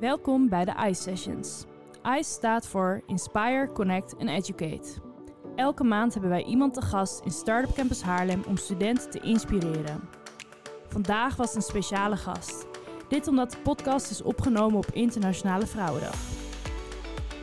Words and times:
Welkom 0.00 0.48
bij 0.48 0.64
de 0.64 0.74
ICE 0.88 1.02
Sessions. 1.02 1.64
ICE 2.02 2.30
staat 2.30 2.66
voor 2.66 3.02
Inspire, 3.06 3.70
Connect 3.72 4.16
en 4.16 4.28
Educate. 4.28 4.88
Elke 5.54 5.84
maand 5.84 6.12
hebben 6.12 6.30
wij 6.30 6.44
iemand 6.44 6.74
te 6.74 6.82
gast 6.82 7.24
in 7.24 7.30
Startup 7.30 7.74
Campus 7.74 8.02
Haarlem 8.02 8.42
om 8.46 8.56
studenten 8.56 9.10
te 9.10 9.20
inspireren. 9.20 10.08
Vandaag 10.88 11.36
was 11.36 11.54
een 11.54 11.62
speciale 11.62 12.16
gast. 12.16 12.66
Dit 13.08 13.28
omdat 13.28 13.50
de 13.50 13.58
podcast 13.58 14.10
is 14.10 14.22
opgenomen 14.22 14.78
op 14.78 14.86
Internationale 14.92 15.66
Vrouwendag. 15.66 16.16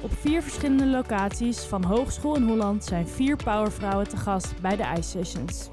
Op 0.01 0.11
vier 0.13 0.41
verschillende 0.41 0.87
locaties 0.87 1.59
van 1.63 1.83
Hogeschool 1.83 2.35
in 2.35 2.47
Holland 2.47 2.83
zijn 2.83 3.07
vier 3.07 3.35
powervrouwen 3.35 4.07
te 4.07 4.17
gast 4.17 4.61
bij 4.61 4.75
de 4.75 4.83
ICE 4.97 5.01
Sessions. 5.01 5.69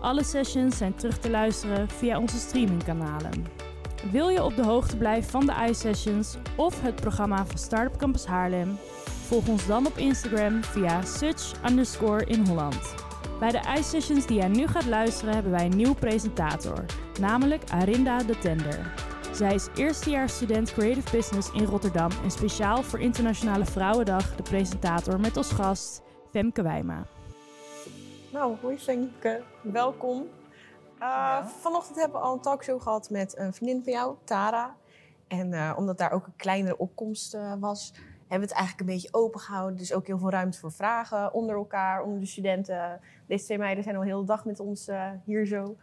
Alle 0.00 0.24
sessions 0.24 0.76
zijn 0.76 0.94
terug 0.94 1.18
te 1.18 1.30
luisteren 1.30 1.88
via 1.88 2.18
onze 2.18 2.38
streamingkanalen. 2.38 3.59
Wil 4.08 4.28
je 4.28 4.44
op 4.44 4.56
de 4.56 4.64
hoogte 4.64 4.96
blijven 4.96 5.30
van 5.30 5.46
de 5.46 5.66
iSessions 5.68 6.36
of 6.56 6.82
het 6.82 6.94
programma 6.94 7.46
van 7.46 7.58
Startup 7.58 7.96
Campus 7.96 8.26
Haarlem? 8.26 8.76
Volg 9.26 9.48
ons 9.48 9.66
dan 9.66 9.86
op 9.86 9.96
Instagram 9.96 10.64
via 10.64 11.02
such 11.02 11.70
underscore 11.70 12.24
in 12.24 12.46
Holland. 12.46 12.94
Bij 13.38 13.50
de 13.50 13.60
iSessions 13.78 14.26
die 14.26 14.36
jij 14.36 14.48
nu 14.48 14.66
gaat 14.66 14.86
luisteren 14.86 15.34
hebben 15.34 15.52
wij 15.52 15.64
een 15.64 15.76
nieuwe 15.76 15.94
presentator, 15.94 16.84
namelijk 17.20 17.70
Arinda 17.70 18.18
de 18.18 18.38
Tender. 18.38 18.92
Zij 19.32 19.54
is 19.54 19.68
eerstejaars 19.74 20.34
student 20.34 20.72
Creative 20.72 21.16
Business 21.16 21.52
in 21.52 21.64
Rotterdam 21.64 22.10
en 22.22 22.30
speciaal 22.30 22.82
voor 22.82 23.00
Internationale 23.00 23.64
Vrouwendag 23.64 24.36
de 24.36 24.42
presentator 24.42 25.20
met 25.20 25.36
als 25.36 25.52
gast 25.52 26.02
Femke 26.30 26.62
Wijma. 26.62 27.06
Nou, 28.32 28.56
hoi 28.60 28.78
Femke, 28.78 29.42
welkom. 29.60 30.28
Uh, 31.00 31.46
vanochtend 31.46 31.96
hebben 31.96 32.20
we 32.20 32.26
al 32.26 32.32
een 32.32 32.40
talkshow 32.40 32.82
gehad 32.82 33.10
met 33.10 33.38
een 33.38 33.52
vriendin 33.52 33.82
van 33.84 33.92
jou, 33.92 34.16
Tara. 34.24 34.76
En 35.28 35.52
uh, 35.52 35.74
omdat 35.76 35.98
daar 35.98 36.12
ook 36.12 36.26
een 36.26 36.36
kleinere 36.36 36.78
opkomst 36.78 37.34
uh, 37.34 37.54
was, 37.58 37.92
hebben 37.94 38.48
we 38.48 38.54
het 38.54 38.64
eigenlijk 38.64 38.80
een 38.80 38.94
beetje 38.94 39.14
open 39.14 39.40
gehouden. 39.40 39.76
Dus 39.76 39.92
ook 39.92 40.06
heel 40.06 40.18
veel 40.18 40.30
ruimte 40.30 40.58
voor 40.58 40.72
vragen 40.72 41.32
onder 41.32 41.56
elkaar, 41.56 42.02
onder 42.02 42.20
de 42.20 42.26
studenten. 42.26 43.00
Deze 43.26 43.44
twee 43.44 43.58
meiden 43.58 43.84
zijn 43.84 43.96
al 43.96 44.02
heel 44.02 44.20
de 44.20 44.26
dag 44.26 44.44
met 44.44 44.60
ons 44.60 44.88
hier 45.24 45.46
zo. 45.46 45.76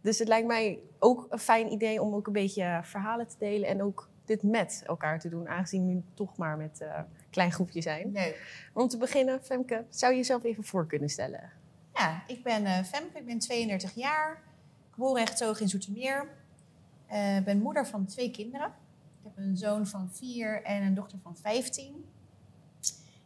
Dus 0.00 0.18
het 0.18 0.28
lijkt 0.28 0.46
mij 0.46 0.78
ook 0.98 1.26
een 1.30 1.38
fijn 1.38 1.72
idee 1.72 2.02
om 2.02 2.14
ook 2.14 2.26
een 2.26 2.32
beetje 2.32 2.80
verhalen 2.82 3.26
te 3.28 3.36
delen 3.38 3.68
en 3.68 3.82
ook 3.82 4.08
dit 4.24 4.42
met 4.42 4.82
elkaar 4.86 5.20
te 5.20 5.28
doen, 5.28 5.48
aangezien 5.48 5.86
we 5.86 5.92
nu 5.92 6.02
toch 6.14 6.36
maar 6.36 6.56
met 6.56 6.80
een 6.80 7.04
klein 7.30 7.52
groepje 7.52 7.80
zijn. 7.80 8.12
Leuk. 8.12 8.68
Om 8.74 8.88
te 8.88 8.96
beginnen, 8.96 9.44
Femke, 9.44 9.84
zou 9.88 10.12
je 10.12 10.18
jezelf 10.18 10.44
even 10.44 10.64
voor 10.64 10.86
kunnen 10.86 11.08
stellen? 11.08 11.50
Ja, 11.94 12.22
ik 12.26 12.42
ben 12.42 12.84
Femke, 12.84 13.18
ik 13.18 13.26
ben 13.26 13.38
32 13.38 13.94
jaar 13.94 14.42
geboren 15.00 15.26
en 15.26 15.60
in 15.60 15.68
Zoetermeer. 15.68 16.28
Uh, 17.12 17.44
ben 17.44 17.62
moeder 17.62 17.86
van 17.86 18.06
twee 18.06 18.30
kinderen. 18.30 18.66
Ik 18.66 19.24
heb 19.24 19.36
een 19.36 19.56
zoon 19.56 19.86
van 19.86 20.10
vier 20.12 20.62
en 20.62 20.82
een 20.82 20.94
dochter 20.94 21.18
van 21.22 21.36
15. 21.36 21.86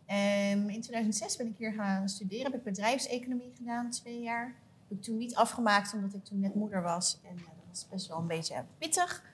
Um, 0.08 0.68
in 0.68 0.80
2006 0.80 1.36
ben 1.36 1.46
ik 1.46 1.56
hier 1.56 1.72
gaan 1.72 2.08
studeren. 2.08 2.44
Heb 2.44 2.54
ik 2.54 2.62
bedrijfseconomie 2.62 3.52
gedaan, 3.56 3.90
twee 3.90 4.20
jaar. 4.20 4.54
Heb 4.88 4.98
ik 4.98 5.02
toen 5.02 5.16
niet 5.16 5.34
afgemaakt 5.34 5.94
omdat 5.94 6.14
ik 6.14 6.24
toen 6.24 6.40
net 6.40 6.54
moeder 6.54 6.82
was. 6.82 7.20
En 7.22 7.36
uh, 7.36 7.44
dat 7.44 7.68
was 7.68 7.88
best 7.88 8.08
wel 8.08 8.18
een 8.18 8.26
beetje 8.26 8.64
pittig. 8.78 9.24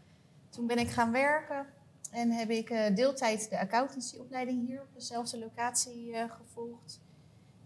Toen 0.48 0.66
ben 0.66 0.78
ik 0.78 0.88
gaan 0.88 1.12
werken 1.12 1.66
en 2.10 2.30
heb 2.30 2.50
ik 2.50 2.70
uh, 2.70 2.94
deeltijd 2.94 3.50
de 3.50 3.58
accountancyopleiding 3.58 4.66
hier 4.66 4.82
op 4.82 4.94
dezelfde 4.94 5.38
locatie 5.38 6.14
gevolgd. 6.14 7.00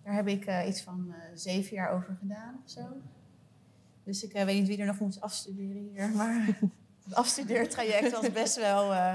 Daar 0.03 0.15
heb 0.15 0.29
ik 0.29 0.67
iets 0.67 0.83
van 0.83 1.15
zeven 1.35 1.75
jaar 1.77 1.91
over 1.91 2.17
gedaan 2.21 2.61
of 2.65 2.71
zo. 2.71 2.81
Dus 4.05 4.25
ik 4.25 4.35
uh, 4.35 4.45
weet 4.45 4.59
niet 4.59 4.69
wie 4.69 4.79
er 4.79 4.87
nog 4.87 4.99
moet 4.99 5.21
afstuderen 5.21 5.91
hier. 5.93 6.09
Maar 6.09 6.47
het 7.05 7.15
afstudeertraject 7.15 8.11
was 8.11 8.33
best 8.33 8.57
wel... 8.57 8.93
Uh, 8.93 9.15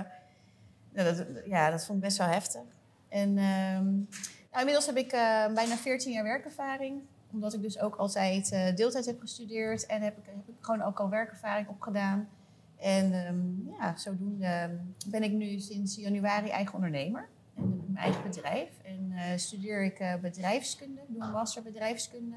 nou, 0.92 1.16
dat, 1.16 1.26
ja, 1.46 1.70
dat 1.70 1.86
vond 1.86 1.98
ik 1.98 2.04
best 2.04 2.18
wel 2.18 2.28
heftig. 2.28 2.62
En 3.10 3.30
um, 3.30 4.08
nou, 4.52 4.60
inmiddels 4.60 4.86
heb 4.86 4.98
ik 4.98 5.14
uh, 5.14 5.54
bijna 5.54 5.76
14 5.76 6.12
jaar 6.12 6.24
werkervaring. 6.24 7.02
Omdat 7.32 7.54
ik 7.54 7.62
dus 7.62 7.80
ook 7.80 7.96
altijd 7.96 8.50
deeltijd 8.76 9.06
heb 9.06 9.20
gestudeerd. 9.20 9.86
En 9.86 10.02
heb 10.02 10.18
ik, 10.18 10.26
heb 10.26 10.48
ik 10.48 10.56
gewoon 10.60 10.82
ook 10.82 11.00
al 11.00 11.10
werkervaring 11.10 11.68
opgedaan. 11.68 12.30
En 12.78 13.14
um, 13.14 13.76
ja, 13.80 13.98
zodoende 13.98 14.80
ben 15.08 15.24
ik 15.24 15.32
nu 15.32 15.60
sinds 15.60 15.96
januari 15.96 16.50
eigen 16.50 16.76
ondernemer. 16.76 17.30
En 17.56 17.64
heb 17.64 17.80
ik 17.80 17.88
mijn 17.88 18.04
eigen 18.04 18.24
bedrijf. 18.24 18.70
En 18.84 19.40
studeer 19.40 19.84
ik 19.84 20.18
bedrijfskunde. 20.22 21.02
Doe 21.08 21.24
een 21.24 21.32
master 21.32 21.64
bedrijfskunde. 21.64 22.36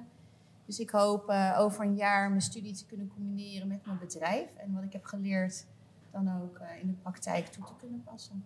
Dus 0.72 0.80
ik 0.80 0.90
hoop 0.90 1.30
uh, 1.30 1.56
over 1.58 1.84
een 1.84 1.96
jaar 1.96 2.28
mijn 2.28 2.40
studie 2.40 2.74
te 2.74 2.86
kunnen 2.86 3.08
combineren 3.08 3.68
met 3.68 3.86
mijn 3.86 3.98
bedrijf. 3.98 4.48
En 4.56 4.74
wat 4.74 4.82
ik 4.82 4.92
heb 4.92 5.04
geleerd 5.04 5.66
dan 6.10 6.42
ook 6.42 6.58
uh, 6.58 6.80
in 6.80 6.86
de 6.86 6.92
praktijk 6.92 7.46
toe 7.46 7.64
te 7.64 7.72
kunnen 7.78 8.02
passen. 8.02 8.44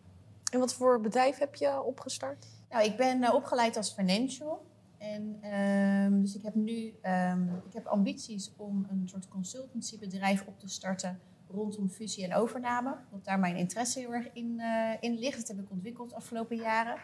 En 0.52 0.58
wat 0.58 0.74
voor 0.74 1.00
bedrijf 1.00 1.38
heb 1.38 1.54
je 1.54 1.82
opgestart? 1.82 2.46
Nou, 2.70 2.84
ik 2.84 2.96
ben 2.96 3.22
uh, 3.22 3.34
opgeleid 3.34 3.76
als 3.76 3.92
financial. 3.92 4.66
En 4.98 5.52
um, 5.52 6.20
dus 6.20 6.36
ik 6.36 6.42
heb 6.42 6.54
nu 6.54 6.94
um, 7.02 7.62
ik 7.66 7.72
heb 7.72 7.86
ambities 7.86 8.52
om 8.56 8.86
een 8.90 9.08
soort 9.08 9.28
consultancybedrijf 9.28 10.44
op 10.46 10.60
te 10.60 10.68
starten 10.68 11.20
rondom 11.50 11.88
fusie 11.88 12.24
en 12.24 12.34
overname. 12.34 12.96
Dat 13.10 13.24
daar 13.24 13.38
mijn 13.38 13.56
interesse 13.56 13.98
heel 13.98 14.14
erg 14.14 14.32
in, 14.32 14.60
in 15.00 15.18
ligt. 15.18 15.38
Dat 15.38 15.48
heb 15.48 15.58
ik 15.58 15.70
ontwikkeld 15.70 16.10
de 16.10 16.16
afgelopen 16.16 16.56
jaren. 16.56 16.96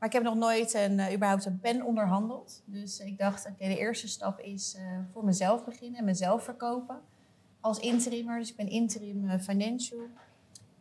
Maar 0.00 0.08
ik 0.08 0.14
heb 0.14 0.22
nog 0.22 0.34
nooit 0.34 0.74
een, 0.74 0.98
uh, 0.98 1.12
überhaupt 1.12 1.44
een 1.44 1.60
pen 1.60 1.82
onderhandeld. 1.82 2.62
Dus 2.64 3.00
ik 3.00 3.18
dacht, 3.18 3.46
oké, 3.46 3.54
okay, 3.54 3.68
de 3.68 3.78
eerste 3.78 4.08
stap 4.08 4.38
is 4.40 4.76
uh, 4.78 4.98
voor 5.12 5.24
mezelf 5.24 5.64
beginnen 5.64 5.98
en 5.98 6.04
mezelf 6.04 6.44
verkopen. 6.44 7.00
Als 7.60 7.78
interimmer, 7.78 8.38
dus 8.38 8.50
ik 8.50 8.56
ben 8.56 8.68
interim 8.68 9.24
uh, 9.24 9.38
financial. 9.38 10.00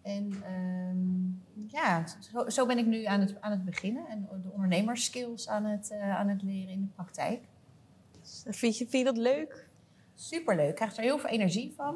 En 0.02 0.44
um, 0.91 1.44
ja, 1.68 2.03
zo, 2.19 2.50
zo, 2.50 2.66
ben 2.66 2.78
ik 2.78 2.85
nu 2.85 3.06
aan 3.06 3.19
het, 3.19 3.41
aan 3.41 3.52
het 3.52 3.66
beginnen. 3.66 4.07
En 4.07 4.28
de 4.44 4.52
ondernemerskills 4.52 5.47
aan 5.47 5.66
het, 5.66 5.91
aan 5.91 6.28
het 6.28 6.41
leren 6.41 6.74
in 6.74 6.81
de 6.81 6.88
praktijk. 6.96 7.44
Vind 8.46 8.78
je, 8.78 8.88
vind 8.88 8.91
je 8.91 9.13
dat 9.13 9.18
leuk? 9.18 9.69
Superleuk. 10.16 10.69
Ik 10.69 10.75
krijg 10.75 10.97
er 10.97 11.03
heel 11.03 11.19
veel 11.19 11.30
energie 11.30 11.74
van. 11.75 11.96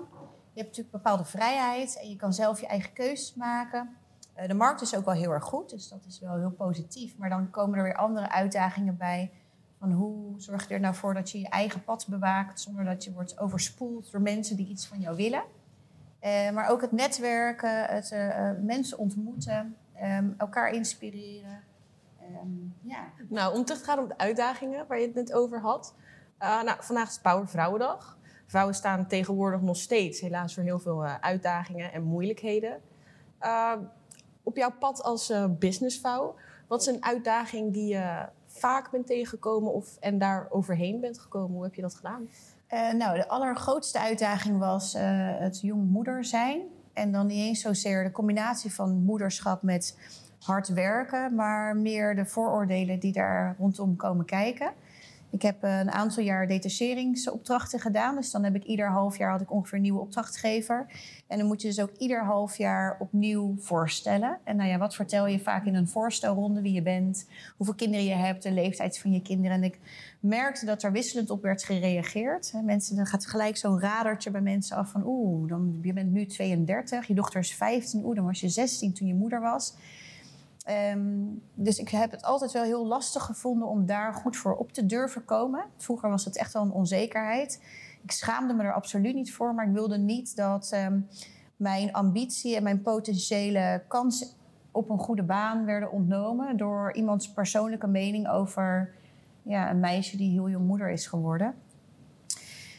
Je 0.53 0.59
hebt 0.59 0.67
natuurlijk 0.67 0.91
bepaalde 0.91 1.25
vrijheid 1.25 1.99
en 2.01 2.09
je 2.09 2.15
kan 2.15 2.33
zelf 2.33 2.59
je 2.59 2.67
eigen 2.67 2.93
keuzes 2.93 3.33
maken. 3.33 3.97
Uh, 4.37 4.47
de 4.47 4.53
markt 4.53 4.81
is 4.81 4.95
ook 4.95 5.05
wel 5.05 5.13
heel 5.13 5.31
erg 5.31 5.43
goed, 5.43 5.69
dus 5.69 5.89
dat 5.89 6.05
is 6.07 6.19
wel 6.19 6.37
heel 6.37 6.51
positief. 6.51 7.17
Maar 7.17 7.29
dan 7.29 7.49
komen 7.49 7.77
er 7.77 7.83
weer 7.83 7.95
andere 7.95 8.29
uitdagingen 8.29 8.97
bij. 8.97 9.31
Van 9.79 9.91
hoe 9.91 10.41
zorg 10.41 10.67
je 10.67 10.73
er 10.73 10.79
nou 10.79 10.95
voor 10.95 11.13
dat 11.13 11.31
je 11.31 11.39
je 11.39 11.49
eigen 11.49 11.83
pad 11.83 12.05
bewaakt 12.09 12.61
zonder 12.61 12.85
dat 12.85 13.03
je 13.03 13.13
wordt 13.13 13.39
overspoeld 13.39 14.11
door 14.11 14.21
mensen 14.21 14.55
die 14.55 14.67
iets 14.67 14.87
van 14.87 14.99
jou 14.99 15.15
willen. 15.15 15.43
Uh, 16.21 16.51
maar 16.51 16.69
ook 16.69 16.81
het 16.81 16.91
netwerken, 16.91 17.85
het 17.85 18.11
uh, 18.11 18.51
mensen 18.61 18.97
ontmoeten, 18.97 19.75
um, 20.03 20.33
elkaar 20.37 20.69
inspireren. 20.69 21.63
Um, 22.43 22.75
ja. 22.81 23.03
Nou, 23.29 23.57
om 23.57 23.65
terug 23.65 23.81
te 23.81 23.87
gaan 23.87 23.99
op 23.99 24.07
de 24.07 24.17
uitdagingen 24.17 24.87
waar 24.87 24.99
je 24.99 25.05
het 25.05 25.15
net 25.15 25.33
over 25.33 25.61
had. 25.61 25.95
nou, 26.39 26.75
vandaag 26.79 27.09
is 27.09 27.19
Power 27.19 27.47
Vrouwendag. 27.47 28.17
Vrouwen 28.45 28.75
staan 28.75 29.07
tegenwoordig 29.07 29.61
nog 29.61 29.77
steeds 29.77 30.19
helaas 30.19 30.53
voor 30.53 30.63
heel 30.63 30.79
veel 30.79 31.03
uitdagingen 31.05 31.93
en 31.93 32.03
moeilijkheden 32.03 32.81
op 34.43 34.57
jouw 34.57 34.71
pad 34.79 35.03
als 35.03 35.29
uh, 35.29 35.45
businessvrouw, 35.59 36.35
wat 36.67 36.81
is 36.81 36.87
een 36.87 37.03
uitdaging 37.03 37.73
die 37.73 37.87
je 37.87 38.25
vaak 38.47 38.91
bent 38.91 39.07
tegengekomen 39.07 39.73
of, 39.73 39.97
en 39.99 40.17
daar 40.17 40.47
overheen 40.49 40.99
bent 40.99 41.19
gekomen? 41.19 41.55
Hoe 41.55 41.63
heb 41.63 41.75
je 41.75 41.81
dat 41.81 41.95
gedaan? 41.95 42.29
Uh, 42.73 42.93
nou, 42.93 43.17
de 43.17 43.27
allergrootste 43.27 43.99
uitdaging 43.99 44.59
was 44.59 44.95
uh, 44.95 45.01
het 45.39 45.61
jong 45.61 45.89
moeder 45.89 46.25
zijn. 46.25 46.61
En 46.93 47.11
dan 47.11 47.27
niet 47.27 47.45
eens 47.45 47.61
zozeer 47.61 48.03
de 48.03 48.11
combinatie 48.11 48.73
van 48.73 49.03
moederschap 49.03 49.61
met 49.61 49.97
hard 50.39 50.67
werken, 50.67 51.35
maar 51.35 51.75
meer 51.77 52.15
de 52.15 52.25
vooroordelen 52.25 52.99
die 52.99 53.11
daar 53.11 53.55
rondom 53.59 53.95
komen 53.95 54.25
kijken. 54.25 54.71
Ik 55.33 55.41
heb 55.41 55.63
een 55.63 55.91
aantal 55.91 56.23
jaar 56.23 56.47
detacheringsopdrachten 56.47 57.79
gedaan. 57.79 58.15
Dus 58.15 58.31
dan 58.31 58.43
heb 58.43 58.55
ik 58.55 58.63
ieder 58.63 58.89
half 58.89 59.17
jaar 59.17 59.31
had 59.31 59.41
ik 59.41 59.51
ongeveer 59.51 59.77
een 59.77 59.83
nieuwe 59.83 59.99
opdrachtgever. 59.99 60.85
En 61.27 61.37
dan 61.37 61.47
moet 61.47 61.61
je 61.61 61.67
dus 61.67 61.79
ook 61.79 61.91
ieder 61.97 62.23
half 62.23 62.57
jaar 62.57 62.97
opnieuw 62.99 63.55
voorstellen. 63.59 64.37
En 64.43 64.55
nou 64.55 64.69
ja, 64.69 64.77
wat 64.77 64.95
vertel 64.95 65.27
je 65.27 65.39
vaak 65.39 65.65
in 65.65 65.75
een 65.75 65.87
voorstelronde? 65.87 66.61
Wie 66.61 66.73
je 66.73 66.81
bent, 66.81 67.27
hoeveel 67.57 67.75
kinderen 67.75 68.05
je 68.05 68.13
hebt, 68.13 68.43
de 68.43 68.51
leeftijd 68.51 68.99
van 68.99 69.11
je 69.11 69.21
kinderen. 69.21 69.57
En 69.57 69.63
ik 69.63 69.79
merkte 70.19 70.65
dat 70.65 70.83
er 70.83 70.91
wisselend 70.91 71.29
op 71.29 71.41
werd 71.41 71.63
gereageerd. 71.63 72.53
Mensen, 72.63 72.95
dan 72.95 73.05
gaat 73.05 73.25
gelijk 73.25 73.57
zo'n 73.57 73.79
radertje 73.79 74.31
bij 74.31 74.41
mensen 74.41 74.77
af 74.77 74.91
van... 74.91 75.03
oeh, 75.05 75.51
je 75.81 75.93
bent 75.93 76.11
nu 76.11 76.25
32, 76.25 77.07
je 77.07 77.13
dochter 77.13 77.39
is 77.39 77.55
15, 77.55 78.05
oeh, 78.05 78.15
dan 78.15 78.25
was 78.25 78.39
je 78.39 78.49
16 78.49 78.93
toen 78.93 79.07
je 79.07 79.13
moeder 79.13 79.41
was... 79.41 79.73
Um, 80.69 81.41
dus 81.53 81.77
ik 81.77 81.89
heb 81.89 82.11
het 82.11 82.23
altijd 82.23 82.51
wel 82.51 82.63
heel 82.63 82.85
lastig 82.85 83.23
gevonden 83.23 83.67
om 83.67 83.85
daar 83.85 84.13
goed 84.13 84.37
voor 84.37 84.55
op 84.55 84.71
te 84.71 84.85
durven 84.85 85.25
komen. 85.25 85.65
Vroeger 85.77 86.09
was 86.09 86.25
het 86.25 86.37
echt 86.37 86.53
wel 86.53 86.61
een 86.61 86.71
onzekerheid. 86.71 87.63
Ik 88.03 88.11
schaamde 88.11 88.53
me 88.53 88.63
er 88.63 88.73
absoluut 88.73 89.15
niet 89.15 89.33
voor, 89.33 89.53
maar 89.53 89.67
ik 89.67 89.73
wilde 89.73 89.97
niet 89.97 90.35
dat 90.35 90.71
um, 90.73 91.07
mijn 91.55 91.93
ambitie 91.93 92.55
en 92.55 92.63
mijn 92.63 92.81
potentiële 92.81 93.83
kans 93.87 94.35
op 94.71 94.89
een 94.89 94.99
goede 94.99 95.23
baan 95.23 95.65
werden 95.65 95.91
ontnomen 95.91 96.57
door 96.57 96.93
iemands 96.93 97.31
persoonlijke 97.31 97.87
mening 97.87 98.29
over 98.29 98.93
ja, 99.41 99.69
een 99.69 99.79
meisje 99.79 100.17
die 100.17 100.31
heel 100.31 100.49
jong 100.49 100.67
moeder 100.67 100.89
is 100.89 101.07
geworden. 101.07 101.53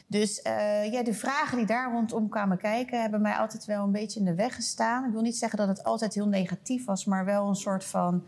Dus 0.06 0.41
uh, 0.47 0.93
ja, 0.93 1.03
de 1.03 1.15
vragen 1.15 1.56
die 1.56 1.67
daar 1.67 1.93
rondom 1.93 2.29
kwamen 2.29 2.59
kijken, 2.59 3.01
hebben 3.01 3.21
mij 3.21 3.35
altijd 3.35 3.65
wel 3.65 3.85
een 3.85 3.93
beetje 3.93 4.19
in 4.19 4.25
de 4.25 4.35
weg 4.35 4.55
gestaan. 4.55 5.05
Ik 5.05 5.12
wil 5.12 5.23
niet 5.23 5.37
zeggen 5.37 5.59
dat 5.59 5.69
het 5.69 5.85
altijd 5.85 6.15
heel 6.15 6.29
negatief 6.29 6.85
was, 6.85 7.05
maar 7.05 7.25
wel 7.25 7.49
een 7.49 7.55
soort 7.55 7.85
van 7.85 8.25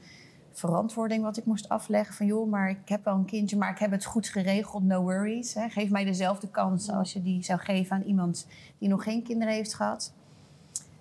verantwoording 0.52 1.23
wat 1.23 1.37
ik 1.37 1.44
moest 1.44 1.69
afleggen. 1.69 2.14
Van 2.14 2.26
joh, 2.26 2.50
maar 2.50 2.70
ik 2.70 2.88
heb 2.88 3.05
wel 3.05 3.14
een 3.14 3.25
kindje, 3.25 3.56
maar 3.56 3.70
ik 3.70 3.78
heb 3.78 3.90
het 3.90 4.05
goed 4.05 4.28
geregeld, 4.28 4.82
no 4.82 5.02
worries. 5.02 5.55
Hè. 5.55 5.69
Geef 5.69 5.90
mij 5.90 6.05
dezelfde 6.05 6.49
kans 6.49 6.90
als 6.90 7.12
je 7.12 7.23
die 7.23 7.43
zou 7.43 7.58
geven 7.58 7.96
aan 7.96 8.02
iemand 8.02 8.46
die 8.78 8.88
nog 8.88 9.02
geen 9.02 9.23
kinderen 9.23 9.55
heeft 9.55 9.75
gehad. 9.75 10.12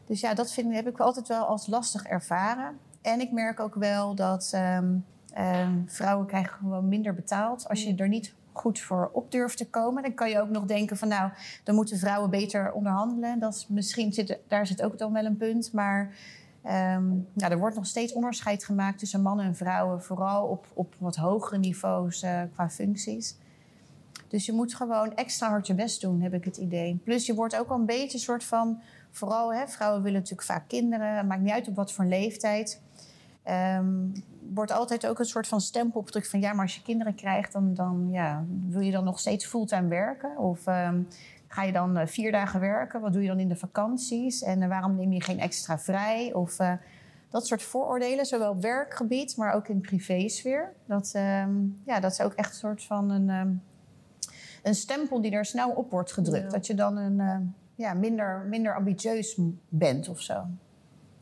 Dus 0.05 0.19
ja, 0.19 0.33
dat 0.33 0.53
vind, 0.53 0.73
heb 0.73 0.87
ik 0.87 0.99
altijd 0.99 1.27
wel 1.27 1.45
als 1.45 1.67
lastig 1.67 2.03
ervaren. 2.03 2.77
En 3.01 3.19
ik 3.19 3.31
merk 3.31 3.59
ook 3.59 3.75
wel 3.75 4.15
dat 4.15 4.51
um, 4.55 5.05
um, 5.37 5.83
vrouwen 5.87 6.27
krijgen 6.27 6.57
gewoon 6.57 6.87
minder 6.87 7.13
betaald 7.13 7.69
als 7.69 7.83
je 7.83 7.95
er 7.95 8.07
niet 8.07 8.33
goed 8.57 8.79
voor 8.79 9.09
op 9.13 9.31
durft 9.31 9.57
te 9.57 9.69
komen. 9.69 10.03
Dan 10.03 10.13
kan 10.13 10.29
je 10.29 10.41
ook 10.41 10.49
nog 10.49 10.65
denken 10.65 10.97
van 10.97 11.07
nou, 11.07 11.31
dan 11.63 11.75
moeten 11.75 11.97
vrouwen 11.97 12.29
beter 12.29 12.71
onderhandelen. 12.71 13.39
Dat 13.39 13.55
is, 13.55 13.67
misschien 13.67 14.13
zit, 14.13 14.39
daar 14.47 14.67
zit 14.67 14.81
ook 14.81 14.97
dan 14.97 15.13
wel 15.13 15.25
een 15.25 15.37
punt. 15.37 15.73
Maar 15.73 16.13
um, 16.65 17.27
er 17.37 17.57
wordt 17.57 17.75
nog 17.75 17.85
steeds 17.85 18.13
onderscheid 18.13 18.63
gemaakt 18.63 18.99
tussen 18.99 19.21
mannen 19.21 19.45
en 19.45 19.55
vrouwen. 19.55 20.01
Vooral 20.01 20.45
op, 20.45 20.65
op 20.73 20.95
wat 20.97 21.15
hogere 21.15 21.57
niveaus 21.57 22.23
uh, 22.23 22.41
qua 22.53 22.69
functies. 22.69 23.35
Dus 24.27 24.45
je 24.45 24.53
moet 24.53 24.75
gewoon 24.75 25.15
extra 25.15 25.49
hard 25.49 25.67
je 25.67 25.75
best 25.75 26.01
doen, 26.01 26.21
heb 26.21 26.33
ik 26.33 26.45
het 26.45 26.57
idee. 26.57 26.99
Plus 27.03 27.25
je 27.25 27.33
wordt 27.33 27.59
ook 27.59 27.69
al 27.69 27.79
een 27.79 27.85
beetje 27.85 28.17
een 28.17 28.23
soort 28.23 28.43
van... 28.43 28.81
Vooral, 29.11 29.53
hè, 29.53 29.67
vrouwen 29.67 30.01
willen 30.01 30.19
natuurlijk 30.19 30.47
vaak 30.47 30.67
kinderen. 30.67 31.27
Maakt 31.27 31.41
niet 31.41 31.51
uit 31.51 31.67
op 31.67 31.75
wat 31.75 31.91
voor 31.91 32.05
leeftijd. 32.05 32.81
Um, 33.49 34.11
wordt 34.53 34.71
altijd 34.71 35.07
ook 35.07 35.19
een 35.19 35.25
soort 35.25 35.47
van 35.47 35.61
stempel 35.61 35.99
opgedrukt 35.99 36.29
van 36.29 36.39
ja, 36.39 36.53
maar 36.53 36.61
als 36.61 36.75
je 36.75 36.81
kinderen 36.81 37.15
krijgt, 37.15 37.51
dan, 37.53 37.73
dan 37.73 38.07
ja, 38.11 38.45
wil 38.67 38.81
je 38.81 38.91
dan 38.91 39.03
nog 39.03 39.19
steeds 39.19 39.45
fulltime 39.45 39.87
werken? 39.87 40.37
Of 40.37 40.67
um, 40.67 41.07
ga 41.47 41.63
je 41.63 41.71
dan 41.71 41.97
uh, 41.97 42.05
vier 42.05 42.31
dagen 42.31 42.59
werken? 42.59 43.01
Wat 43.01 43.13
doe 43.13 43.21
je 43.21 43.27
dan 43.27 43.39
in 43.39 43.47
de 43.47 43.55
vakanties? 43.55 44.43
En 44.43 44.61
uh, 44.61 44.67
waarom 44.67 44.95
neem 44.95 45.11
je 45.11 45.21
geen 45.21 45.39
extra 45.39 45.79
vrij? 45.79 46.33
Of 46.33 46.59
uh, 46.59 46.73
dat 47.29 47.47
soort 47.47 47.63
vooroordelen, 47.63 48.25
zowel 48.25 48.51
op 48.51 48.61
werkgebied, 48.61 49.37
maar 49.37 49.53
ook 49.53 49.67
in 49.67 49.81
privésfeer. 49.81 50.73
Dat, 50.85 51.13
um, 51.15 51.81
ja, 51.85 51.99
dat 51.99 52.11
is 52.11 52.21
ook 52.21 52.33
echt 52.33 52.49
een 52.49 52.55
soort 52.55 52.83
van 52.83 53.09
een, 53.09 53.61
een 54.63 54.75
stempel 54.75 55.21
die 55.21 55.31
er 55.31 55.45
snel 55.45 55.69
op 55.69 55.91
wordt 55.91 56.11
gedrukt. 56.11 56.43
Ja. 56.43 56.57
Dat 56.57 56.67
je 56.67 56.75
dan 56.75 56.97
een, 56.97 57.53
ja, 57.75 57.93
minder, 57.93 58.45
minder 58.49 58.75
ambitieus 58.75 59.39
bent 59.69 60.09
of 60.09 60.21
zo. 60.21 60.45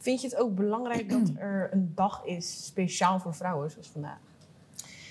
Vind 0.04 0.22
je 0.22 0.28
het 0.28 0.38
ook 0.38 0.56
belangrijk 0.56 1.10
dat 1.10 1.32
er 1.38 1.70
een 1.72 1.92
dag 1.96 2.26
is 2.26 2.66
speciaal 2.66 3.20
voor 3.20 3.36
vrouwen, 3.36 3.72
zoals 3.72 3.90
vandaag? 3.90 4.20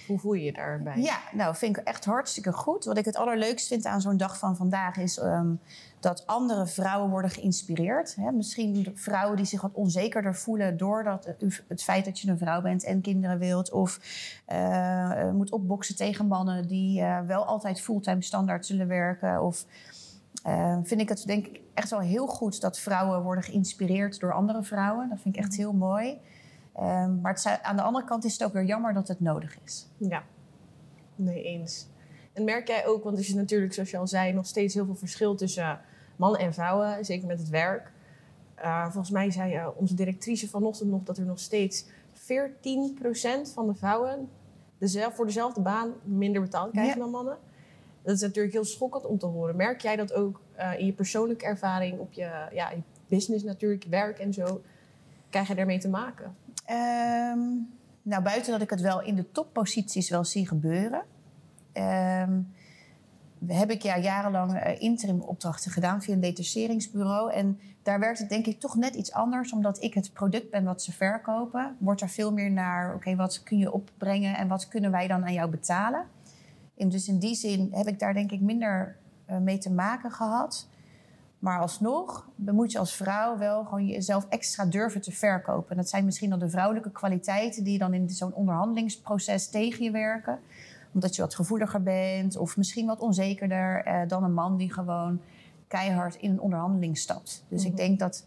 Hoe 0.06 0.18
voel 0.18 0.32
je 0.32 0.44
je 0.44 0.52
daarbij? 0.52 0.98
Ja, 0.98 1.18
nou, 1.32 1.56
vind 1.56 1.76
ik 1.76 1.84
echt 1.84 2.04
hartstikke 2.04 2.52
goed. 2.52 2.84
Wat 2.84 2.98
ik 2.98 3.04
het 3.04 3.16
allerleukst 3.16 3.68
vind 3.68 3.86
aan 3.86 4.00
zo'n 4.00 4.16
dag 4.16 4.38
van 4.38 4.56
vandaag 4.56 4.96
is 4.96 5.22
um, 5.22 5.60
dat 6.00 6.26
andere 6.26 6.66
vrouwen 6.66 7.10
worden 7.10 7.30
geïnspireerd. 7.30 8.14
Hè? 8.14 8.30
Misschien 8.30 8.92
vrouwen 8.94 9.36
die 9.36 9.46
zich 9.46 9.60
wat 9.60 9.72
onzekerder 9.72 10.34
voelen 10.34 10.76
door 10.76 11.04
dat, 11.04 11.28
het 11.68 11.82
feit 11.82 12.04
dat 12.04 12.18
je 12.18 12.30
een 12.30 12.38
vrouw 12.38 12.60
bent 12.60 12.84
en 12.84 13.00
kinderen 13.00 13.38
wilt. 13.38 13.70
Of 13.70 14.00
uh, 14.52 15.30
moet 15.30 15.50
opboksen 15.50 15.96
tegen 15.96 16.26
mannen 16.26 16.66
die 16.66 17.00
uh, 17.00 17.20
wel 17.20 17.44
altijd 17.44 17.80
fulltime 17.80 18.22
standaard 18.22 18.66
zullen 18.66 18.88
werken. 18.88 19.42
Of 19.42 19.64
uh, 20.46 20.78
vind 20.82 21.00
ik 21.00 21.08
het 21.08 21.26
denk 21.26 21.46
ik 21.46 21.60
echt 21.74 21.90
wel 21.90 22.00
heel 22.00 22.26
goed 22.26 22.60
dat 22.60 22.78
vrouwen 22.78 23.22
worden 23.22 23.44
geïnspireerd 23.44 24.20
door 24.20 24.32
andere 24.32 24.62
vrouwen. 24.62 25.08
Dat 25.08 25.20
vind 25.20 25.36
ik 25.36 25.42
echt 25.42 25.56
heel 25.56 25.72
mooi. 25.72 26.20
Um, 26.80 27.20
maar 27.20 27.32
het, 27.32 27.58
aan 27.62 27.76
de 27.76 27.82
andere 27.82 28.04
kant 28.04 28.24
is 28.24 28.32
het 28.32 28.44
ook 28.44 28.52
weer 28.52 28.64
jammer 28.64 28.94
dat 28.94 29.08
het 29.08 29.20
nodig 29.20 29.58
is. 29.64 29.88
Ja, 29.96 30.22
nee 31.16 31.42
eens. 31.42 31.86
En 32.32 32.44
merk 32.44 32.68
jij 32.68 32.86
ook, 32.86 33.04
want 33.04 33.16
er 33.16 33.22
is 33.22 33.34
natuurlijk, 33.34 33.74
zoals 33.74 33.90
je 33.90 33.96
al 33.96 34.06
zei, 34.06 34.32
nog 34.32 34.46
steeds 34.46 34.74
heel 34.74 34.84
veel 34.84 34.94
verschil 34.94 35.34
tussen 35.34 35.80
mannen 36.16 36.40
en 36.40 36.54
vrouwen, 36.54 37.04
zeker 37.04 37.26
met 37.26 37.38
het 37.38 37.48
werk. 37.48 37.92
Uh, 38.58 38.82
volgens 38.82 39.10
mij 39.10 39.30
zei 39.30 39.56
uh, 39.56 39.68
onze 39.76 39.94
directrice 39.94 40.48
vanochtend 40.48 40.90
nog 40.90 41.02
dat 41.02 41.18
er 41.18 41.24
nog 41.24 41.38
steeds 41.38 41.84
14% 41.84 41.88
van 43.54 43.66
de 43.66 43.74
vrouwen 43.74 44.28
dezelfde, 44.78 45.16
voor 45.16 45.26
dezelfde 45.26 45.60
baan 45.60 45.92
minder 46.04 46.42
betaald 46.42 46.70
krijgen 46.70 46.94
ja. 46.96 47.02
dan 47.02 47.10
mannen. 47.10 47.38
Dat 48.02 48.14
is 48.14 48.20
natuurlijk 48.20 48.54
heel 48.54 48.64
schokkend 48.64 49.06
om 49.06 49.18
te 49.18 49.26
horen. 49.26 49.56
Merk 49.56 49.80
jij 49.80 49.96
dat 49.96 50.12
ook 50.12 50.40
uh, 50.58 50.78
in 50.78 50.86
je 50.86 50.92
persoonlijke 50.92 51.44
ervaring, 51.44 51.98
op 51.98 52.12
je, 52.12 52.48
ja, 52.52 52.70
je 52.70 52.82
business 53.08 53.44
natuurlijk, 53.44 53.84
werk 53.84 54.18
en 54.18 54.32
zo? 54.32 54.62
Krijg 55.30 55.48
je 55.48 55.54
daarmee 55.54 55.78
te 55.78 55.88
maken? 55.88 56.36
Um, 56.70 57.70
nou, 58.02 58.22
buiten 58.22 58.52
dat 58.52 58.62
ik 58.62 58.70
het 58.70 58.80
wel 58.80 59.02
in 59.02 59.14
de 59.14 59.32
topposities 59.32 60.10
wel 60.10 60.24
zie 60.24 60.48
gebeuren, 60.48 61.02
um, 61.72 62.52
heb 63.46 63.70
ik 63.70 63.82
ja, 63.82 63.98
jarenlang 63.98 64.54
uh, 64.54 64.80
interim 64.80 65.20
opdrachten 65.20 65.70
gedaan 65.70 66.02
via 66.02 66.14
een 66.14 66.20
detacheringsbureau. 66.20 67.32
En 67.32 67.60
daar 67.82 68.00
werkt 68.00 68.18
het 68.18 68.28
denk 68.28 68.46
ik 68.46 68.60
toch 68.60 68.76
net 68.76 68.94
iets 68.94 69.12
anders, 69.12 69.52
omdat 69.52 69.82
ik 69.82 69.94
het 69.94 70.12
product 70.12 70.50
ben 70.50 70.64
wat 70.64 70.82
ze 70.82 70.92
verkopen. 70.92 71.76
Wordt 71.78 72.00
er 72.00 72.08
veel 72.08 72.32
meer 72.32 72.50
naar, 72.50 72.94
oké, 72.94 73.16
wat 73.16 73.42
kun 73.42 73.58
je 73.58 73.72
opbrengen 73.72 74.36
en 74.36 74.48
wat 74.48 74.68
kunnen 74.68 74.90
wij 74.90 75.06
dan 75.06 75.24
aan 75.24 75.32
jou 75.32 75.50
betalen? 75.50 76.06
En 76.76 76.88
dus 76.88 77.08
in 77.08 77.18
die 77.18 77.34
zin 77.34 77.68
heb 77.72 77.86
ik 77.86 77.98
daar 77.98 78.14
denk 78.14 78.30
ik 78.30 78.40
minder 78.40 78.96
uh, 79.30 79.38
mee 79.38 79.58
te 79.58 79.70
maken 79.70 80.10
gehad. 80.10 80.68
Maar 81.38 81.60
alsnog 81.60 82.28
moet 82.36 82.72
je 82.72 82.78
als 82.78 82.96
vrouw 82.96 83.38
wel 83.38 83.64
gewoon 83.64 83.86
jezelf 83.86 84.26
extra 84.28 84.64
durven 84.64 85.00
te 85.00 85.12
verkopen. 85.12 85.76
Dat 85.76 85.88
zijn 85.88 86.04
misschien 86.04 86.30
dan 86.30 86.38
de 86.38 86.50
vrouwelijke 86.50 86.90
kwaliteiten 86.90 87.64
die 87.64 87.78
dan 87.78 87.94
in 87.94 88.10
zo'n 88.10 88.34
onderhandelingsproces 88.34 89.48
tegen 89.48 89.84
je 89.84 89.90
werken. 89.90 90.38
Omdat 90.94 91.16
je 91.16 91.22
wat 91.22 91.34
gevoeliger 91.34 91.82
bent 91.82 92.36
of 92.36 92.56
misschien 92.56 92.86
wat 92.86 93.00
onzekerder 93.00 93.86
uh, 93.86 94.08
dan 94.08 94.24
een 94.24 94.34
man 94.34 94.56
die 94.56 94.72
gewoon 94.72 95.20
keihard 95.68 96.14
in 96.14 96.30
een 96.30 96.40
onderhandeling 96.40 96.98
stapt. 96.98 97.44
Dus 97.48 97.64
ik 97.64 97.76
denk 97.76 97.98
dat, 97.98 98.26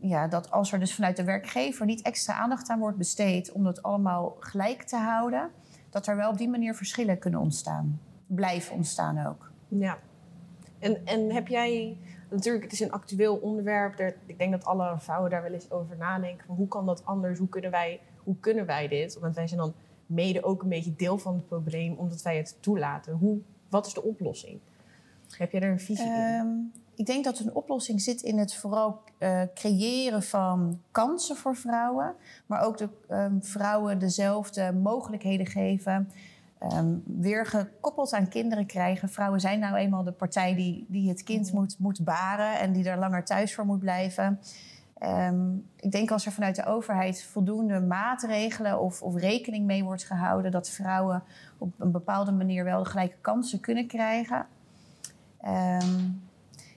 ja, 0.00 0.28
dat 0.28 0.50
als 0.50 0.72
er 0.72 0.78
dus 0.78 0.94
vanuit 0.94 1.16
de 1.16 1.24
werkgever 1.24 1.86
niet 1.86 2.02
extra 2.02 2.34
aandacht 2.34 2.68
aan 2.68 2.78
wordt 2.78 2.98
besteed 2.98 3.52
om 3.52 3.64
dat 3.64 3.82
allemaal 3.82 4.36
gelijk 4.40 4.82
te 4.82 4.96
houden, 4.96 5.50
dat 5.90 6.06
er 6.06 6.16
wel 6.16 6.30
op 6.30 6.38
die 6.38 6.48
manier 6.48 6.74
verschillen 6.74 7.18
kunnen 7.18 7.40
ontstaan. 7.40 8.00
Blijven 8.26 8.74
ontstaan 8.74 9.26
ook. 9.26 9.50
Ja. 9.68 9.98
En, 10.78 11.06
en 11.06 11.32
heb 11.32 11.48
jij, 11.48 11.96
natuurlijk, 12.30 12.64
het 12.64 12.72
is 12.72 12.80
een 12.80 12.92
actueel 12.92 13.36
onderwerp. 13.36 13.98
Er, 13.98 14.16
ik 14.26 14.38
denk 14.38 14.50
dat 14.50 14.64
alle 14.64 14.94
vrouwen 14.98 15.30
daar 15.30 15.42
wel 15.42 15.52
eens 15.52 15.70
over 15.70 15.96
nadenken. 15.96 16.54
Hoe 16.54 16.68
kan 16.68 16.86
dat 16.86 17.04
anders? 17.04 17.38
Hoe 17.38 17.48
kunnen 17.48 17.70
wij, 17.70 18.00
hoe 18.22 18.36
kunnen 18.40 18.66
wij 18.66 18.88
dit? 18.88 19.18
Want 19.18 19.34
wij 19.34 19.46
zijn 19.46 19.60
dan 19.60 19.74
mede 20.06 20.42
ook 20.44 20.62
een 20.62 20.68
beetje 20.68 20.96
deel 20.96 21.18
van 21.18 21.34
het 21.34 21.48
probleem, 21.48 21.94
omdat 21.94 22.22
wij 22.22 22.36
het 22.36 22.56
toelaten. 22.60 23.12
Hoe, 23.12 23.38
wat 23.68 23.86
is 23.86 23.94
de 23.94 24.02
oplossing? 24.02 24.60
Heb 25.30 25.52
jij 25.52 25.60
er 25.60 25.70
een 25.70 25.80
visie 25.80 26.06
um, 26.06 26.12
in? 26.14 26.72
Ik 26.94 27.06
denk 27.06 27.24
dat 27.24 27.38
een 27.38 27.54
oplossing 27.54 28.00
zit 28.00 28.22
in 28.22 28.38
het 28.38 28.54
vooral 28.54 29.02
uh, 29.18 29.42
creëren 29.54 30.22
van 30.22 30.80
kansen 30.90 31.36
voor 31.36 31.56
vrouwen, 31.56 32.14
maar 32.46 32.62
ook 32.62 32.78
de 32.78 32.88
um, 33.10 33.44
vrouwen 33.44 33.98
dezelfde 33.98 34.72
mogelijkheden 34.72 35.46
geven. 35.46 36.10
Um, 36.72 37.02
weer 37.06 37.46
gekoppeld 37.46 38.12
aan 38.12 38.28
kinderen 38.28 38.66
krijgen. 38.66 39.08
Vrouwen 39.08 39.40
zijn 39.40 39.58
nou 39.58 39.76
eenmaal 39.76 40.04
de 40.04 40.12
partij 40.12 40.54
die, 40.54 40.86
die 40.88 41.08
het 41.08 41.22
kind 41.22 41.52
mm. 41.52 41.58
moet, 41.58 41.78
moet 41.78 42.04
baren 42.04 42.58
en 42.58 42.72
die 42.72 42.88
er 42.88 42.98
langer 42.98 43.24
thuis 43.24 43.54
voor 43.54 43.66
moet 43.66 43.78
blijven. 43.78 44.40
Um, 45.02 45.66
ik 45.76 45.90
denk 45.90 46.10
als 46.10 46.26
er 46.26 46.32
vanuit 46.32 46.56
de 46.56 46.64
overheid 46.64 47.22
voldoende 47.22 47.80
maatregelen 47.80 48.80
of, 48.80 49.02
of, 49.02 49.16
rekening 49.16 49.66
mee 49.66 49.84
wordt 49.84 50.04
gehouden 50.04 50.50
dat 50.50 50.70
vrouwen 50.70 51.22
op 51.58 51.72
een 51.78 51.90
bepaalde 51.90 52.32
manier 52.32 52.64
wel 52.64 52.82
de 52.82 52.88
gelijke 52.88 53.16
kansen 53.20 53.60
kunnen 53.60 53.86
krijgen. 53.86 54.46
Um, 55.46 56.22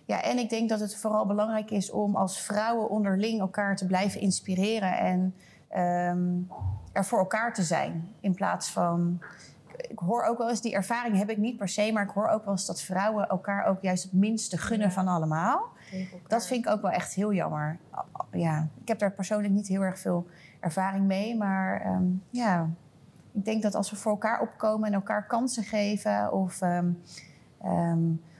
ja, 0.05 0.21
en 0.21 0.37
ik 0.37 0.49
denk 0.49 0.69
dat 0.69 0.79
het 0.79 0.95
vooral 0.95 1.25
belangrijk 1.25 1.71
is 1.71 1.91
om 1.91 2.15
als 2.15 2.41
vrouwen 2.41 2.89
onderling 2.89 3.39
elkaar 3.39 3.75
te 3.75 3.85
blijven 3.85 4.21
inspireren 4.21 4.97
en 4.97 5.35
um, 6.09 6.47
er 6.91 7.05
voor 7.05 7.19
elkaar 7.19 7.53
te 7.53 7.63
zijn. 7.63 8.09
In 8.19 8.33
plaats 8.33 8.69
van. 8.69 9.21
Ik 9.77 9.99
hoor 9.99 10.23
ook 10.23 10.37
wel 10.37 10.49
eens, 10.49 10.61
die 10.61 10.73
ervaring 10.73 11.17
heb 11.17 11.29
ik 11.29 11.37
niet 11.37 11.57
per 11.57 11.69
se, 11.69 11.91
maar 11.91 12.03
ik 12.03 12.09
hoor 12.09 12.27
ook 12.27 12.43
wel 12.43 12.53
eens 12.53 12.65
dat 12.65 12.81
vrouwen 12.81 13.27
elkaar 13.27 13.65
ook 13.65 13.81
juist 13.81 14.03
het 14.03 14.13
minste 14.13 14.57
gunnen 14.57 14.87
ja. 14.87 14.93
van 14.93 15.07
allemaal. 15.07 15.67
Dat 16.27 16.47
vind 16.47 16.65
ik 16.65 16.71
ook 16.71 16.81
wel 16.81 16.91
echt 16.91 17.13
heel 17.13 17.33
jammer. 17.33 17.77
Ja, 18.31 18.67
ik 18.81 18.87
heb 18.87 18.99
daar 18.99 19.11
persoonlijk 19.11 19.53
niet 19.53 19.67
heel 19.67 19.81
erg 19.81 19.99
veel 19.99 20.27
ervaring 20.59 21.05
mee, 21.05 21.37
maar 21.37 21.85
um, 21.87 22.23
ja, 22.29 22.69
ik 23.31 23.45
denk 23.45 23.61
dat 23.61 23.75
als 23.75 23.89
we 23.89 23.95
voor 23.95 24.11
elkaar 24.11 24.41
opkomen 24.41 24.87
en 24.87 24.93
elkaar 24.93 25.27
kansen 25.27 25.63
geven 25.63 26.31
of. 26.31 26.61
Um, 26.61 27.01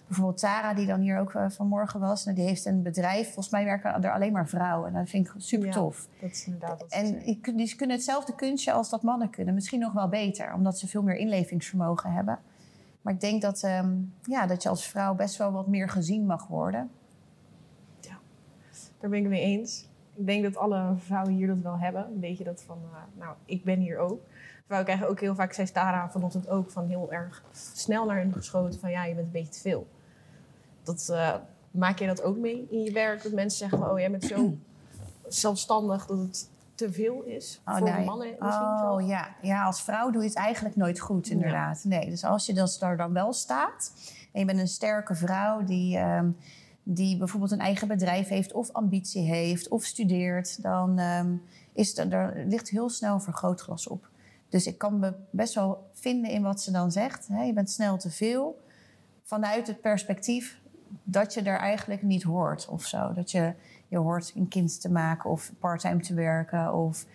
bijvoorbeeld 0.08 0.40
Tara, 0.40 0.74
die 0.74 0.86
dan 0.86 1.00
hier 1.00 1.20
ook 1.20 1.34
uh, 1.34 1.50
vanmorgen 1.50 2.00
was, 2.00 2.26
nou, 2.26 2.38
die 2.38 2.46
heeft 2.46 2.66
een 2.66 2.82
bedrijf. 2.82 3.26
Volgens 3.26 3.50
mij 3.50 3.66
werken 3.66 4.04
er 4.04 4.14
alleen 4.14 4.32
maar 4.32 4.48
vrouwen. 4.48 4.88
En 4.88 4.94
dat 4.94 5.10
vind 5.10 5.28
ik 5.28 5.34
super 5.38 5.72
tof. 5.72 6.08
Ja, 6.12 6.22
dat 6.22 6.32
is 6.32 6.46
inderdaad 6.46 6.86
En 6.90 7.20
die, 7.20 7.56
die 7.56 7.76
kunnen 7.76 7.96
hetzelfde 7.96 8.36
kunstje 8.36 8.72
als 8.72 8.90
dat 8.90 9.04
mannen 9.04 9.30
kunnen. 9.30 9.54
Misschien 9.54 9.80
nog 9.80 9.94
wel 9.94 10.08
beter, 10.08 10.54
omdat 10.54 10.80
ze 10.80 10.88
veel 10.88 11.04
meer 11.04 11.16
inlevingsvermogen 11.16 12.12
hebben. 12.12 12.40
Maar 13.02 13.14
ik 13.14 13.20
denk 13.20 13.42
dat, 13.42 13.64
um, 13.64 14.14
ja, 14.22 14.46
dat 14.46 14.64
je 14.64 14.70
als 14.70 14.88
vrouw 14.88 15.16
best 15.16 15.38
wel 15.38 15.52
wat 15.52 15.68
meer 15.68 15.90
gezien 15.90 16.26
mag 16.26 16.48
worden. 16.48 16.90
Ja, 18.00 18.20
daar 19.00 19.10
ben 19.10 19.20
ik 19.20 19.28
mee 19.28 19.42
eens. 19.42 19.88
Ik 20.16 20.26
denk 20.26 20.44
dat 20.44 20.58
alle 20.58 20.94
vrouwen 20.98 21.34
hier 21.34 21.48
dat 21.48 21.58
wel 21.62 21.80
hebben. 21.80 22.06
Een 22.06 22.20
beetje 22.20 22.44
dat 22.44 22.64
van, 22.64 22.78
uh, 22.92 22.98
nou, 23.20 23.36
ik 23.46 23.64
ben 23.64 23.80
hier 23.80 23.98
ook. 23.98 24.22
Vrouwen 24.74 24.94
krijgen 24.94 25.10
ook 25.10 25.20
heel 25.20 25.36
vaak, 25.36 25.54
zei 25.54 25.68
Stara 25.68 26.10
vanochtend 26.10 26.50
ook, 26.50 26.72
van 26.72 26.88
heel 26.88 27.12
erg 27.12 27.44
snel 27.74 28.06
naar 28.06 28.18
hen 28.18 28.34
geschoten 28.34 28.80
van, 28.80 28.92
ja, 28.92 29.06
je 29.06 29.16
bent 29.16 29.26
een 29.26 29.32
beetje 29.32 29.52
te 29.52 29.60
veel. 29.60 29.88
Dat, 30.84 31.08
uh, 31.12 31.36
maak 31.72 32.00
je 32.00 32.06
dat 32.06 32.24
ook 32.24 32.38
mee 32.38 32.68
in 32.70 32.84
je 32.84 32.92
werk? 32.92 33.24
Dat 33.24 33.32
mensen 33.32 33.58
zeggen 33.60 33.80
van, 33.80 33.90
oh, 33.90 34.00
jij 34.00 34.12
bent 34.12 34.24
zo 34.24 34.58
zelfstandig 35.28 36.06
dat 36.06 36.18
het 36.18 36.50
te 36.76 36.92
veel 36.92 37.22
is 37.22 37.62
oh, 37.66 37.78
voor 37.78 37.90
nee. 37.92 38.06
mannen 38.06 38.36
misschien 38.40 38.90
Oh 38.90 39.08
ja. 39.08 39.36
ja, 39.42 39.64
als 39.64 39.82
vrouw 39.82 40.12
doe 40.12 40.22
je 40.22 40.28
het 40.28 40.38
eigenlijk 40.38 40.76
nooit 40.76 41.00
goed 41.00 41.30
inderdaad. 41.30 41.84
Nee, 41.84 42.10
dus 42.10 42.24
als 42.24 42.46
je 42.46 42.78
daar 42.80 42.98
dan 42.98 43.14
wel 43.14 43.34
staat 43.34 43.94
en 44.32 44.40
je 44.40 44.46
bent 44.46 44.60
een 44.60 44.68
sterke 44.68 45.16
vrouw 45.16 45.64
die, 45.64 46.00
um, 46.00 46.38
die 46.84 47.18
bijvoorbeeld 47.18 47.52
een 47.52 47.60
eigen 47.60 47.88
bedrijf 47.88 48.28
heeft 48.28 48.54
of 48.54 48.72
ambitie 48.72 49.22
heeft 49.22 49.68
of 49.68 49.84
studeert, 49.84 50.62
dan 50.62 51.00
um, 51.00 51.42
is 51.74 51.98
er, 51.98 52.14
er 52.14 52.46
ligt 52.48 52.70
heel 52.70 52.90
snel 52.90 53.20
vergrootglas 53.20 53.88
op. 53.88 54.12
Dus 54.54 54.68
ik 54.68 54.78
kan 54.78 55.00
me 55.00 55.14
best 55.30 55.54
wel 55.54 55.90
vinden 55.94 56.32
in 56.32 56.42
wat 56.42 56.62
ze 56.62 56.72
dan 56.72 56.92
zegt. 56.92 57.28
Hè? 57.28 57.44
Je 57.44 57.54
bent 57.54 57.70
snel 57.70 57.98
te 57.98 58.10
veel. 58.12 58.62
Vanuit 59.24 59.68
het 59.68 59.82
perspectief 59.82 60.62
dat 61.04 61.34
je 61.34 61.42
er 61.42 61.58
eigenlijk 61.58 62.02
niet 62.02 62.24
hoort 62.24 62.68
of 62.68 62.84
zo. 62.86 63.14
Dat 63.14 63.32
je 63.32 63.54
je 63.88 63.98
hoort 63.98 64.32
een 64.36 64.48
kind 64.48 64.82
te 64.82 64.92
maken 64.92 65.30
of 65.30 65.52
parttime 65.60 66.00
te 66.00 66.14
werken 66.14 66.74
of 66.74 67.06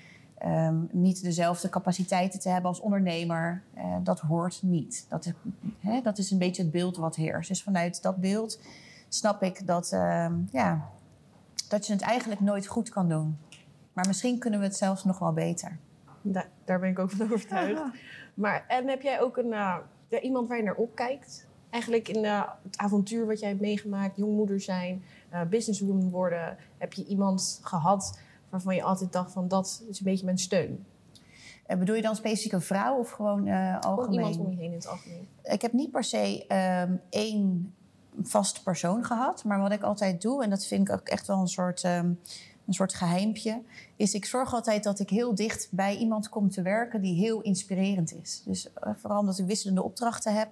um, 0.45 0.89
niet 0.93 1.23
dezelfde 1.23 1.69
capaciteiten 1.69 2.41
te 2.41 2.49
hebben 2.49 2.71
als 2.71 2.81
ondernemer. 2.81 3.63
Uh, 3.77 3.97
dat 4.03 4.21
hoort 4.21 4.63
niet. 4.63 5.07
Dat 5.09 5.27
is, 5.27 5.33
hè, 5.81 6.01
dat 6.01 6.19
is 6.19 6.31
een 6.31 6.39
beetje 6.39 6.63
het 6.63 6.71
beeld 6.71 6.97
wat 6.97 7.17
heerst. 7.17 7.49
Dus 7.49 7.63
vanuit 7.63 8.03
dat 8.03 8.17
beeld 8.17 8.61
snap 9.09 9.43
ik 9.43 9.67
dat, 9.67 9.93
uh, 9.93 10.27
ja, 10.51 10.89
dat 11.69 11.87
je 11.87 11.93
het 11.93 12.03
eigenlijk 12.03 12.41
nooit 12.41 12.67
goed 12.67 12.89
kan 12.89 13.09
doen. 13.09 13.39
Maar 13.93 14.07
misschien 14.07 14.39
kunnen 14.39 14.61
we 14.61 14.67
het 14.67 14.77
zelfs 14.77 15.05
nog 15.05 15.19
wel 15.19 15.33
beter. 15.33 15.79
Daar, 16.23 16.49
daar 16.65 16.81
ben 16.81 16.91
ik 16.91 16.99
ook 16.99 17.11
van 17.11 17.27
overtuigd. 17.33 17.83
Maar 18.35 18.65
en 18.69 18.89
heb 18.89 19.03
jij 19.03 19.21
ook 19.21 19.37
een, 19.37 19.53
uh, 19.53 19.77
iemand 20.23 20.49
waar 20.49 20.57
je 20.57 20.63
naar 20.63 20.75
opkijkt? 20.75 21.47
Eigenlijk 21.71 22.09
in 22.09 22.25
uh, 22.25 22.43
het 22.63 22.79
avontuur 22.79 23.27
wat 23.27 23.41
jij 23.41 23.49
hebt 23.49 23.61
meegemaakt, 23.61 24.17
jongmoeder 24.17 24.61
zijn, 24.61 25.03
uh, 25.33 25.43
businesswoman 25.43 26.11
worden, 26.11 26.57
heb 26.79 26.93
je 26.93 27.05
iemand 27.05 27.61
gehad 27.63 28.21
waarvan 28.49 28.75
je 28.75 28.83
altijd 28.83 29.13
dacht 29.13 29.33
van 29.33 29.49
dat 29.49 29.85
is 29.89 29.99
een 29.99 30.05
beetje 30.05 30.25
mijn 30.25 30.39
steun? 30.39 30.87
Uh, 31.67 31.79
bedoel 31.79 31.97
je 31.97 32.03
dan 32.03 32.17
specifiek 32.17 32.53
een 32.53 32.61
vrouw 32.61 32.99
of 32.99 33.11
gewoon 33.11 33.49
algemeen? 33.81 34.13
iemand 34.13 34.39
om 34.39 34.51
je 34.51 34.57
heen 34.57 34.71
in 34.71 34.73
het 34.73 34.89
algemeen. 34.89 35.29
Ik 35.43 35.63
heb 35.63 35.73
niet 35.73 35.91
per 35.91 36.05
se 36.05 36.45
um, 36.89 37.01
één 37.11 37.73
vaste 38.23 38.63
persoon 38.63 39.05
gehad. 39.05 39.45
Maar 39.45 39.61
wat 39.61 39.73
ik 39.73 39.83
altijd 39.83 40.23
doe, 40.23 40.43
en 40.43 40.51
dat 40.51 40.67
vind 40.67 40.89
ik 40.89 40.95
ook 40.95 41.09
echt 41.09 41.27
wel 41.27 41.41
een 41.41 41.49
soort, 41.49 41.85
um, 41.85 42.21
een 42.69 42.75
soort 42.75 42.95
geheimpje... 42.95 43.63
is 43.97 44.15
ik 44.15 44.25
zorg 44.25 44.55
altijd 44.55 44.85
dat 44.85 45.01
ik 45.01 45.11
heel 45.11 45.35
dicht 45.35 45.69
bij 45.71 45.97
iemand 45.97 46.29
kom 46.29 46.51
te 46.51 46.63
werken... 46.63 47.01
die 47.01 47.15
heel 47.15 47.41
inspirerend 47.41 48.15
is. 48.23 48.43
Dus 48.45 48.69
vooral 48.97 49.21
omdat 49.21 49.39
ik 49.39 49.47
wisselende 49.47 49.83
opdrachten 49.83 50.35
heb... 50.35 50.49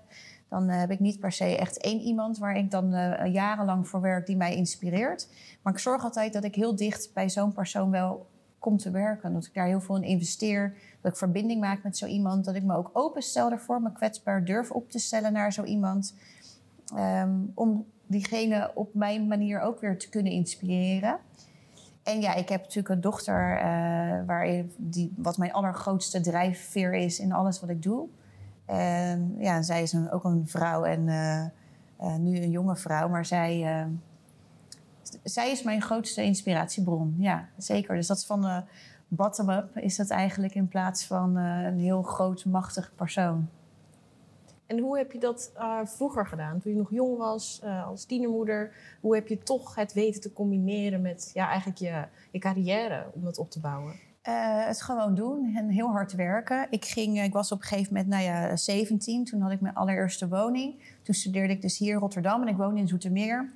Dan 0.48 0.70
uh, 0.70 0.78
heb 0.78 0.90
ik 0.90 1.00
niet 1.00 1.20
per 1.20 1.32
se 1.32 1.56
echt 1.56 1.78
één 1.78 2.00
iemand 2.00 2.38
waar 2.38 2.56
ik 2.56 2.70
dan 2.70 2.94
uh, 2.94 3.32
jarenlang 3.32 3.88
voor 3.88 4.00
werk 4.00 4.26
die 4.26 4.36
mij 4.36 4.56
inspireert. 4.56 5.28
Maar 5.62 5.72
ik 5.72 5.78
zorg 5.78 6.04
altijd 6.04 6.32
dat 6.32 6.44
ik 6.44 6.54
heel 6.54 6.76
dicht 6.76 7.10
bij 7.12 7.30
zo'n 7.30 7.52
persoon 7.52 7.90
wel 7.90 8.26
kom 8.58 8.76
te 8.76 8.90
werken. 8.90 9.32
Dat 9.32 9.44
ik 9.44 9.54
daar 9.54 9.66
heel 9.66 9.80
veel 9.80 9.96
in 9.96 10.02
investeer. 10.02 10.76
Dat 11.00 11.12
ik 11.12 11.18
verbinding 11.18 11.60
maak 11.60 11.82
met 11.82 11.96
zo 11.96 12.06
iemand. 12.06 12.44
Dat 12.44 12.54
ik 12.54 12.62
me 12.62 12.76
ook 12.76 12.90
openstel 12.92 13.48
daarvoor. 13.48 13.82
Me 13.82 13.92
kwetsbaar 13.92 14.44
durf 14.44 14.70
op 14.70 14.90
te 14.90 14.98
stellen 14.98 15.32
naar 15.32 15.52
zo 15.52 15.64
iemand. 15.64 16.14
Um, 16.94 17.52
om 17.54 17.86
diegene 18.06 18.70
op 18.74 18.94
mijn 18.94 19.26
manier 19.26 19.60
ook 19.60 19.80
weer 19.80 19.98
te 19.98 20.08
kunnen 20.08 20.32
inspireren. 20.32 21.18
En 22.06 22.20
ja, 22.20 22.34
ik 22.34 22.48
heb 22.48 22.60
natuurlijk 22.60 22.88
een 22.88 23.00
dochter 23.00 23.56
uh, 23.56 23.62
waar, 24.26 24.64
die, 24.76 25.12
wat 25.16 25.38
mijn 25.38 25.52
allergrootste 25.52 26.20
drijfveer 26.20 26.94
is 26.94 27.18
in 27.18 27.32
alles 27.32 27.60
wat 27.60 27.70
ik 27.70 27.82
doe. 27.82 28.08
En 28.64 29.34
ja, 29.38 29.62
zij 29.62 29.82
is 29.82 29.92
een, 29.92 30.10
ook 30.10 30.24
een 30.24 30.48
vrouw 30.48 30.84
en 30.84 31.06
uh, 31.06 31.44
uh, 32.00 32.16
nu 32.16 32.36
een 32.36 32.50
jonge 32.50 32.76
vrouw, 32.76 33.08
maar 33.08 33.24
zij, 33.24 33.86
zij 35.22 35.50
is 35.50 35.62
mijn 35.62 35.82
grootste 35.82 36.22
inspiratiebron. 36.22 37.14
Ja, 37.18 37.48
zeker. 37.56 37.94
Dus 37.94 38.06
dat 38.06 38.16
is 38.16 38.26
van 38.26 38.64
bottom-up, 39.08 39.76
is 39.76 39.96
dat 39.96 40.10
eigenlijk 40.10 40.54
in 40.54 40.68
plaats 40.68 41.06
van 41.06 41.36
een 41.36 41.78
heel 41.78 42.02
groot, 42.02 42.44
machtig 42.44 42.92
persoon. 42.94 43.48
En 44.66 44.78
hoe 44.78 44.96
heb 44.96 45.12
je 45.12 45.18
dat 45.18 45.52
vroeger 45.84 46.26
gedaan, 46.26 46.60
toen 46.60 46.72
je 46.72 46.78
nog 46.78 46.90
jong 46.90 47.16
was, 47.16 47.62
als 47.86 48.04
tienermoeder? 48.04 48.72
Hoe 49.00 49.14
heb 49.14 49.28
je 49.28 49.38
toch 49.38 49.74
het 49.74 49.92
weten 49.92 50.20
te 50.20 50.32
combineren 50.32 51.00
met 51.00 51.30
ja, 51.34 51.48
eigenlijk 51.48 51.78
je, 51.78 52.04
je 52.30 52.38
carrière 52.38 53.06
om 53.14 53.24
dat 53.24 53.38
op 53.38 53.50
te 53.50 53.60
bouwen? 53.60 53.94
Uh, 54.28 54.66
het 54.66 54.82
gewoon 54.82 55.14
doen 55.14 55.52
en 55.56 55.68
heel 55.68 55.88
hard 55.88 56.14
werken. 56.14 56.66
Ik, 56.70 56.84
ging, 56.84 57.22
ik 57.22 57.32
was 57.32 57.52
op 57.52 57.60
een 57.60 57.66
gegeven 57.66 57.92
moment, 57.92 58.10
nou 58.10 58.24
ja, 58.24 58.56
17. 58.56 59.24
Toen 59.24 59.40
had 59.40 59.52
ik 59.52 59.60
mijn 59.60 59.74
allereerste 59.74 60.28
woning. 60.28 60.74
Toen 61.02 61.14
studeerde 61.14 61.52
ik 61.52 61.62
dus 61.62 61.78
hier 61.78 61.92
in 61.92 61.98
Rotterdam 61.98 62.42
en 62.42 62.48
ik 62.48 62.56
woonde 62.56 62.80
in 62.80 62.88
Zoetermeer. 62.88 63.52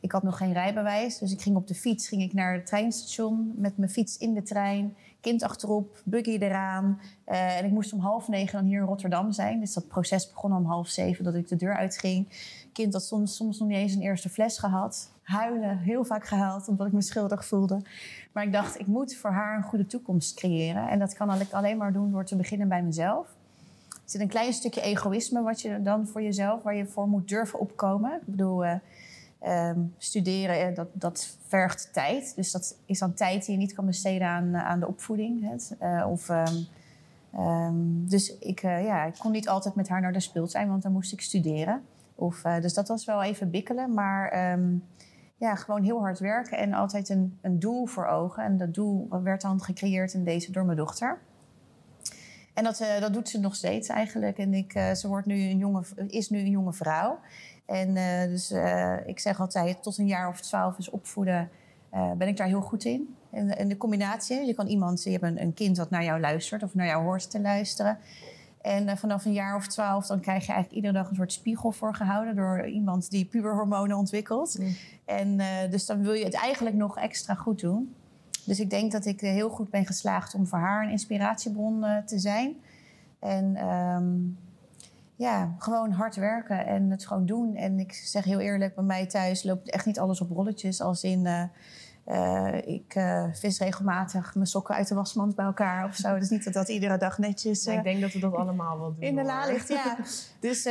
Ik 0.00 0.12
had 0.12 0.22
nog 0.22 0.36
geen 0.36 0.52
rijbewijs, 0.52 1.18
dus 1.18 1.32
ik 1.32 1.40
ging 1.40 1.56
op 1.56 1.66
de 1.66 1.74
fiets 1.74 2.08
ging 2.08 2.22
ik 2.22 2.32
naar 2.32 2.52
het 2.52 2.66
treinstation 2.66 3.52
met 3.56 3.76
mijn 3.76 3.90
fiets 3.90 4.18
in 4.18 4.34
de 4.34 4.42
trein, 4.42 4.96
kind 5.20 5.42
achterop, 5.42 6.02
buggy 6.04 6.36
eraan. 6.38 7.00
Uh, 7.26 7.58
en 7.58 7.64
ik 7.64 7.70
moest 7.70 7.92
om 7.92 8.00
half 8.00 8.28
negen 8.28 8.52
dan 8.52 8.64
hier 8.64 8.80
in 8.80 8.86
Rotterdam 8.86 9.32
zijn. 9.32 9.60
Dus 9.60 9.74
dat 9.74 9.88
proces 9.88 10.30
begon 10.30 10.56
om 10.56 10.64
half 10.64 10.88
zeven 10.88 11.24
dat 11.24 11.34
ik 11.34 11.48
de 11.48 11.56
deur 11.56 11.76
uitging. 11.76 12.28
Kind 12.72 12.92
had 12.92 13.02
soms, 13.02 13.36
soms 13.36 13.58
nog 13.58 13.68
niet 13.68 13.76
eens 13.76 13.94
een 13.94 14.02
eerste 14.02 14.28
fles 14.28 14.58
gehad. 14.58 15.10
Huilen, 15.22 15.78
heel 15.78 16.04
vaak 16.04 16.26
gehuild, 16.26 16.68
omdat 16.68 16.86
ik 16.86 16.92
me 16.92 17.02
schuldig 17.02 17.44
voelde. 17.44 17.82
Maar 18.32 18.44
ik 18.44 18.52
dacht, 18.52 18.80
ik 18.80 18.86
moet 18.86 19.16
voor 19.16 19.30
haar 19.30 19.56
een 19.56 19.62
goede 19.62 19.86
toekomst 19.86 20.34
creëren. 20.34 20.88
En 20.88 20.98
dat 20.98 21.14
kan 21.14 21.40
ik 21.40 21.52
alleen 21.52 21.76
maar 21.76 21.92
doen 21.92 22.10
door 22.10 22.24
te 22.24 22.36
beginnen 22.36 22.68
bij 22.68 22.82
mezelf. 22.82 23.26
Er 23.88 24.14
zit 24.14 24.20
een 24.20 24.28
klein 24.28 24.52
stukje 24.52 24.80
egoïsme 24.80 25.42
wat 25.42 25.60
je 25.60 25.82
dan 25.82 26.06
voor 26.06 26.22
jezelf, 26.22 26.62
waar 26.62 26.74
je 26.74 26.86
voor 26.86 27.08
moet 27.08 27.28
durven 27.28 27.58
opkomen. 27.58 28.12
Ik 28.12 28.26
bedoel, 28.26 28.64
uh, 28.64 28.74
um, 29.46 29.94
studeren, 29.98 30.74
dat, 30.74 30.88
dat 30.92 31.36
vergt 31.46 31.92
tijd. 31.92 32.32
Dus 32.36 32.50
dat 32.50 32.76
is 32.86 32.98
dan 32.98 33.14
tijd 33.14 33.44
die 33.44 33.54
je 33.54 33.60
niet 33.60 33.74
kan 33.74 33.86
besteden 33.86 34.28
aan, 34.28 34.56
aan 34.56 34.80
de 34.80 34.88
opvoeding. 34.88 35.62
Uh, 35.82 36.06
of, 36.10 36.28
um, 36.28 36.66
um, 37.40 38.08
dus 38.08 38.38
ik, 38.38 38.60
ja, 38.60 39.04
ik 39.04 39.14
kon 39.18 39.32
niet 39.32 39.48
altijd 39.48 39.74
met 39.74 39.88
haar 39.88 40.00
naar 40.00 40.12
de 40.12 40.20
speeltuin, 40.20 40.68
want 40.68 40.82
dan 40.82 40.92
moest 40.92 41.12
ik 41.12 41.20
studeren. 41.20 41.82
Of, 42.14 42.42
dus 42.42 42.74
dat 42.74 42.88
was 42.88 43.04
wel 43.04 43.22
even 43.22 43.50
bikkelen. 43.50 43.94
Maar 43.94 44.36
ja, 45.36 45.54
gewoon 45.54 45.82
heel 45.82 46.00
hard 46.00 46.18
werken 46.18 46.58
en 46.58 46.72
altijd 46.72 47.08
een, 47.08 47.38
een 47.40 47.58
doel 47.58 47.86
voor 47.86 48.06
ogen. 48.06 48.44
En 48.44 48.56
dat 48.56 48.74
doel 48.74 49.08
werd 49.22 49.40
dan 49.40 49.62
gecreëerd 49.62 50.12
in 50.12 50.24
deze 50.24 50.52
door 50.52 50.64
mijn 50.64 50.76
dochter. 50.76 51.18
En 52.54 52.64
dat, 52.64 52.84
dat 53.00 53.12
doet 53.12 53.28
ze 53.28 53.40
nog 53.40 53.54
steeds 53.54 53.88
eigenlijk. 53.88 54.38
En 54.38 54.54
ik, 54.54 54.72
ze 54.72 55.08
wordt 55.08 55.26
nu 55.26 55.34
een 55.34 55.58
jonge, 55.58 55.82
is 56.06 56.30
nu 56.30 56.38
een 56.38 56.50
jonge 56.50 56.72
vrouw. 56.72 57.18
En 57.68 57.96
uh, 57.96 58.22
dus 58.22 58.52
ik 59.06 59.18
zeg 59.18 59.40
altijd, 59.40 59.82
tot 59.82 59.98
een 59.98 60.06
jaar 60.06 60.28
of 60.28 60.40
twaalf 60.40 60.78
is 60.78 60.90
opvoeden, 60.90 61.50
ben 62.16 62.28
ik 62.28 62.36
daar 62.36 62.46
heel 62.46 62.60
goed 62.60 62.84
in. 62.84 63.16
En, 63.30 63.58
en 63.58 63.68
de 63.68 63.76
combinatie, 63.76 64.46
je 64.46 64.54
kan 64.54 64.66
iemand, 64.66 65.02
je 65.02 65.10
hebt 65.10 65.22
een, 65.22 65.42
een 65.42 65.54
kind 65.54 65.76
dat 65.76 65.90
naar 65.90 66.04
jou 66.04 66.20
luistert 66.20 66.62
of 66.62 66.74
naar 66.74 66.86
jou 66.86 67.02
hoort 67.02 67.30
te 67.30 67.40
luisteren. 67.40 67.98
En 68.60 68.98
vanaf 68.98 69.24
een 69.24 69.32
jaar 69.32 69.56
of 69.56 69.66
twaalf 69.66 70.06
dan 70.06 70.20
krijg 70.20 70.46
je 70.46 70.52
eigenlijk 70.52 70.84
iedere 70.84 71.02
dag 71.02 71.10
een 71.10 71.16
soort 71.16 71.32
spiegel 71.32 71.72
voorgehouden 71.72 72.36
door 72.36 72.66
iemand 72.66 73.10
die 73.10 73.24
puberhormonen 73.24 73.96
ontwikkelt. 73.96 74.58
Mm. 74.58 74.74
En 75.04 75.40
dus 75.70 75.86
dan 75.86 76.02
wil 76.02 76.12
je 76.12 76.24
het 76.24 76.34
eigenlijk 76.34 76.76
nog 76.76 76.98
extra 76.98 77.34
goed 77.34 77.60
doen. 77.60 77.94
Dus 78.44 78.60
ik 78.60 78.70
denk 78.70 78.92
dat 78.92 79.06
ik 79.06 79.20
heel 79.20 79.50
goed 79.50 79.70
ben 79.70 79.86
geslaagd 79.86 80.34
om 80.34 80.46
voor 80.46 80.58
haar 80.58 80.84
een 80.84 80.90
inspiratiebron 80.90 81.84
te 82.06 82.18
zijn. 82.18 82.56
En 83.18 83.66
um, 83.66 84.38
ja, 85.18 85.54
gewoon 85.58 85.90
hard 85.90 86.16
werken 86.16 86.66
en 86.66 86.90
het 86.90 87.06
gewoon 87.06 87.26
doen. 87.26 87.56
En 87.56 87.78
ik 87.78 87.92
zeg 87.92 88.24
heel 88.24 88.40
eerlijk, 88.40 88.74
bij 88.74 88.84
mij 88.84 89.06
thuis 89.06 89.42
loopt 89.42 89.70
echt 89.70 89.86
niet 89.86 89.98
alles 89.98 90.20
op 90.20 90.30
rolletjes. 90.30 90.80
Als 90.80 91.02
in 91.02 91.26
uh, 92.06 92.54
ik 92.64 92.94
uh, 92.94 93.24
vis 93.32 93.58
regelmatig 93.58 94.34
mijn 94.34 94.46
sokken 94.46 94.74
uit 94.74 94.88
de 94.88 94.94
wasmand 94.94 95.34
bij 95.34 95.44
elkaar 95.44 95.84
of 95.84 95.94
zo. 95.94 96.18
Dus 96.18 96.30
niet 96.30 96.44
dat 96.44 96.52
dat 96.52 96.68
iedere 96.68 96.98
dag 96.98 97.18
netjes... 97.18 97.66
Uh, 97.66 97.74
ik 97.74 97.82
denk 97.82 98.00
dat 98.00 98.12
we 98.12 98.18
dat 98.18 98.34
allemaal 98.34 98.78
wel 98.78 98.94
doen. 98.94 99.02
In 99.02 99.14
de 99.14 99.22
la 99.22 99.46
ligt, 99.46 99.68
ja. 99.68 99.96
dus 100.40 100.68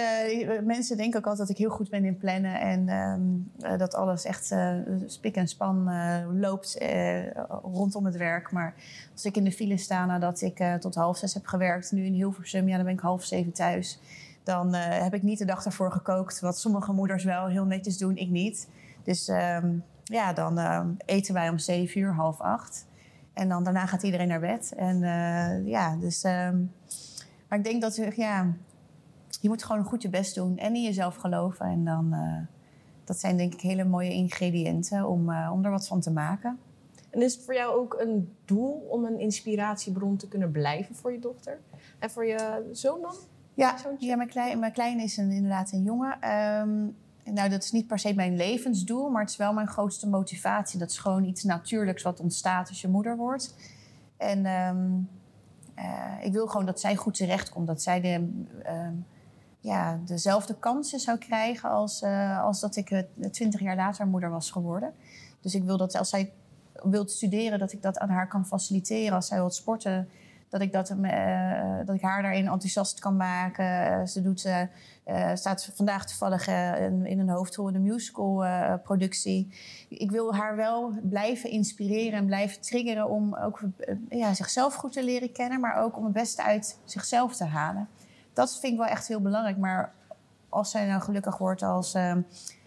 mensen 0.64 0.98
denken 0.98 1.20
ook 1.20 1.28
altijd 1.28 1.48
dat 1.48 1.58
ik 1.58 1.64
heel 1.64 1.76
goed 1.76 1.90
ben 1.90 2.06
in 2.06 2.18
plannen. 2.18 2.60
En 2.60 2.90
um, 2.90 3.52
dat 3.78 3.96
alles 3.96 4.26
echt 4.26 4.56
spik 5.06 5.36
en 5.36 5.48
span 5.48 5.90
loopt 6.40 6.78
rondom 7.64 8.06
het 8.06 8.18
werk. 8.18 8.52
Maar 8.52 8.74
als 9.14 9.26
ik 9.26 9.38
in 9.38 9.44
de 9.44 9.52
file 9.52 9.78
sta 9.78 10.06
nadat 10.06 10.42
ik 10.42 10.64
tot 10.80 10.96
half 10.96 11.18
zes 11.18 11.34
heb 11.34 11.46
gewerkt... 11.46 11.92
nu 11.92 12.06
in 12.06 12.14
Hilversum, 12.14 12.68
ja, 12.68 12.76
dan 12.76 12.86
ben 12.86 12.94
ik 12.94 13.00
half 13.00 13.24
zeven 13.24 13.52
thuis. 13.52 14.00
Dan 14.48 14.74
heb 14.74 15.14
ik 15.14 15.24
niet 15.24 15.40
de 15.40 15.46
dag 15.46 15.66
ervoor 15.66 15.92
gekookt. 15.92 16.40
Wat 16.40 16.60
sommige 16.60 16.92
moeders 16.92 17.24
wel 17.24 17.48
heel 17.48 17.66
netjes 17.66 17.98
doen, 17.98 18.18
ik 18.18 18.30
niet. 18.30 18.70
Dus... 19.04 19.28
Um, 19.28 19.84
ja, 20.10 20.34
dan 20.34 20.60
uh, 20.60 20.86
eten 21.06 21.34
wij 21.34 21.50
om 21.50 21.58
zeven 21.58 22.02
uur, 22.02 22.14
half 22.14 22.42
acht. 22.42 22.86
En 23.34 23.50
dan 23.50 23.64
daarna 23.64 23.86
gaat 23.86 24.04
iedereen 24.04 24.28
naar 24.28 24.40
bed. 24.40 24.74
En 24.76 25.02
uh, 25.02 25.68
ja, 25.68 25.96
dus. 25.96 26.24
Uh, 26.24 26.50
maar 27.48 27.58
ik 27.58 27.64
denk 27.64 27.82
dat 27.82 27.96
ja, 28.16 28.54
je 29.42 29.50
moet 29.50 29.64
gewoon 29.64 29.84
goed 29.84 30.02
je 30.02 30.10
best 30.10 30.36
doen 30.36 30.58
en 30.58 30.76
in 30.76 30.84
jezelf 30.84 31.16
geloven. 31.16 31.66
En 31.66 31.86
dan, 31.86 32.16
dat 33.04 33.20
zijn 33.20 33.38
denk 33.38 33.54
ik 33.54 33.62
hele 33.62 33.84
mooie 33.84 34.14
ingrediënten 34.14 35.08
om, 35.08 35.30
om 35.30 35.66
er 35.66 35.72
wat 35.72 35.88
van 35.88 36.00
te 36.00 36.12
maken. 36.12 36.60
En 37.10 37.22
is 37.22 37.34
het 37.34 37.44
voor 37.44 37.54
jou 37.54 37.80
ook 37.80 37.96
een 38.00 38.36
doel 38.46 38.88
om 38.90 39.06
een 39.06 39.20
inspiratiebron 39.20 40.18
te 40.18 40.28
kunnen 40.28 40.52
blijven 40.52 40.96
voor 40.96 41.12
je 41.12 41.20
dochter? 41.20 41.60
En 42.00 42.10
voor 42.10 42.26
je 42.26 42.70
zoon 42.72 43.02
dan? 43.02 43.16
Ja, 43.58 43.76
ja 43.98 44.16
mijn, 44.16 44.30
klein, 44.30 44.60
mijn 44.60 44.72
kleine 44.72 45.04
is 45.04 45.18
een, 45.18 45.32
inderdaad 45.32 45.72
een 45.72 45.84
jongen. 45.84 46.22
Ehm, 46.22 46.84
nou, 47.34 47.50
dat 47.50 47.64
is 47.64 47.72
niet 47.72 47.88
per 47.88 48.00
se 48.00 48.14
mijn 48.14 48.36
levensdoel, 48.36 49.10
maar 49.10 49.22
het 49.22 49.30
is 49.30 49.38
wel 49.38 49.54
mijn 49.54 49.68
grootste 49.68 50.08
motivatie. 50.08 50.80
Dat 50.80 50.90
is 50.90 50.98
gewoon 50.98 51.24
iets 51.24 51.44
natuurlijks 51.44 52.04
wat 52.04 52.20
ontstaat 52.20 52.70
als 52.70 52.82
je 52.82 52.88
moeder 52.88 53.18
wordt. 53.18 53.56
En 54.18 54.46
ehm, 54.46 54.88
eh, 55.74 56.26
ik 56.26 56.34
wil 56.34 56.48
gewoon 56.48 56.66
dat 56.66 56.80
zij 56.80 56.96
goed 56.96 57.14
terechtkomt. 57.14 57.68
Dat 57.68 57.82
zij 57.82 58.02
de, 58.02 58.44
ehm, 58.64 58.94
ja, 59.60 60.00
dezelfde 60.06 60.56
kansen 60.56 61.00
zou 61.00 61.18
krijgen 61.18 61.70
als, 61.70 62.02
eh, 62.02 62.44
als 62.44 62.60
dat 62.60 62.76
ik 62.76 63.06
twintig 63.32 63.60
jaar 63.60 63.76
later 63.76 64.08
moeder 64.08 64.30
was 64.30 64.52
geworden. 64.52 64.94
Dus 65.42 65.56
ik 65.56 65.64
wil 65.64 65.78
dat 65.78 65.96
als 65.96 66.10
zij 66.10 66.34
wilt 66.84 67.12
studeren, 67.12 67.60
dat 67.60 67.72
ik 67.72 67.82
dat 67.82 67.98
aan 67.98 68.10
haar 68.10 68.28
kan 68.28 68.46
faciliteren. 68.46 69.16
Als 69.16 69.28
zij 69.28 69.38
wilt 69.38 69.56
sporten, 69.56 70.10
dat 70.50 70.62
ik, 70.62 70.72
dat, 70.72 70.90
eh, 70.90 71.78
dat 71.86 71.96
ik 71.96 72.02
haar 72.02 72.22
daarin 72.22 72.48
enthousiast 72.48 73.00
kan 73.00 73.16
maken. 73.16 73.66
Eh, 73.66 74.06
ze 74.06 74.22
doet, 74.22 74.46
eh, 75.04 75.32
staat 75.34 75.72
vandaag 75.74 76.06
toevallig 76.06 76.48
in, 76.48 77.06
in 77.06 77.20
een 77.20 77.30
hoofdrol 77.30 77.68
in 77.68 77.76
een 77.76 77.84
musical-productie. 77.84 79.54
ik 79.90 80.12
wil 80.12 80.36
haar 80.36 80.56
wel 80.56 80.94
blijven 81.04 81.50
inspireren 81.50 82.20
en 82.20 82.26
blijven 82.26 82.62
triggeren 82.62 83.10
om 83.10 83.36
ook 83.36 83.60
ja, 84.10 84.34
zichzelf 84.34 84.74
goed 84.74 84.94
te 84.94 85.04
leren 85.04 85.32
kennen, 85.32 85.60
maar 85.60 85.76
ook 85.76 85.98
om 85.98 86.04
het 86.04 86.14
beste 86.14 86.44
uit 86.44 86.80
zichzelf 86.84 87.36
te 87.36 87.46
halen. 87.46 87.88
Dat 88.34 88.60
vind 88.60 88.74
ik 88.74 88.80
wel 88.80 88.88
echt 88.88 89.08
heel 89.08 89.22
belangrijk. 89.22 89.58
Maar 89.58 89.94
als 90.50 90.72
zij 90.72 90.88
nou 90.88 91.02
gelukkig 91.02 91.38
wordt 91.38 91.62
als 91.62 91.96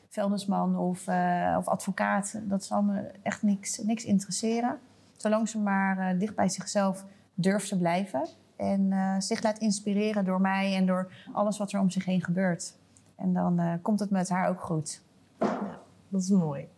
vuilnisman 0.08 0.76
of, 0.78 1.08
of 1.56 1.68
advocaat, 1.68 2.40
dat 2.42 2.64
zal 2.64 2.82
me 2.82 3.10
echt 3.22 3.42
niks, 3.42 3.78
niks 3.78 4.04
interesseren. 4.04 4.78
Zolang 5.20 5.48
ze 5.48 5.58
maar 5.58 5.98
eh, 5.98 6.18
dicht 6.18 6.34
bij 6.34 6.48
zichzelf 6.48 7.04
durft 7.34 7.68
te 7.68 7.78
blijven. 7.78 8.28
En 8.56 8.92
eh, 8.92 9.14
zich 9.18 9.42
laat 9.42 9.58
inspireren 9.58 10.24
door 10.24 10.40
mij 10.40 10.74
en 10.74 10.86
door 10.86 11.12
alles 11.32 11.58
wat 11.58 11.72
er 11.72 11.80
om 11.80 11.90
zich 11.90 12.04
heen 12.04 12.24
gebeurt. 12.24 12.78
En 13.16 13.32
dan 13.32 13.58
eh, 13.58 13.74
komt 13.82 14.00
het 14.00 14.10
met 14.10 14.28
haar 14.28 14.48
ook 14.48 14.60
goed. 14.60 15.02
Dat 16.08 16.20
is 16.22 16.30
mooi. 16.30 16.68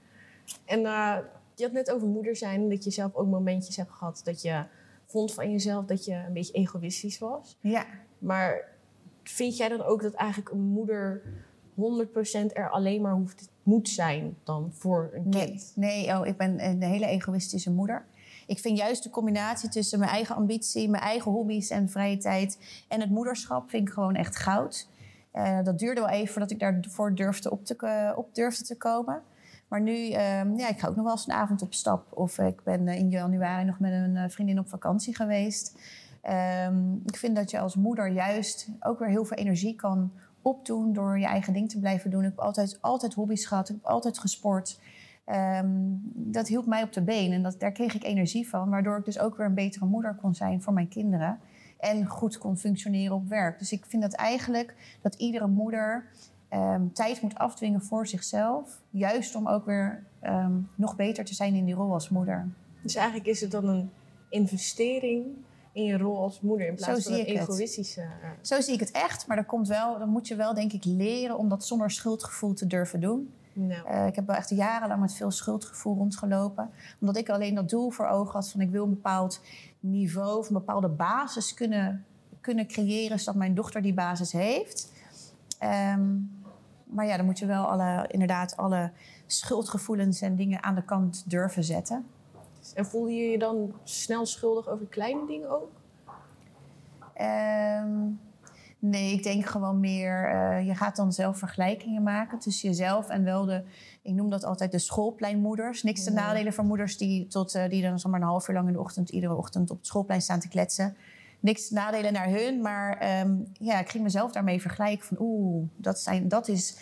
En 0.64 0.86
eh, 0.86 1.16
je 1.54 1.64
had 1.64 1.72
net 1.72 1.90
over 1.90 2.08
moeder 2.08 2.36
zijn, 2.36 2.68
dat 2.68 2.84
je 2.84 2.90
zelf 2.90 3.14
ook 3.14 3.26
momentjes 3.26 3.76
hebt 3.76 3.90
gehad 3.90 4.20
dat 4.24 4.42
je 4.42 4.64
vond 5.06 5.34
van 5.34 5.50
jezelf 5.50 5.84
dat 5.84 6.04
je 6.04 6.14
een 6.14 6.32
beetje 6.32 6.52
egoïstisch 6.52 7.18
was. 7.18 7.56
Ja, 7.60 7.86
Maar 8.18 8.64
vind 9.22 9.56
jij 9.56 9.68
dan 9.68 9.82
ook 9.82 10.02
dat 10.02 10.14
eigenlijk 10.14 10.50
een 10.50 10.60
moeder 10.60 11.22
100% 11.74 12.52
er 12.52 12.70
alleen 12.70 13.02
maar 13.02 13.14
hoeft, 13.14 13.48
moet 13.62 13.88
zijn 13.88 14.36
dan 14.44 14.70
voor 14.72 15.10
een 15.12 15.28
nee. 15.28 15.46
kind? 15.46 15.72
Nee, 15.76 16.18
oh, 16.18 16.26
ik 16.26 16.36
ben 16.36 16.64
een 16.64 16.82
hele 16.82 17.06
egoïstische 17.06 17.70
moeder. 17.70 18.06
Ik 18.52 18.58
vind 18.58 18.78
juist 18.78 19.02
de 19.02 19.10
combinatie 19.10 19.68
tussen 19.68 19.98
mijn 19.98 20.10
eigen 20.10 20.34
ambitie, 20.34 20.90
mijn 20.90 21.02
eigen 21.02 21.32
hobby's 21.32 21.70
en 21.70 21.88
vrije 21.88 22.16
tijd 22.16 22.58
en 22.88 23.00
het 23.00 23.10
moederschap 23.10 23.70
vind 23.70 23.88
ik 23.88 23.94
gewoon 23.94 24.14
echt 24.14 24.36
goud. 24.36 24.88
Eh, 25.30 25.62
dat 25.62 25.78
duurde 25.78 26.00
wel 26.00 26.10
even 26.10 26.32
voordat 26.32 26.50
ik 26.50 26.58
daarvoor 26.58 27.14
durfde 27.14 27.50
op, 27.50 27.64
te, 27.64 27.76
eh, 27.76 28.18
op 28.18 28.34
durfde 28.34 28.64
te 28.64 28.76
komen. 28.76 29.22
Maar 29.68 29.80
nu, 29.80 30.10
ehm, 30.10 30.56
ja, 30.56 30.68
ik 30.68 30.78
ga 30.78 30.88
ook 30.88 30.96
nog 30.96 31.04
wel 31.04 31.12
eens 31.12 31.26
een 31.26 31.34
avond 31.34 31.62
op 31.62 31.74
stap. 31.74 32.06
Of 32.18 32.38
ik 32.38 32.62
ben 32.64 32.88
eh, 32.88 32.98
in 32.98 33.10
januari 33.10 33.64
nog 33.64 33.78
met 33.78 33.92
een 33.92 34.30
vriendin 34.30 34.58
op 34.58 34.68
vakantie 34.68 35.16
geweest. 35.16 35.78
Ehm, 36.22 36.94
ik 37.04 37.16
vind 37.16 37.36
dat 37.36 37.50
je 37.50 37.58
als 37.58 37.76
moeder 37.76 38.06
juist 38.06 38.68
ook 38.80 38.98
weer 38.98 39.08
heel 39.08 39.24
veel 39.24 39.36
energie 39.36 39.74
kan 39.74 40.12
opdoen 40.42 40.92
door 40.92 41.18
je 41.18 41.26
eigen 41.26 41.52
ding 41.52 41.70
te 41.70 41.78
blijven 41.78 42.10
doen. 42.10 42.24
Ik 42.24 42.28
heb 42.28 42.38
altijd, 42.38 42.78
altijd 42.80 43.14
hobby's 43.14 43.46
gehad, 43.46 43.68
ik 43.68 43.74
heb 43.74 43.84
altijd 43.86 44.18
gesport. 44.18 44.78
Ehm, 45.24 45.68
dat 46.04 46.48
hielp 46.48 46.66
mij 46.66 46.82
op 46.82 46.92
de 46.92 47.02
been 47.02 47.32
en 47.32 47.42
dat, 47.42 47.60
daar 47.60 47.72
kreeg 47.72 47.94
ik 47.94 48.04
energie 48.04 48.48
van. 48.48 48.70
Waardoor 48.70 48.98
ik 48.98 49.04
dus 49.04 49.18
ook 49.18 49.36
weer 49.36 49.46
een 49.46 49.54
betere 49.54 49.84
moeder 49.84 50.14
kon 50.14 50.34
zijn 50.34 50.62
voor 50.62 50.72
mijn 50.72 50.88
kinderen. 50.88 51.38
En 51.78 52.06
goed 52.06 52.38
kon 52.38 52.56
functioneren 52.56 53.16
op 53.16 53.28
werk. 53.28 53.58
Dus 53.58 53.72
ik 53.72 53.86
vind 53.86 54.02
dat 54.02 54.12
eigenlijk 54.12 54.74
dat 55.02 55.14
iedere 55.14 55.46
moeder 55.46 56.06
ehm, 56.48 56.88
tijd 56.92 57.20
moet 57.22 57.34
afdwingen 57.38 57.82
voor 57.82 58.06
zichzelf. 58.06 58.82
Juist 58.90 59.34
om 59.34 59.48
ook 59.48 59.66
weer 59.66 60.06
ehm, 60.20 60.52
nog 60.74 60.96
beter 60.96 61.24
te 61.24 61.34
zijn 61.34 61.54
in 61.54 61.64
die 61.64 61.74
rol 61.74 61.92
als 61.92 62.08
moeder. 62.08 62.48
Dus 62.82 62.94
eigenlijk 62.94 63.26
is 63.26 63.40
het 63.40 63.50
dan 63.50 63.68
een 63.68 63.90
investering 64.28 65.26
in 65.72 65.84
je 65.84 65.96
rol 65.98 66.18
als 66.18 66.40
moeder 66.40 66.66
in 66.66 66.74
plaats 66.74 67.02
Zo 67.04 67.10
van 67.10 67.20
een 67.20 67.26
ik 67.26 67.38
het. 67.38 67.48
egoïstische. 67.48 68.00
eh, 68.00 68.30
Zo 68.40 68.60
zie 68.60 68.74
ik 68.74 68.80
het 68.80 68.90
echt, 68.90 69.26
maar 69.26 69.36
dat 69.36 69.46
komt 69.46 69.68
wel, 69.68 69.98
dan 69.98 70.08
moet 70.08 70.28
je 70.28 70.34
wel, 70.36 70.54
denk 70.54 70.72
ik, 70.72 70.84
leren 70.84 71.38
om 71.38 71.48
dat 71.48 71.66
zonder 71.66 71.90
schuldgevoel 71.90 72.54
te 72.54 72.66
durven 72.66 73.00
doen. 73.00 73.32
Eh, 73.54 74.06
ik 74.06 74.14
heb 74.14 74.26
wel 74.26 74.36
echt 74.36 74.50
jarenlang 74.50 75.00
met 75.00 75.14
veel 75.14 75.30
schuldgevoel 75.30 75.96
rondgelopen. 75.96 76.70
Omdat 77.00 77.16
ik 77.16 77.28
alleen 77.28 77.54
dat 77.54 77.68
doel 77.68 77.90
voor 77.90 78.06
ogen 78.06 78.32
had 78.32 78.50
van 78.50 78.60
ik 78.60 78.70
wil 78.70 78.84
een 78.84 78.90
bepaald 78.90 79.40
niveau 79.80 80.38
of 80.38 80.46
een 80.46 80.54
bepaalde 80.54 80.88
basis 80.88 81.54
kunnen, 81.54 82.04
kunnen 82.40 82.66
creëren, 82.66 83.18
zodat 83.18 83.34
mijn 83.34 83.54
dochter 83.54 83.82
die 83.82 83.94
basis 83.94 84.32
heeft. 84.32 84.92
Ehm, 85.58 86.10
maar 86.84 87.06
ja, 87.06 87.16
dan 87.16 87.26
moet 87.26 87.38
je 87.38 87.46
wel 87.46 87.64
alle, 87.64 88.04
inderdaad 88.08 88.56
alle 88.56 88.90
schuldgevoelens 89.26 90.20
en 90.20 90.36
dingen 90.36 90.62
aan 90.62 90.74
de 90.74 90.84
kant 90.84 91.30
durven 91.30 91.64
zetten. 91.64 92.06
En 92.74 92.86
voelde 92.86 93.12
je 93.12 93.30
je 93.30 93.38
dan 93.38 93.72
snel 93.84 94.26
schuldig 94.26 94.68
over 94.68 94.86
kleine 94.86 95.26
dingen 95.26 95.50
ook? 95.50 95.70
Ehm, 97.14 98.08
nee, 98.82 99.12
ik 99.12 99.22
denk 99.22 99.46
gewoon 99.46 99.80
meer, 99.80 100.28
eh, 100.30 100.66
je 100.66 100.74
gaat 100.74 100.96
dan 100.96 101.12
zelf 101.12 101.38
vergelijkingen 101.38 102.02
maken 102.02 102.38
tussen 102.38 102.68
jezelf 102.68 103.08
en 103.08 103.24
wel 103.24 103.44
de, 103.44 103.62
ik 104.02 104.14
noem 104.14 104.30
dat 104.30 104.44
altijd 104.44 104.72
de 104.72 104.78
schoolpleinmoeders. 104.78 105.82
Niks 105.82 106.04
te 106.04 106.10
Ja. 106.12 106.16
nadelen 106.20 106.52
van 106.52 106.66
moeders 106.66 106.96
die, 106.96 107.26
tot, 107.26 107.54
eh, 107.54 107.68
die 107.68 107.82
dan 107.82 107.98
zomaar 107.98 108.20
een 108.20 108.26
half 108.26 108.48
uur 108.48 108.54
lang 108.54 108.66
in 108.66 108.72
de 108.72 108.80
ochtend, 108.80 109.08
iedere 109.08 109.34
ochtend 109.34 109.70
op 109.70 109.76
het 109.76 109.86
schoolplein 109.86 110.22
staan 110.22 110.40
te 110.40 110.48
kletsen. 110.48 110.96
Niks 111.40 111.68
te 111.68 111.74
nadelen 111.74 112.12
naar 112.12 112.28
hun, 112.28 112.60
maar 112.60 112.98
ehm, 112.98 113.34
ja, 113.52 113.80
ik 113.80 113.88
ging 113.88 114.02
mezelf 114.02 114.32
daarmee 114.32 114.60
vergelijken 114.60 115.06
van 115.06 115.16
oeh, 115.20 115.66
dat, 115.76 116.00
zijn, 116.00 116.28
dat 116.28 116.48
is 116.48 116.76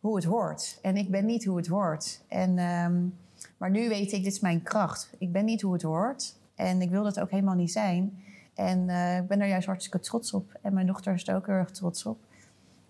hoe 0.00 0.16
het 0.16 0.24
hoort. 0.24 0.78
En 0.82 0.96
ik 0.96 1.10
ben 1.10 1.24
niet 1.26 1.44
hoe 1.44 1.56
het 1.56 1.66
hoort. 1.66 2.20
En, 2.28 2.58
ehm, 2.58 3.02
maar 3.56 3.70
nu 3.70 3.88
weet 3.88 4.12
ik, 4.12 4.22
dit 4.24 4.32
is 4.32 4.40
mijn 4.40 4.62
kracht. 4.62 5.10
Ik 5.18 5.32
ben 5.32 5.44
niet 5.44 5.62
hoe 5.62 5.72
het 5.72 5.82
hoort. 5.82 6.34
En 6.54 6.80
ik 6.82 6.90
wil 6.90 7.02
dat 7.02 7.20
ook 7.20 7.30
helemaal 7.30 7.54
niet 7.54 7.72
zijn. 7.72 8.22
En 8.56 8.88
eh, 8.88 9.16
ik 9.16 9.26
ben 9.26 9.40
er 9.40 9.48
juist 9.48 9.66
hartstikke 9.66 10.00
trots 10.00 10.32
op. 10.32 10.58
En 10.62 10.74
mijn 10.74 10.86
dochter 10.86 11.14
is 11.14 11.28
er 11.28 11.36
ook 11.36 11.46
heel 11.46 11.54
erg 11.54 11.70
trots 11.70 12.06
op. 12.06 12.18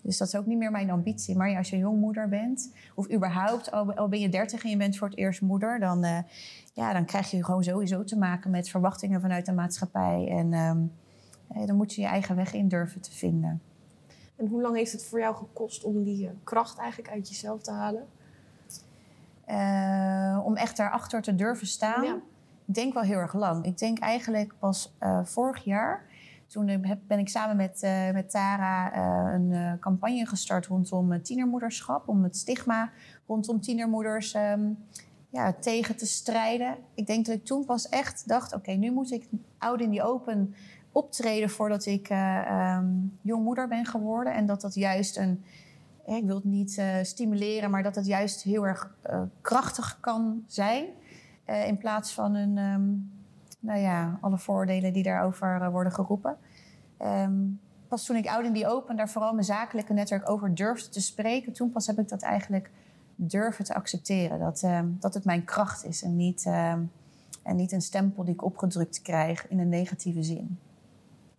Dus 0.01 0.17
dat 0.17 0.27
is 0.27 0.35
ook 0.35 0.45
niet 0.45 0.57
meer 0.57 0.71
mijn 0.71 0.89
ambitie. 0.89 1.35
Maar 1.35 1.49
ja, 1.49 1.57
als 1.57 1.69
je 1.69 1.77
jongmoeder 1.77 2.29
bent, 2.29 2.71
of 2.95 3.11
überhaupt, 3.11 3.71
al, 3.71 4.07
ben 4.07 4.19
je 4.19 4.29
dertig 4.29 4.63
en 4.63 4.69
je 4.69 4.77
bent 4.77 4.97
voor 4.97 5.07
het 5.07 5.17
eerst 5.17 5.41
moeder, 5.41 5.79
dan, 5.79 6.03
eh, 6.03 6.19
ja, 6.73 6.93
dan 6.93 7.05
krijg 7.05 7.31
je 7.31 7.43
gewoon 7.43 7.63
sowieso 7.63 8.03
te 8.03 8.17
maken 8.17 8.51
met 8.51 8.69
verwachtingen 8.69 9.21
vanuit 9.21 9.45
de 9.45 9.51
maatschappij. 9.51 10.27
En 10.29 10.53
ehm, 10.53 10.79
eh, 11.47 11.67
dan 11.67 11.75
moet 11.75 11.93
je 11.93 12.01
je 12.01 12.07
eigen 12.07 12.35
weg 12.35 12.53
in 12.53 12.67
durven 12.67 13.01
te 13.01 13.11
vinden. 13.11 13.61
En 14.35 14.47
hoe 14.47 14.61
lang 14.61 14.75
heeft 14.75 14.91
het 14.91 15.05
voor 15.05 15.19
jou 15.19 15.35
gekost 15.35 15.83
om 15.83 16.03
die 16.03 16.29
kracht 16.43 16.77
eigenlijk 16.77 17.11
uit 17.11 17.29
jezelf 17.29 17.61
te 17.61 17.71
halen? 17.71 18.05
Om 20.45 20.55
echt 20.55 20.77
daarachter 20.77 21.21
te 21.21 21.35
durven 21.35 21.67
staan. 21.67 22.03
Ja. 22.03 22.19
Denk 22.69 22.93
wel 22.93 23.03
heel 23.03 23.17
erg 23.17 23.33
lang. 23.33 23.65
Ik 23.65 23.77
denk 23.77 23.99
eigenlijk 23.99 24.53
pas 24.59 24.95
eh, 24.99 25.19
vorig 25.23 25.63
jaar. 25.63 26.05
Toen 26.47 26.67
eh, 26.67 26.77
heb- 26.81 27.01
ben 27.07 27.19
ik 27.19 27.29
samen 27.29 27.55
met, 27.55 27.83
eh, 27.83 28.11
met 28.11 28.29
Tara 28.29 28.95
een 29.33 29.79
campagne 29.79 30.25
gestart 30.25 30.65
rondom 30.65 31.21
tienermoederschap. 31.21 32.07
Om 32.07 32.23
het 32.23 32.37
stigma 32.37 32.91
rondom 33.27 33.61
tienermoeders 33.61 34.33
ehm, 34.33 34.69
ja, 35.29 35.53
tegen 35.53 35.95
te 35.95 36.05
strijden. 36.05 36.75
Ik 36.93 37.07
denk 37.07 37.25
dat 37.25 37.35
ik 37.35 37.45
toen 37.45 37.65
pas 37.65 37.89
echt 37.89 38.27
dacht: 38.27 38.53
oké, 38.53 38.71
nu 38.71 38.91
moet 38.91 39.11
ik 39.11 39.29
oud 39.57 39.81
in 39.81 39.89
die 39.89 40.03
open 40.03 40.55
optreden 40.91 41.49
voordat 41.49 41.85
ik 41.85 42.09
eh, 42.09 42.37
ehm, 42.47 42.87
jongmoeder 43.21 43.67
ben 43.67 43.85
geworden. 43.85 44.33
En 44.33 44.45
dat 44.45 44.61
dat 44.61 44.73
juist 44.75 45.17
een 45.17 45.43
ik 46.05 46.25
wil 46.25 46.35
het 46.35 46.43
niet 46.43 46.81
stimuleren, 47.01 47.71
maar 47.71 47.83
dat 47.83 47.95
het 47.95 48.05
juist 48.05 48.43
heel 48.43 48.67
erg 48.67 48.95
krachtig 49.41 49.97
kan 49.99 50.43
zijn. 50.47 50.85
Eh, 51.47 51.67
in 51.67 51.77
plaats 51.77 52.13
van 52.13 52.35
een, 52.35 52.57
ehm, 52.57 52.87
nou 53.59 53.79
ja, 53.79 54.17
alle 54.21 54.37
voordelen 54.37 54.93
die 54.93 55.03
daarover 55.03 55.61
eh, 55.61 55.69
worden 55.69 55.91
geroepen. 55.91 56.37
Ehm, 56.97 57.35
pas 57.87 58.05
toen 58.05 58.15
ik 58.15 58.27
Oud 58.27 58.45
in 58.45 58.53
die 58.53 58.67
Open 58.67 58.95
daar 58.95 59.09
vooral 59.09 59.33
mijn 59.33 59.45
zakelijke 59.45 59.93
netwerk 59.93 60.29
over 60.29 60.55
durfde 60.55 60.89
te 60.89 61.01
spreken, 61.01 61.53
toen 61.53 61.71
pas 61.71 61.87
heb 61.87 61.99
ik 61.99 62.09
dat 62.09 62.21
eigenlijk 62.21 62.71
durven 63.15 63.65
te 63.65 63.73
accepteren. 63.73 64.39
Dat, 64.39 64.63
ehm, 64.63 64.87
dat 64.99 65.13
het 65.13 65.25
mijn 65.25 65.43
kracht 65.43 65.85
is 65.85 66.03
en 66.03 66.15
niet, 66.15 66.45
en 67.43 67.55
niet 67.55 67.71
een 67.71 67.81
stempel 67.81 68.23
die 68.23 68.33
ik 68.33 68.43
opgedrukt 68.43 69.01
krijg 69.01 69.47
in 69.47 69.59
een 69.59 69.69
negatieve 69.69 70.23
zin. 70.23 70.59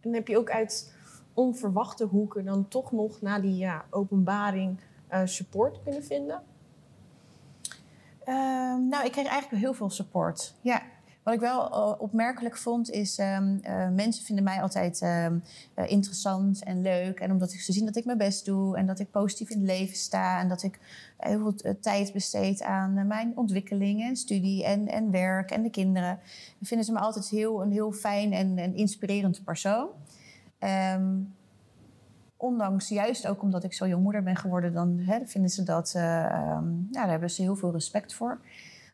En 0.01 0.15
heb 0.15 0.29
je 0.29 0.39
ook 0.39 0.51
uit 0.51 0.95
onverwachte 1.35 2.05
hoeken 2.05 2.45
dan 2.45 2.69
toch 2.69 2.93
nog 2.93 3.21
na 3.21 3.41
die 3.41 3.57
ja, 3.57 3.85
openbaring 3.91 4.81
eh, 5.09 5.21
support 5.25 5.83
kunnen 5.83 6.05
vinden? 6.05 6.43
Ehm, 8.29 8.89
nou, 8.89 9.05
ik 9.05 9.13
kreeg 9.13 9.27
eigenlijk 9.27 9.63
heel 9.63 9.75
veel 9.75 9.91
support. 9.91 10.55
Ja, 10.61 10.83
Wat 11.23 11.35
ik 11.37 11.43
wel 11.43 11.71
eh, 11.71 12.01
opmerkelijk 12.01 12.57
vond 12.57 12.91
is, 12.91 13.19
um, 13.19 13.61
mensen 13.95 14.25
vinden 14.25 14.45
mij 14.45 14.63
altijd 14.63 15.03
eh, 15.03 15.27
interessant 15.75 16.65
en 16.65 16.83
leuk. 16.83 17.21
En 17.21 17.31
omdat 17.31 17.51
ze 17.51 17.73
zien 17.73 17.85
dat 17.85 17.97
ik 17.97 18.05
mijn 18.05 18.19
best 18.19 18.45
doe 18.45 18.77
en 18.77 18.87
dat 18.87 18.99
ik 18.99 19.11
positief 19.11 19.51
in 19.51 19.59
het 19.59 19.67
leven 19.67 19.97
sta 19.97 20.41
en 20.41 20.49
dat 20.49 20.63
ik 20.63 20.79
heel 21.17 21.39
veel 21.39 21.77
tijd 21.81 22.13
besteed 22.13 22.63
aan 22.63 23.07
mijn 23.07 23.33
ontwikkelingen, 23.37 24.17
studie 24.17 24.65
en, 24.65 24.89
en 24.89 25.11
werk 25.11 25.51
en 25.51 25.63
de 25.63 25.71
kinderen, 25.71 26.21
vinden 26.63 26.87
ze 26.87 26.93
me 26.93 26.99
altijd 26.99 27.29
heel, 27.29 27.63
een 27.63 27.73
heel 27.73 27.93
fijn 27.93 28.33
en, 28.33 28.59
en 28.59 28.75
inspirerend 28.75 29.45
persoon. 29.45 29.89
Um, 30.95 31.37
ondanks 32.39 32.89
juist 32.89 33.27
ook 33.27 33.43
omdat 33.43 33.65
ik 33.65 33.73
zo 33.73 33.87
jong 33.87 34.03
moeder 34.03 34.23
ben 34.23 34.37
geworden, 34.37 34.73
dan 34.73 34.99
hè, 34.99 35.27
vinden 35.27 35.51
ze 35.51 35.63
dat, 35.63 35.93
uh, 35.97 36.03
ja, 36.03 36.61
daar 36.91 37.09
hebben 37.11 37.31
ze 37.31 37.43
heel 37.43 37.57
veel 37.57 37.73
respect 37.73 38.15
voor. 38.15 38.41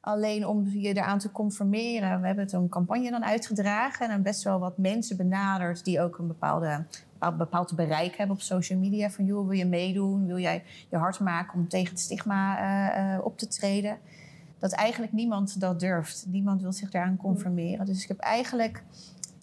Alleen 0.01 0.47
om 0.47 0.69
je 0.69 0.95
eraan 0.95 1.19
te 1.19 1.33
conformeren, 1.33 2.21
we 2.21 2.27
hebben 2.27 2.55
een 2.55 2.69
campagne 2.69 3.11
dan 3.11 3.25
uitgedragen 3.25 4.11
en 4.11 4.23
best 4.23 4.43
wel 4.43 4.59
wat 4.59 4.79
mensen 4.79 5.17
benaderd 5.17 5.85
die 5.85 6.01
ook 6.01 6.19
een 6.19 6.27
bepaalde, 6.27 6.85
bepaald 7.39 7.77
bereik 7.77 8.17
hebben 8.17 8.37
op 8.37 8.43
social 8.43 8.79
media. 8.79 9.11
Van 9.11 9.25
joh, 9.25 9.49
wil 9.49 9.59
je 9.59 9.67
meedoen? 9.67 10.27
Wil 10.27 10.39
jij 10.39 10.63
je 10.91 10.97
hard 10.97 11.21
maken 11.21 11.59
om 11.59 11.69
tegen 11.69 11.89
het 11.89 12.01
stigma 12.01 12.59
uh, 12.61 13.15
uh, 13.15 13.25
op 13.25 13.39
te 13.39 13.49
treden? 13.49 13.99
Dat 14.59 14.73
eigenlijk 14.73 15.13
niemand 15.13 15.61
dat 15.61 15.81
durft. 15.81 16.25
Niemand 16.29 16.63
wil 16.63 16.73
zich 16.73 16.91
daaraan 16.91 17.17
conformeren. 17.17 17.87
Dus 17.87 18.03
ik 18.03 18.09
heb 18.09 18.19
eigenlijk 18.19 18.83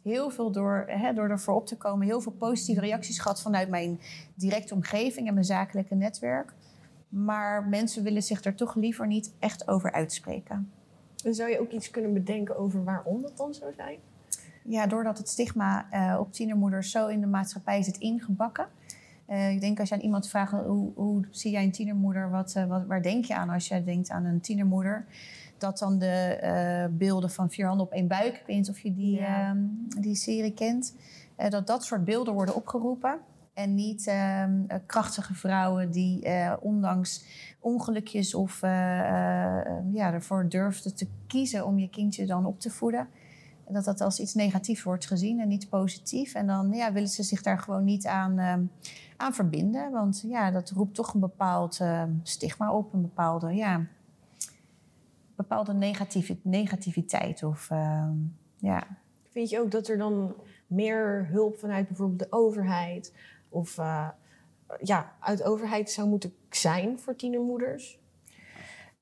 heel 0.04 0.30
veel 0.30 0.52
door, 0.52 0.86
hè, 0.88 1.14
door 1.14 1.30
ervoor 1.30 1.56
op 1.56 1.68
te 1.68 1.78
komen, 1.78 2.08
heel 2.08 2.22
veel 2.22 2.32
positieve 2.32 2.82
reacties 2.82 3.20
gehad 3.20 3.42
vanuit 3.42 3.70
mijn 3.70 4.00
directe 4.36 4.74
omgeving 4.74 5.28
en 5.28 5.34
mijn 5.34 5.46
zakelijke 5.46 5.96
netwerk. 5.96 6.54
Maar 7.10 7.68
mensen 7.68 8.04
willen 8.04 8.24
zich 8.24 8.44
er 8.44 8.56
toch 8.56 8.76
liever 8.76 9.08
niet 9.08 9.34
echt 9.40 9.68
over 9.68 9.92
uitspreken. 9.92 10.72
En 11.24 11.34
zou 11.34 11.50
je 11.50 11.60
ook 11.60 11.72
iets 11.72 11.90
kunnen 11.90 12.14
bedenken 12.14 12.58
over 12.58 12.84
waarom 12.84 13.22
dat 13.22 13.38
dan 13.38 13.54
zou 13.54 13.74
zijn? 13.76 13.98
Ja, 14.64 14.88
doordat 14.88 15.18
het 15.18 15.30
stigma 15.30 15.86
uh, 15.94 16.20
op 16.20 16.34
tienermoeders 16.34 16.92
zo 16.92 17.08
in 17.08 17.20
de 17.22 17.28
maatschappij 17.28 17.84
zit 17.84 17.98
ingebakken. 17.98 18.68
Uh, 19.30 19.52
ik 19.52 19.62
denk 19.62 19.80
als 19.80 19.90
je 19.90 19.96
aan 19.96 20.02
iemand 20.02 20.30
vraagt, 20.30 20.52
hoe, 20.52 20.92
hoe 20.96 21.28
zie 21.30 21.52
jij 21.52 21.64
een 21.64 21.72
tienermoeder? 21.72 22.30
Wat, 22.30 22.54
uh, 22.58 22.66
wat, 22.66 22.86
waar 22.86 23.02
denk 23.02 23.26
je 23.26 23.36
aan 23.36 23.50
als 23.50 23.68
je 23.68 23.84
denkt 23.84 24.10
aan 24.10 24.26
een 24.26 24.42
tienermoeder? 24.42 25.06
Dat 25.62 25.78
dan 25.78 25.98
de 26.00 26.90
beelden 26.92 27.30
van 27.30 27.50
vier 27.50 27.68
handen 27.68 27.86
op 27.86 27.92
één 27.92 28.08
buik, 28.08 28.36
ik 28.36 28.44
weet 28.46 28.58
niet 28.58 28.70
of 28.70 28.80
je 28.80 28.94
die, 28.94 29.16
ja. 29.16 29.54
uh, 29.54 29.62
die 30.02 30.16
serie 30.16 30.54
kent. 30.54 30.96
dat 31.50 31.68
dat 31.68 31.84
soort 31.84 32.06
beelden 32.06 32.34
worden 32.34 32.56
opgeroepen. 32.56 33.20
En 33.54 33.76
niet 33.76 34.08
uh, 34.08 34.44
krachtige 34.86 35.34
vrouwen 35.34 35.92
die 35.92 36.28
ondanks 36.60 37.26
ongelukjes 37.60 38.34
of 38.34 38.62
ja, 39.92 40.14
ervoor 40.14 40.50
durfden 40.50 40.96
te 40.96 41.08
kiezen 41.28 41.66
om 41.66 41.80
je 41.80 41.90
kindje 41.90 42.26
dan 42.26 42.46
op 42.46 42.60
te 42.60 42.70
voeden. 42.70 43.08
Dat 43.72 43.86
dat 43.86 44.02
als 44.02 44.20
iets 44.20 44.34
negatiefs 44.34 44.84
wordt 44.84 45.08
gezien 45.08 45.40
en 45.40 45.48
niet 45.48 45.70
positief. 45.70 46.34
En 46.34 46.48
dan 46.48 46.72
ja, 46.72 46.92
willen 46.92 47.10
ze 47.10 47.24
zich 47.24 47.42
daar 47.42 47.60
gewoon 47.60 47.84
niet 47.84 48.08
aan, 48.08 48.40
ehm, 48.40 48.64
aan 49.18 49.34
verbinden. 49.34 49.92
Want 49.92 50.24
ja, 50.28 50.52
dat 50.52 50.70
roept 50.70 50.96
toch 50.96 51.14
een 51.14 51.20
bepaald 51.20 51.80
ehm, 51.80 52.10
stigma 52.24 52.74
op, 52.74 52.94
een 52.94 53.02
bepaalde, 53.02 53.54
ja, 53.54 53.86
bepaalde 55.42 55.96
negativiteit. 56.44 57.44
Of, 57.44 57.70
ja. 58.58 58.84
Vind 59.30 59.50
je 59.50 59.60
ook 59.60 59.72
dat 59.72 59.88
er 59.88 59.98
dan 59.98 60.36
meer 60.68 61.28
hulp 61.32 61.58
vanuit 61.58 61.88
bijvoorbeeld 61.88 62.20
de 62.20 62.28
overheid 62.38 63.14
of 63.50 63.78
uh, 63.78 64.08
ja, 64.82 65.12
uit 65.20 65.44
overheid 65.44 65.92
zou 65.92 66.08
moeten 66.08 66.34
zijn 66.50 67.00
voor 67.00 67.16
tienermoeders? 67.16 68.00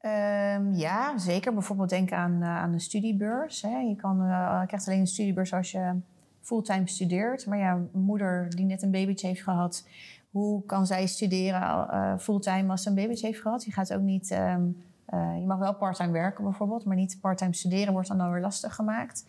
Um, 0.02 0.74
ja, 0.74 1.18
zeker. 1.18 1.54
Bijvoorbeeld 1.54 1.90
denk 1.90 2.12
aan, 2.12 2.38
uh, 2.42 2.58
aan 2.58 2.74
een 2.74 2.80
studiebeurs. 2.80 3.62
Hè. 3.62 3.78
Je 3.78 3.96
kan, 3.96 4.22
uh, 4.22 4.66
krijgt 4.66 4.88
alleen 4.88 5.00
een 5.00 5.08
studiebeurs 5.08 5.54
als 5.54 5.72
je 5.72 5.96
fulltime 6.42 6.88
studeert. 6.88 7.46
Maar 7.46 7.58
ja, 7.58 7.74
een 7.74 8.02
moeder 8.02 8.50
die 8.56 8.66
net 8.66 8.82
een 8.82 8.92
babytje 8.92 9.28
heeft 9.28 9.44
gehad... 9.44 9.88
hoe 10.32 10.66
kan 10.66 10.86
zij 10.86 11.08
studeren 11.08 12.20
fulltime 12.20 12.72
als 12.72 12.84
ze 12.84 12.90
een 12.90 12.96
babytje 12.96 13.28
heeft 13.28 13.42
gehad? 13.42 13.64
Je 13.64 13.72
gaat 13.72 13.94
ook 13.94 14.02
niet... 14.02 14.32
Um, 14.32 14.88
je 15.12 15.46
mag 15.46 15.58
wel 15.58 15.76
parttime 15.76 16.12
werken 16.12 16.44
bijvoorbeeld... 16.44 16.86
maar 16.86 16.96
niet 16.96 17.18
parttime 17.22 17.54
studeren 17.54 17.94
wordt 17.94 18.08
dan, 18.08 18.18
dan 18.18 18.32
weer 18.32 18.42
lastig 18.42 18.76
gemaakt... 18.76 19.26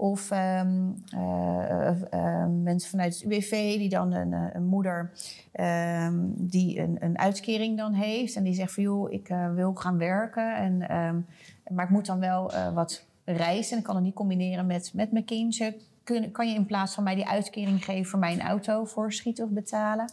Of 0.00 0.30
um, 0.30 0.94
uh, 1.14 1.90
uh, 2.14 2.46
mensen 2.62 2.90
vanuit 2.90 3.14
het 3.14 3.22
UWV 3.22 3.78
die 3.78 3.88
dan 3.88 4.12
een, 4.12 4.32
een 4.32 4.64
moeder 4.64 5.10
um, 5.60 6.34
die 6.36 6.80
een, 6.80 6.96
een, 7.00 7.18
uitkering 7.18 7.76
dan 7.76 7.92
heeft. 7.92 8.36
En 8.36 8.42
die 8.42 8.54
zegt 8.54 8.72
van 8.72 8.82
joh, 8.82 9.12
ik 9.12 9.28
wil 9.54 9.74
gaan 9.74 9.98
werken. 9.98 10.56
En, 10.56 11.26
maar 11.70 11.84
ik 11.84 11.90
moet 11.90 12.06
dan 12.06 12.18
wel 12.18 12.52
wat 12.74 13.04
reizen. 13.24 13.72
En 13.72 13.78
ik 13.78 13.84
kan 13.84 13.94
het 13.94 14.04
niet 14.04 14.14
combineren 14.14 14.66
met, 14.66 14.90
met 14.94 15.12
mijn 15.12 15.24
kindje. 15.24 15.76
Kan 16.32 16.48
je 16.48 16.54
in 16.54 16.66
plaats 16.66 16.94
van 16.94 17.04
mij 17.04 17.14
die 17.14 17.28
uitkering 17.28 17.84
geven 17.84 18.10
voor 18.10 18.18
mijn 18.18 18.40
auto 18.40 18.84
voorschieten 18.84 19.44
of 19.44 19.50
betalen? 19.50 20.10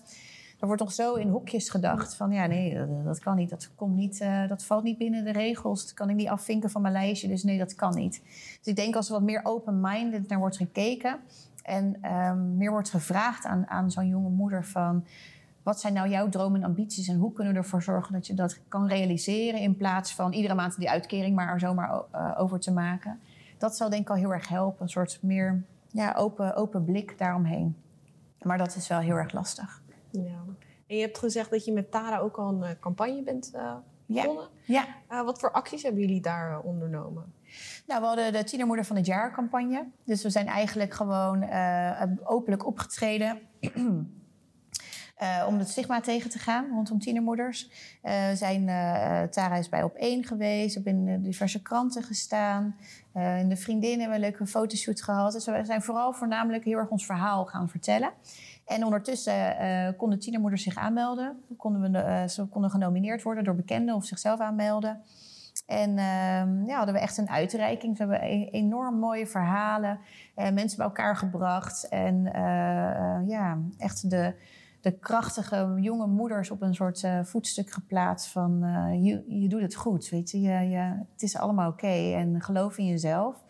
Er 0.66 0.72
wordt 0.72 0.82
nog 0.82 0.94
zo 0.94 1.14
in 1.14 1.30
hokjes 1.30 1.70
gedacht 1.70 2.16
van 2.16 2.32
ja, 2.32 2.46
nee, 2.46 3.04
dat, 3.04 3.20
kan 3.20 3.36
niet. 3.36 3.50
Dat, 3.50 3.72
komt 3.76 3.96
niet, 3.96 4.22
uh, 4.22 4.48
dat 4.48 4.64
valt 4.64 4.84
niet 4.84 4.98
binnen 4.98 5.24
de 5.24 5.32
regels. 5.32 5.84
Dat 5.84 5.94
kan 5.94 6.10
ik 6.10 6.16
niet 6.16 6.28
afvinken 6.28 6.70
van 6.70 6.82
mijn 6.82 6.94
lijstje. 6.94 7.28
Dus 7.28 7.44
nee, 7.44 7.58
dat 7.58 7.76
kan 7.76 7.96
niet. 7.96 8.22
Dus 8.58 8.68
ik 8.68 8.76
denk 8.76 8.96
als 8.96 9.08
er 9.08 9.14
wat 9.14 9.22
meer 9.22 9.40
open-minded 9.44 10.28
naar 10.28 10.40
wordt 10.40 10.58
gekeken 10.58 11.20
en 11.64 12.12
um, 12.12 12.58
meer 12.58 12.72
wordt 12.72 12.90
gevraagd 12.90 13.46
aan, 13.46 13.68
aan 13.68 13.92
zo'n 13.92 14.08
jonge 14.08 14.30
moeder 14.30 14.66
van 14.66 15.06
wat 15.64 15.80
zijn 15.80 15.94
nou 15.94 16.10
jouw 16.10 16.30
dromen 16.30 16.62
en 16.62 16.68
ambities 16.68 17.08
en 17.08 17.18
hoe 17.18 17.34
kunnen 17.34 17.54
we 17.54 17.60
ervoor 17.60 17.84
zorgen 17.84 18.14
dat 18.14 18.28
je 18.28 18.34
dat 18.34 18.60
kan 18.68 18.88
realiseren 18.88 19.60
in 19.60 19.78
plaats 19.78 20.14
van 20.14 20.34
iedere 20.34 20.54
maand 20.54 20.78
die 20.78 20.90
uitkering 20.90 21.36
maar 21.36 21.54
er 21.54 21.60
zomaar 21.60 22.02
uh, 22.16 22.32
over 22.38 22.60
te 22.60 22.72
maken. 22.72 23.20
Dat 23.58 23.76
zal 23.76 23.90
denk 23.90 24.02
ik 24.02 24.10
al 24.10 24.16
heel 24.16 24.34
erg 24.34 24.48
helpen. 24.48 24.84
Een 24.84 24.90
soort 24.90 25.20
meer 25.22 25.64
ja, 25.88 26.14
open, 26.14 26.56
open 26.56 26.86
blik 26.86 27.18
daaromheen. 27.18 27.76
Maar 28.42 28.58
dat 28.58 28.76
is 28.76 28.88
wel 28.88 29.00
heel 29.00 29.16
erg 29.16 29.32
lastig. 29.32 29.84
Ja. 30.24 30.44
En 30.88 30.96
je 30.96 31.02
hebt 31.02 31.18
gezegd 31.18 31.50
dat 31.50 31.66
je 31.66 31.72
met 31.72 31.92
Tara 31.92 32.20
ook 32.20 32.38
al 32.38 32.50
een 32.50 32.62
uh, 32.62 32.70
campagne 32.80 33.24
bent 33.24 33.52
uh, 33.56 33.76
begonnen. 34.06 34.48
Ja. 34.64 34.86
ja. 35.10 35.18
Uh, 35.18 35.26
wat 35.26 35.40
voor 35.40 35.52
acties 35.52 35.84
hebben 35.84 36.02
jullie 36.02 36.22
daar 36.22 36.62
ondernomen? 36.62 37.34
Nou, 37.88 38.02
we 38.02 38.08
hadden 38.08 38.34
de 38.34 38.44
Tienermoeder 38.44 38.86
van 38.86 38.96
het 38.96 39.06
Jaar 39.06 39.32
campagne. 39.34 39.88
Dus 40.04 40.24
we 40.24 40.30
zijn 40.30 40.48
eigenlijk 40.48 40.94
gewoon 40.94 41.46
openlijk 42.24 42.66
opgetreden. 42.66 43.40
Uh, 43.62 45.46
om 45.48 45.58
het 45.58 45.70
stigma 45.70 46.02
tegen 46.02 46.30
te 46.30 46.40
gaan 46.40 46.70
rondom 46.70 47.00
tienermoeders. 47.00 47.70
Uh, 48.04 48.32
zijn, 48.34 48.62
uh, 48.62 49.24
Tara 49.24 49.56
is 49.56 49.70
bij 49.70 49.84
Op 49.84 49.96
1 49.96 50.24
geweest, 50.24 50.76
heb 50.76 50.88
in 50.88 51.22
diverse 51.22 51.62
kranten 51.62 52.04
gestaan. 52.04 52.76
in 53.14 53.50
de 53.50 53.58
vriendinnen 53.58 54.00
hebben 54.00 54.20
we 54.20 54.26
een 54.26 54.32
leuke 54.32 54.48
fotoshoot 54.48 55.02
gehad. 55.02 55.34
Dus 55.34 55.46
we 55.46 55.66
zijn 55.66 55.82
vooral 55.82 56.14
voornamelijk 56.14 56.64
heel 56.64 56.78
erg 56.78 56.90
ons 56.90 57.06
verhaal 57.06 57.46
gaan 57.46 57.70
vertellen. 57.70 58.14
En 58.66 58.84
ondertussen 58.84 59.62
uh, 59.62 59.90
konden 59.98 60.20
tienermoeders 60.20 60.64
zich 60.64 60.76
aanmelden. 60.76 61.44
Konden 61.58 61.92
we, 61.92 61.98
uh, 61.98 62.28
ze 62.28 62.46
konden 62.46 62.70
genomineerd 62.70 63.24
worden 63.24 63.44
door 63.44 63.56
bekenden 63.56 63.96
of 63.96 64.06
zichzelf 64.06 64.40
aanmelden. 64.40 65.02
En 65.66 65.90
uh, 65.90 66.68
ja, 66.68 66.76
hadden 66.76 66.94
we 66.94 67.00
echt 67.00 67.18
een 67.18 67.30
uitreiking. 67.30 67.98
We 67.98 68.04
hebben 68.04 68.30
e 68.30 68.50
enorm 68.50 69.00
mooie 69.00 69.28
verhalen, 69.28 70.00
uh, 70.36 70.52
mensen 70.52 70.78
bij 70.78 70.86
elkaar 70.86 71.16
gebracht. 71.16 71.88
En 71.90 72.24
ja, 73.28 73.58
echt 73.78 74.10
de, 74.10 74.34
de 74.82 74.92
krachtige 74.92 75.74
jonge 75.80 76.08
moeders 76.08 76.52
op 76.52 76.62
een 76.62 76.76
soort 76.76 77.08
voetstuk 77.24 77.72
geplaatst 77.72 78.28
van 78.28 78.60
je, 79.02 79.40
je 79.42 79.50
doet 79.50 79.62
het 79.62 79.76
goed, 79.76 80.10
weet 80.10 80.32
je. 80.32 80.42
je, 80.42 80.70
je 80.70 81.06
het 81.12 81.22
is 81.22 81.38
allemaal 81.38 81.70
oké 81.70 82.14
en 82.16 82.42
geloof 82.42 82.78
in 82.78 82.86
jezelf. 82.86 83.45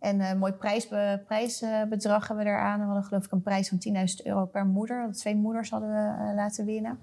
En 0.00 0.20
een 0.20 0.38
mooi 0.38 0.52
prijsbe, 0.52 1.22
prijsbedrag 1.26 2.28
hebben 2.28 2.44
we 2.44 2.50
eraan. 2.50 2.78
We 2.78 2.84
hadden 2.84 3.04
geloof 3.04 3.24
ik 3.24 3.32
een 3.32 3.42
prijs 3.42 3.68
van 3.68 3.78
10.000 3.88 4.24
euro 4.24 4.46
per 4.46 4.66
moeder. 4.66 5.12
Twee 5.12 5.36
moeders 5.36 5.70
hadden 5.70 5.88
we 5.88 6.28
uh, 6.28 6.34
laten 6.34 6.64
winnen. 6.64 6.98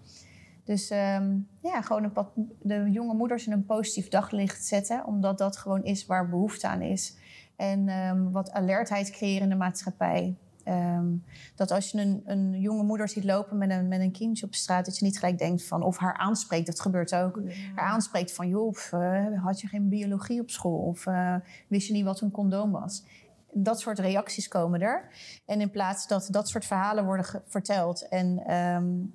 Dus 0.64 0.92
um, 0.92 1.48
ja, 1.62 1.82
gewoon 1.82 2.04
een 2.04 2.12
pad, 2.12 2.30
de 2.62 2.90
jonge 2.92 3.14
moeders 3.14 3.48
in 3.48 3.52
een 3.52 3.66
positief 3.66 4.08
daglicht 4.08 4.66
zetten. 4.66 5.06
Omdat 5.06 5.38
dat 5.38 5.58
gewoon 5.58 5.84
is 5.84 6.06
waar 6.06 6.30
behoefte 6.30 6.68
aan 6.68 6.82
is. 6.82 7.18
En 7.56 7.90
um, 7.90 8.32
wat 8.32 8.52
alertheid 8.52 9.10
creëren 9.10 9.44
in 9.44 9.50
de 9.50 9.56
maatschappij. 9.56 10.36
Um, 10.70 11.24
dat 11.56 11.72
als 11.72 11.92
je 11.92 12.02
een, 12.02 12.22
een, 12.26 12.60
jonge 12.60 12.84
moeder 12.84 13.10
ziet 13.10 13.24
lopen 13.24 13.58
met 13.58 13.70
een, 13.70 13.88
met 13.88 14.00
een 14.00 14.12
kindje 14.12 14.46
op 14.46 14.56
straat, 14.56 14.86
dat 14.86 14.98
je 14.98 15.06
niet 15.06 15.20
gelijk 15.20 15.38
denkt 15.38 15.64
van, 15.64 15.84
of 15.84 15.98
haar 15.98 16.18
aanspreekt, 16.18 16.66
dat 16.66 16.80
gebeurt 16.80 17.16
ook, 17.16 17.42
ja. 17.46 17.52
haar 17.76 17.90
aanspreekt 17.90 18.34
van, 18.34 18.48
joh, 18.48 18.68
of, 18.68 18.92
uh, 18.92 19.44
had 19.44 19.62
je 19.62 19.68
geen 19.68 19.90
biologie 19.90 20.42
op 20.42 20.50
school? 20.50 20.78
Of 20.78 21.06
uh, 21.06 21.36
wist 21.68 21.88
je 21.88 21.94
niet 21.94 22.04
wat 22.04 22.22
een 22.22 22.32
condoom 22.32 22.72
was? 22.72 23.04
Dat 23.52 23.80
soort 23.80 24.00
reacties 24.00 24.48
komen 24.48 24.82
er. 24.82 25.10
En 25.46 25.62
in 25.62 25.72
plaats 25.72 26.08
dat 26.08 26.28
dat 26.32 26.50
soort 26.50 26.66
verhalen 26.66 27.06
worden 27.06 27.26
verteld 27.46 28.08
en 28.08 28.54
um, 28.56 29.14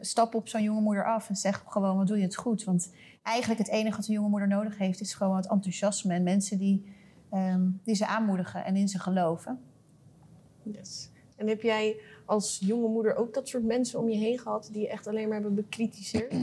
stap 0.00 0.34
op 0.34 0.48
zo'n 0.48 0.62
jonge 0.62 0.80
moeder 0.80 1.04
af 1.04 1.28
en 1.28 1.36
zeg 1.36 1.64
gewoon, 1.66 1.96
wat 1.96 2.06
doe 2.06 2.16
je 2.16 2.22
het 2.22 2.36
goed? 2.36 2.64
Want 2.64 2.92
eigenlijk 3.22 3.60
het 3.60 3.70
enige 3.70 3.96
wat 3.96 4.06
een 4.06 4.14
jonge 4.14 4.28
moeder 4.28 4.48
nodig 4.48 4.78
heeft, 4.78 5.00
is 5.00 5.14
gewoon 5.14 5.36
het 5.36 5.50
enthousiasme 5.50 6.14
en 6.14 6.22
mensen 6.22 6.58
die, 6.58 6.94
um, 7.32 7.80
die 7.84 7.94
ze 7.94 8.06
aanmoedigen 8.06 8.64
en 8.64 8.76
in 8.76 8.88
ze 8.88 8.98
geloven. 8.98 9.60
Yes. 10.62 11.08
En 11.36 11.48
heb 11.48 11.62
jij 11.62 11.96
als 12.24 12.58
jonge 12.62 12.88
moeder 12.88 13.16
ook 13.16 13.34
dat 13.34 13.48
soort 13.48 13.64
mensen 13.64 13.98
om 13.98 14.08
je 14.08 14.16
heen 14.16 14.38
gehad 14.38 14.68
die 14.72 14.82
je 14.82 14.88
echt 14.88 15.06
alleen 15.06 15.24
maar 15.24 15.36
hebben 15.36 15.54
bekritiseerd? 15.54 16.32
Uh, 16.32 16.40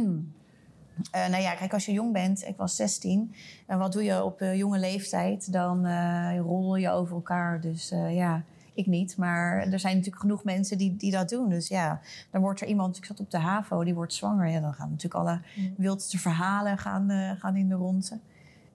nou 1.32 1.42
ja, 1.42 1.56
kijk, 1.56 1.74
als 1.74 1.86
je 1.86 1.92
jong 1.92 2.14
bent, 2.14 2.48
ik 2.48 2.58
was 2.58 2.76
16, 2.76 3.34
en 3.66 3.78
wat 3.78 3.94
doe 3.94 4.04
je 4.04 4.24
op 4.24 4.42
uh, 4.42 4.56
jonge 4.56 4.80
leeftijd? 4.80 5.52
Dan 5.52 5.86
uh, 5.86 6.40
rol 6.40 6.76
je 6.76 6.90
over 6.90 7.16
elkaar. 7.16 7.62
Dus 7.62 7.90
ja, 8.10 8.44
ik 8.74 8.86
niet. 8.86 9.18
Maar 9.18 9.58
er 9.58 9.80
zijn 9.80 9.96
natuurlijk 9.96 10.22
genoeg 10.22 10.44
mensen 10.44 10.78
die, 10.78 10.96
die 10.96 11.12
dat 11.12 11.30
doen. 11.30 11.50
Dus 11.50 11.68
ja, 11.68 12.02
dan 12.32 12.42
wordt 12.42 12.62
er 12.62 12.68
iemand, 12.68 12.98
ik 12.98 13.06
zat 13.06 13.20
op 13.20 13.32
de 13.32 13.38
HAVO, 13.38 13.84
die 13.84 13.94
wordt 13.94 14.14
zwanger. 14.14 14.48
Ja, 14.48 14.60
dan 14.60 14.74
gaan 14.74 14.90
natuurlijk 14.90 15.28
alle 15.28 15.42
mm. 15.56 15.74
wildste 15.78 16.18
verhalen 16.18 16.78
gaan, 16.78 17.38
gaan 17.40 17.56
in 17.56 17.70
de 17.70 17.76
ronde. 17.76 18.20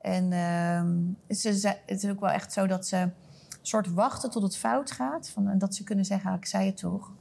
En 0.00 0.32
ehm, 0.32 0.96
is, 1.26 1.44
het 1.64 2.02
is 2.02 2.10
ook 2.10 2.20
wel 2.20 2.30
echt 2.30 2.52
zo 2.52 2.66
dat 2.66 2.86
ze 2.86 3.08
soort 3.62 3.92
wachten 3.92 4.30
tot 4.30 4.42
het 4.42 4.56
fout 4.56 4.90
gaat. 4.90 5.28
Van, 5.28 5.48
en 5.48 5.58
dat 5.58 5.74
ze 5.74 5.84
kunnen 5.84 6.04
zeggen, 6.04 6.30
ah, 6.30 6.36
ik 6.36 6.46
zei 6.46 6.66
het 6.66 6.76
toch. 6.76 7.12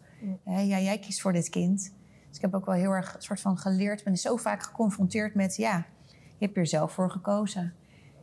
Ja, 0.45 0.80
jij 0.80 0.99
kiest 0.99 1.21
voor 1.21 1.34
dit 1.34 1.49
kind. 1.49 1.93
Dus 2.27 2.36
ik 2.36 2.41
heb 2.41 2.54
ook 2.54 2.65
wel 2.65 2.75
heel 2.75 2.91
erg 2.91 3.15
soort 3.17 3.41
van 3.41 3.58
geleerd. 3.58 4.04
ben 4.04 4.17
zo 4.17 4.36
vaak 4.36 4.63
geconfronteerd 4.63 5.36
met, 5.36 5.56
ja, 5.56 5.86
je 6.38 6.45
hebt 6.45 6.58
er 6.58 6.67
zelf 6.67 6.91
voor 6.91 7.12
gekozen. 7.12 7.73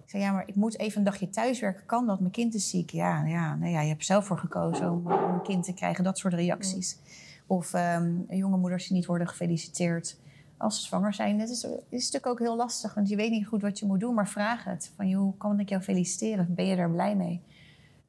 Ik 0.04 0.11
zei, 0.14 0.22
ja, 0.22 0.33
maar 0.33 0.48
ik 0.48 0.54
moet 0.54 0.78
even 0.78 0.98
een 0.98 1.04
dagje 1.04 1.31
thuiswerken. 1.31 1.87
Kan 1.87 2.07
dat? 2.07 2.20
Mijn 2.20 2.33
kind 2.33 2.54
is 2.54 2.70
ziek. 2.70 2.90
Ja, 2.90 3.24
ja, 3.26 3.54
nee, 3.54 3.72
ja 3.72 3.81
je 3.81 3.88
hebt 3.88 4.04
zelf 4.04 4.26
voor 4.26 4.38
gekozen 4.38 4.92
om, 4.92 5.07
een 5.07 5.42
kind 5.42 5.64
te 5.64 5.72
krijgen. 5.72 6.04
Dat 6.04 6.18
soort 6.18 6.35
reacties. 6.35 6.98
Of 7.46 7.72
um, 7.74 8.26
jonge 8.28 8.57
moeders 8.57 8.87
die 8.87 8.96
niet 8.96 9.07
worden 9.07 9.28
gefeliciteerd 9.28 10.18
als 10.57 10.81
ze 10.81 10.87
zwanger 10.87 11.14
zijn. 11.14 11.40
Het 11.40 11.50
is, 11.50 11.64
is 11.64 12.04
natuurlijk 12.04 12.26
ook 12.26 12.38
heel 12.38 12.57
lastig, 12.57 12.94
want 12.94 13.09
je 13.09 13.16
weet 13.16 13.31
niet 13.31 13.46
goed 13.46 13.62
wat 13.62 13.78
je 13.78 13.87
moet 13.87 14.00
doen. 14.00 14.14
Maar 14.14 14.28
vraag 14.28 14.64
het. 14.64 14.92
Van, 14.96 15.12
hoe 15.12 15.37
kan 15.37 15.61
ik 15.61 15.68
jou 15.68 15.83
feliciteren? 15.83 16.54
Ben 16.54 16.66
je 16.66 16.76
er 16.76 16.90
blij 16.90 17.16
mee? 17.16 17.42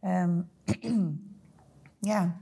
Um, 0.04 0.50
ja, 2.12 2.40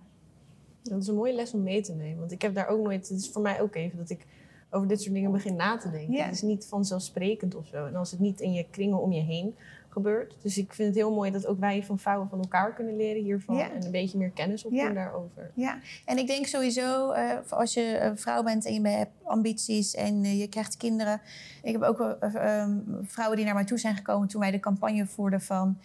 dat 0.83 1.01
is 1.01 1.07
een 1.07 1.15
mooie 1.15 1.33
les 1.33 1.53
om 1.53 1.63
mee 1.63 1.81
te 1.81 1.93
nemen. 1.93 2.19
Want 2.19 2.31
ik 2.31 2.41
heb 2.41 2.53
daar 2.53 2.67
ook 2.67 2.83
nooit... 2.83 3.09
Het 3.09 3.19
is 3.19 3.29
voor 3.29 3.41
mij 3.41 3.61
ook 3.61 3.75
even 3.75 3.97
dat 3.97 4.09
ik 4.09 4.25
over 4.69 4.87
dit 4.87 5.01
soort 5.01 5.13
dingen 5.13 5.31
begin 5.31 5.55
na 5.55 5.77
te 5.77 5.91
denken. 5.91 6.23
Het 6.23 6.33
is 6.33 6.41
niet 6.41 6.65
vanzelfsprekend 6.65 7.55
of 7.55 7.67
zo. 7.67 7.85
En 7.85 7.95
als 7.95 8.11
het 8.11 8.19
niet 8.19 8.39
in 8.39 8.53
je 8.53 8.65
kringen 8.69 9.01
om 9.01 9.11
je 9.11 9.21
heen 9.21 9.55
gebeurt. 9.89 10.35
Dus 10.41 10.57
ik 10.57 10.73
vind 10.73 10.87
het 10.87 10.97
heel 10.97 11.13
mooi 11.13 11.31
dat 11.31 11.47
ook 11.47 11.59
wij 11.59 11.83
van 11.83 11.99
vrouwen 11.99 12.29
van 12.29 12.39
elkaar 12.39 12.73
kunnen 12.73 12.95
leren 12.95 13.23
hiervan. 13.23 13.59
En 13.59 13.85
een 13.85 13.91
beetje 13.91 14.17
meer 14.17 14.29
kennis 14.29 14.65
opdoen 14.65 14.93
daarover. 14.93 15.51
Ja, 15.53 15.79
en 16.05 16.17
ik 16.17 16.27
denk 16.27 16.45
sowieso, 16.45 17.13
uh, 17.13 17.31
als 17.49 17.73
je 17.73 17.99
een 17.99 18.17
vrouw 18.17 18.43
bent 18.43 18.65
en 18.65 18.73
je 18.73 18.87
hebt 18.87 19.11
ambities 19.23 19.95
en 19.95 20.23
uh, 20.23 20.39
je 20.39 20.47
krijgt 20.47 20.77
kinderen. 20.77 21.21
Ik 21.63 21.71
heb 21.71 21.81
ook 21.81 21.99
uh, 21.99 22.61
um, 22.61 22.99
vrouwen 23.01 23.37
die 23.37 23.45
naar 23.45 23.55
mij 23.55 23.65
toe 23.65 23.77
zijn 23.77 23.95
gekomen 23.95 24.27
toen 24.27 24.41
wij 24.41 24.51
de 24.51 24.59
campagne 24.59 25.05
voerden 25.05 25.41
van 25.41 25.77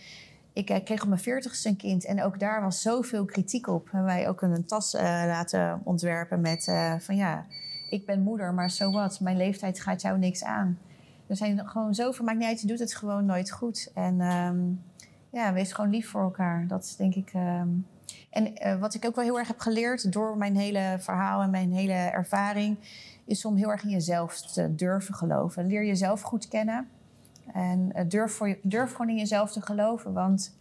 ik 0.52 0.70
eh, 0.70 0.84
kreeg 0.84 1.02
op 1.02 1.08
mijn 1.08 1.20
veertigste 1.20 1.68
een 1.68 1.76
kind 1.76 2.04
en 2.04 2.22
ook 2.22 2.40
daar 2.40 2.62
was 2.62 2.82
zoveel 2.82 3.24
kritiek 3.24 3.66
op. 3.66 3.88
Wij 3.92 4.28
ook 4.28 4.42
een 4.42 4.64
tas 4.64 4.94
uh, 4.94 5.00
laten 5.02 5.80
ontwerpen 5.84 6.40
met 6.40 6.66
uh, 6.66 6.94
van 6.98 7.16
ja, 7.16 7.46
ik 7.90 8.06
ben 8.06 8.22
moeder, 8.22 8.54
maar 8.54 8.70
zo 8.70 8.84
so 8.84 8.92
wat, 8.92 9.20
mijn 9.20 9.36
leeftijd 9.36 9.80
gaat 9.80 10.02
jou 10.02 10.18
niks 10.18 10.44
aan. 10.44 10.78
Er 11.26 11.36
zijn 11.36 11.68
gewoon 11.68 11.94
zoveel, 11.94 12.24
maakt 12.24 12.38
niet 12.38 12.48
uit, 12.48 12.60
je 12.60 12.66
doet 12.66 12.78
het 12.78 12.94
gewoon 12.94 13.26
nooit 13.26 13.50
goed. 13.50 13.90
En 13.94 14.20
um, 14.20 14.82
ja, 15.30 15.52
wees 15.52 15.72
gewoon 15.72 15.90
lief 15.90 16.08
voor 16.08 16.22
elkaar. 16.22 16.66
Dat 16.66 16.84
is 16.84 16.96
denk 16.96 17.14
ik. 17.14 17.32
Um, 17.34 17.86
en 18.30 18.78
wat 18.78 18.94
ik 18.94 19.04
ook 19.04 19.14
wel 19.14 19.24
heel 19.24 19.38
erg 19.38 19.48
heb 19.48 19.58
geleerd 19.58 20.12
door 20.12 20.36
mijn 20.36 20.56
hele 20.56 20.96
verhaal 20.98 21.42
en 21.42 21.50
mijn 21.50 21.72
hele 21.72 21.92
ervaring, 21.92 22.76
is 23.24 23.44
om 23.44 23.56
heel 23.56 23.70
erg 23.70 23.82
in 23.82 23.90
jezelf 23.90 24.40
te 24.40 24.74
durven 24.74 25.14
geloven. 25.14 25.66
Leer 25.66 25.84
jezelf 25.84 26.20
goed 26.20 26.48
kennen. 26.48 26.88
En 27.52 27.92
eh, 27.92 28.08
durf, 28.08 28.38
je, 28.38 28.58
durf 28.62 28.90
gewoon 28.90 29.08
in 29.08 29.16
jezelf 29.16 29.52
te 29.52 29.62
geloven. 29.62 30.12
Want 30.12 30.56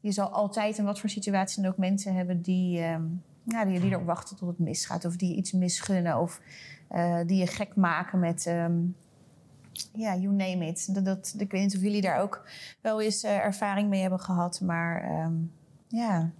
je 0.00 0.12
zal 0.12 0.28
altijd 0.28 0.78
in 0.78 0.84
wat 0.84 1.00
voor 1.00 1.08
situaties 1.08 1.56
dan 1.56 1.66
ook 1.66 1.76
mensen 1.76 2.14
hebben 2.14 2.42
die, 2.42 2.82
um, 2.84 3.22
ja, 3.44 3.64
die, 3.64 3.80
die 3.80 3.90
erop 3.90 4.06
wachten 4.06 4.36
tot 4.36 4.48
het 4.48 4.58
misgaat. 4.58 5.04
Of 5.04 5.16
die 5.16 5.36
iets 5.36 5.52
misgunnen. 5.52 6.20
Of 6.20 6.40
uh, 6.92 7.20
die 7.26 7.38
je 7.38 7.46
gek 7.46 7.76
maken 7.76 8.18
met. 8.18 8.46
Um, 8.46 8.96
ja, 9.92 10.16
you 10.16 10.34
name 10.34 10.66
it. 10.66 11.04
Dat, 11.04 11.34
ik 11.38 11.50
weet 11.50 11.62
niet 11.62 11.76
of 11.76 11.82
jullie 11.82 12.00
daar 12.00 12.20
ook 12.20 12.48
wel 12.80 13.00
eens 13.00 13.24
uh, 13.24 13.44
ervaring 13.44 13.88
mee 13.88 14.00
hebben 14.00 14.20
gehad. 14.20 14.60
Maar 14.60 15.20
um, 15.24 15.52
ja, 15.88 16.30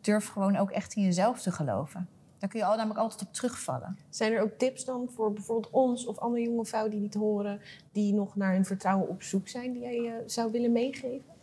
durf 0.00 0.26
gewoon 0.26 0.56
ook 0.56 0.70
echt 0.70 0.94
in 0.94 1.02
jezelf 1.02 1.42
te 1.42 1.52
geloven. 1.52 2.08
Daar 2.38 2.48
kun 2.48 2.60
je 2.60 2.66
al, 2.66 2.76
namelijk 2.76 3.00
altijd 3.00 3.22
op 3.22 3.32
terugvallen. 3.32 3.96
Zijn 4.10 4.32
er 4.32 4.42
ook 4.42 4.58
tips 4.58 4.84
dan 4.84 5.08
voor 5.14 5.32
bijvoorbeeld 5.32 5.72
ons 5.72 6.06
of 6.06 6.18
andere 6.18 6.42
jonge 6.42 6.64
vrouwen 6.64 6.92
die 6.92 7.00
niet 7.00 7.14
horen, 7.14 7.60
die 7.92 8.14
nog 8.14 8.36
naar 8.36 8.52
hun 8.52 8.64
vertrouwen 8.64 9.08
op 9.08 9.22
zoek 9.22 9.48
zijn, 9.48 9.72
die 9.72 9.82
jij 9.82 9.98
uh, 9.98 10.12
zou 10.26 10.52
willen 10.52 10.72
meegeven? 10.72 11.34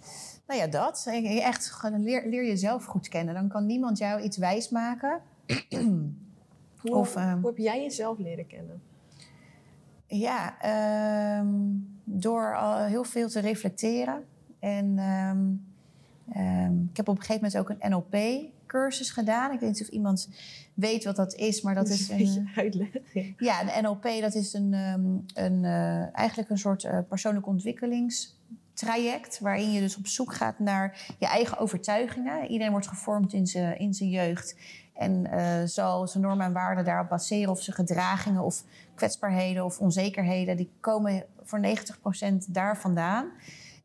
Nou 0.47 0.59
ja, 0.59 0.67
dat. 0.67 1.07
Echt 1.23 1.79
leer, 1.83 2.27
leer 2.27 2.45
jezelf 2.45 2.85
goed 2.85 3.07
kennen. 3.07 3.33
Dan 3.33 3.47
kan 3.47 3.65
niemand 3.65 3.97
jou 3.97 4.21
iets 4.21 4.37
wijsmaken. 4.37 5.21
hoe, 6.81 6.95
of, 6.95 7.15
uh, 7.15 7.33
hoe 7.33 7.45
heb 7.45 7.57
jij 7.57 7.81
jezelf 7.81 8.17
leren 8.17 8.47
kennen? 8.47 8.81
Ja, 10.07 10.57
um, 11.39 11.99
door 12.03 12.57
al 12.57 12.77
heel 12.77 13.03
veel 13.03 13.27
te 13.27 13.39
reflecteren. 13.39 14.25
En 14.59 14.99
um, 14.99 15.65
um, 16.35 16.87
ik 16.89 16.97
heb 16.97 17.07
op 17.07 17.17
een 17.17 17.23
gegeven 17.23 17.49
moment 17.51 17.57
ook 17.57 17.77
een 17.79 17.89
NLP 17.89 18.45
cursus 18.73 19.09
gedaan. 19.09 19.51
Ik 19.51 19.59
weet 19.59 19.69
niet 19.69 19.81
of 19.81 19.87
iemand 19.87 20.29
weet 20.73 21.03
wat 21.03 21.15
dat 21.15 21.33
is, 21.33 21.61
maar 21.61 21.75
dat 21.75 21.89
is 21.89 22.09
een 22.09 22.49
uitleg. 22.55 22.89
Ja, 23.37 23.63
de 23.63 23.81
NLP 23.81 24.03
dat 24.03 24.35
is 24.35 24.53
een, 24.53 24.73
ehm, 24.73 25.45
een, 25.45 25.63
uh, 25.63 26.17
eigenlijk 26.17 26.49
een 26.49 26.57
soort 26.57 26.83
uh, 26.83 26.99
persoonlijke 27.09 27.49
ontwikkelingstraject 27.49 29.39
waarin 29.39 29.71
je 29.71 29.79
dus 29.79 29.97
op 29.97 30.07
zoek 30.07 30.33
gaat 30.33 30.59
naar 30.59 31.15
je 31.19 31.25
eigen 31.25 31.57
overtuigingen. 31.57 32.47
Iedereen 32.47 32.71
wordt 32.71 32.87
gevormd 32.87 33.33
in 33.33 33.47
zijn 33.47 33.79
in 33.79 33.93
zijn 33.93 34.09
jeugd 34.09 34.55
en 34.93 35.27
uh, 35.33 35.63
zal 35.65 36.07
zijn 36.07 36.23
normen 36.23 36.45
en 36.45 36.53
waarden 36.53 36.85
daarop 36.85 37.09
baseren 37.09 37.51
of 37.51 37.61
zijn 37.61 37.75
gedragingen 37.75 38.43
of 38.43 38.63
kwetsbaarheden 38.95 39.65
of 39.65 39.79
onzekerheden 39.79 40.57
die 40.57 40.71
komen 40.79 41.25
voor 41.43 41.59
90% 41.61 42.35
daar 42.47 42.77
vandaan. 42.77 43.31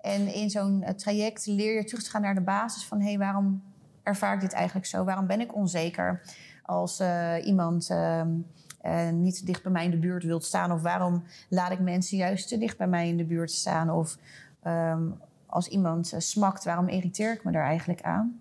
En 0.00 0.34
in 0.34 0.50
zo'n 0.50 0.84
traject 0.96 1.46
leer 1.46 1.74
je 1.74 1.84
terug 1.84 2.02
te 2.02 2.10
gaan 2.10 2.22
naar 2.22 2.34
de 2.34 2.40
basis 2.40 2.84
van 2.84 3.00
hé, 3.00 3.08
hey, 3.08 3.18
waarom 3.18 3.62
ervaar 4.08 4.34
ik 4.34 4.40
dit 4.40 4.52
eigenlijk 4.52 4.86
zo? 4.86 5.04
Waarom 5.04 5.26
ben 5.26 5.40
ik 5.40 5.54
onzeker 5.54 6.20
als 6.62 7.00
uh, 7.00 7.46
iemand 7.46 7.90
uh, 7.90 8.22
uh, 8.84 9.10
niet 9.10 9.46
dicht 9.46 9.62
bij 9.62 9.72
mij 9.72 9.84
in 9.84 9.90
de 9.90 9.98
buurt 9.98 10.24
wilt 10.24 10.44
staan? 10.44 10.72
Of 10.72 10.82
waarom 10.82 11.22
laat 11.48 11.70
ik 11.70 11.80
mensen 11.80 12.16
juist 12.16 12.48
te 12.48 12.58
dicht 12.58 12.78
bij 12.78 12.86
mij 12.86 13.08
in 13.08 13.16
de 13.16 13.24
buurt 13.24 13.50
staan? 13.50 13.90
Of 13.90 14.16
um, 14.66 15.20
als 15.46 15.68
iemand 15.68 16.14
smakt, 16.18 16.64
waarom 16.64 16.88
irriteer 16.88 17.32
ik 17.32 17.44
me 17.44 17.52
daar 17.52 17.64
eigenlijk 17.64 18.02
aan? 18.02 18.40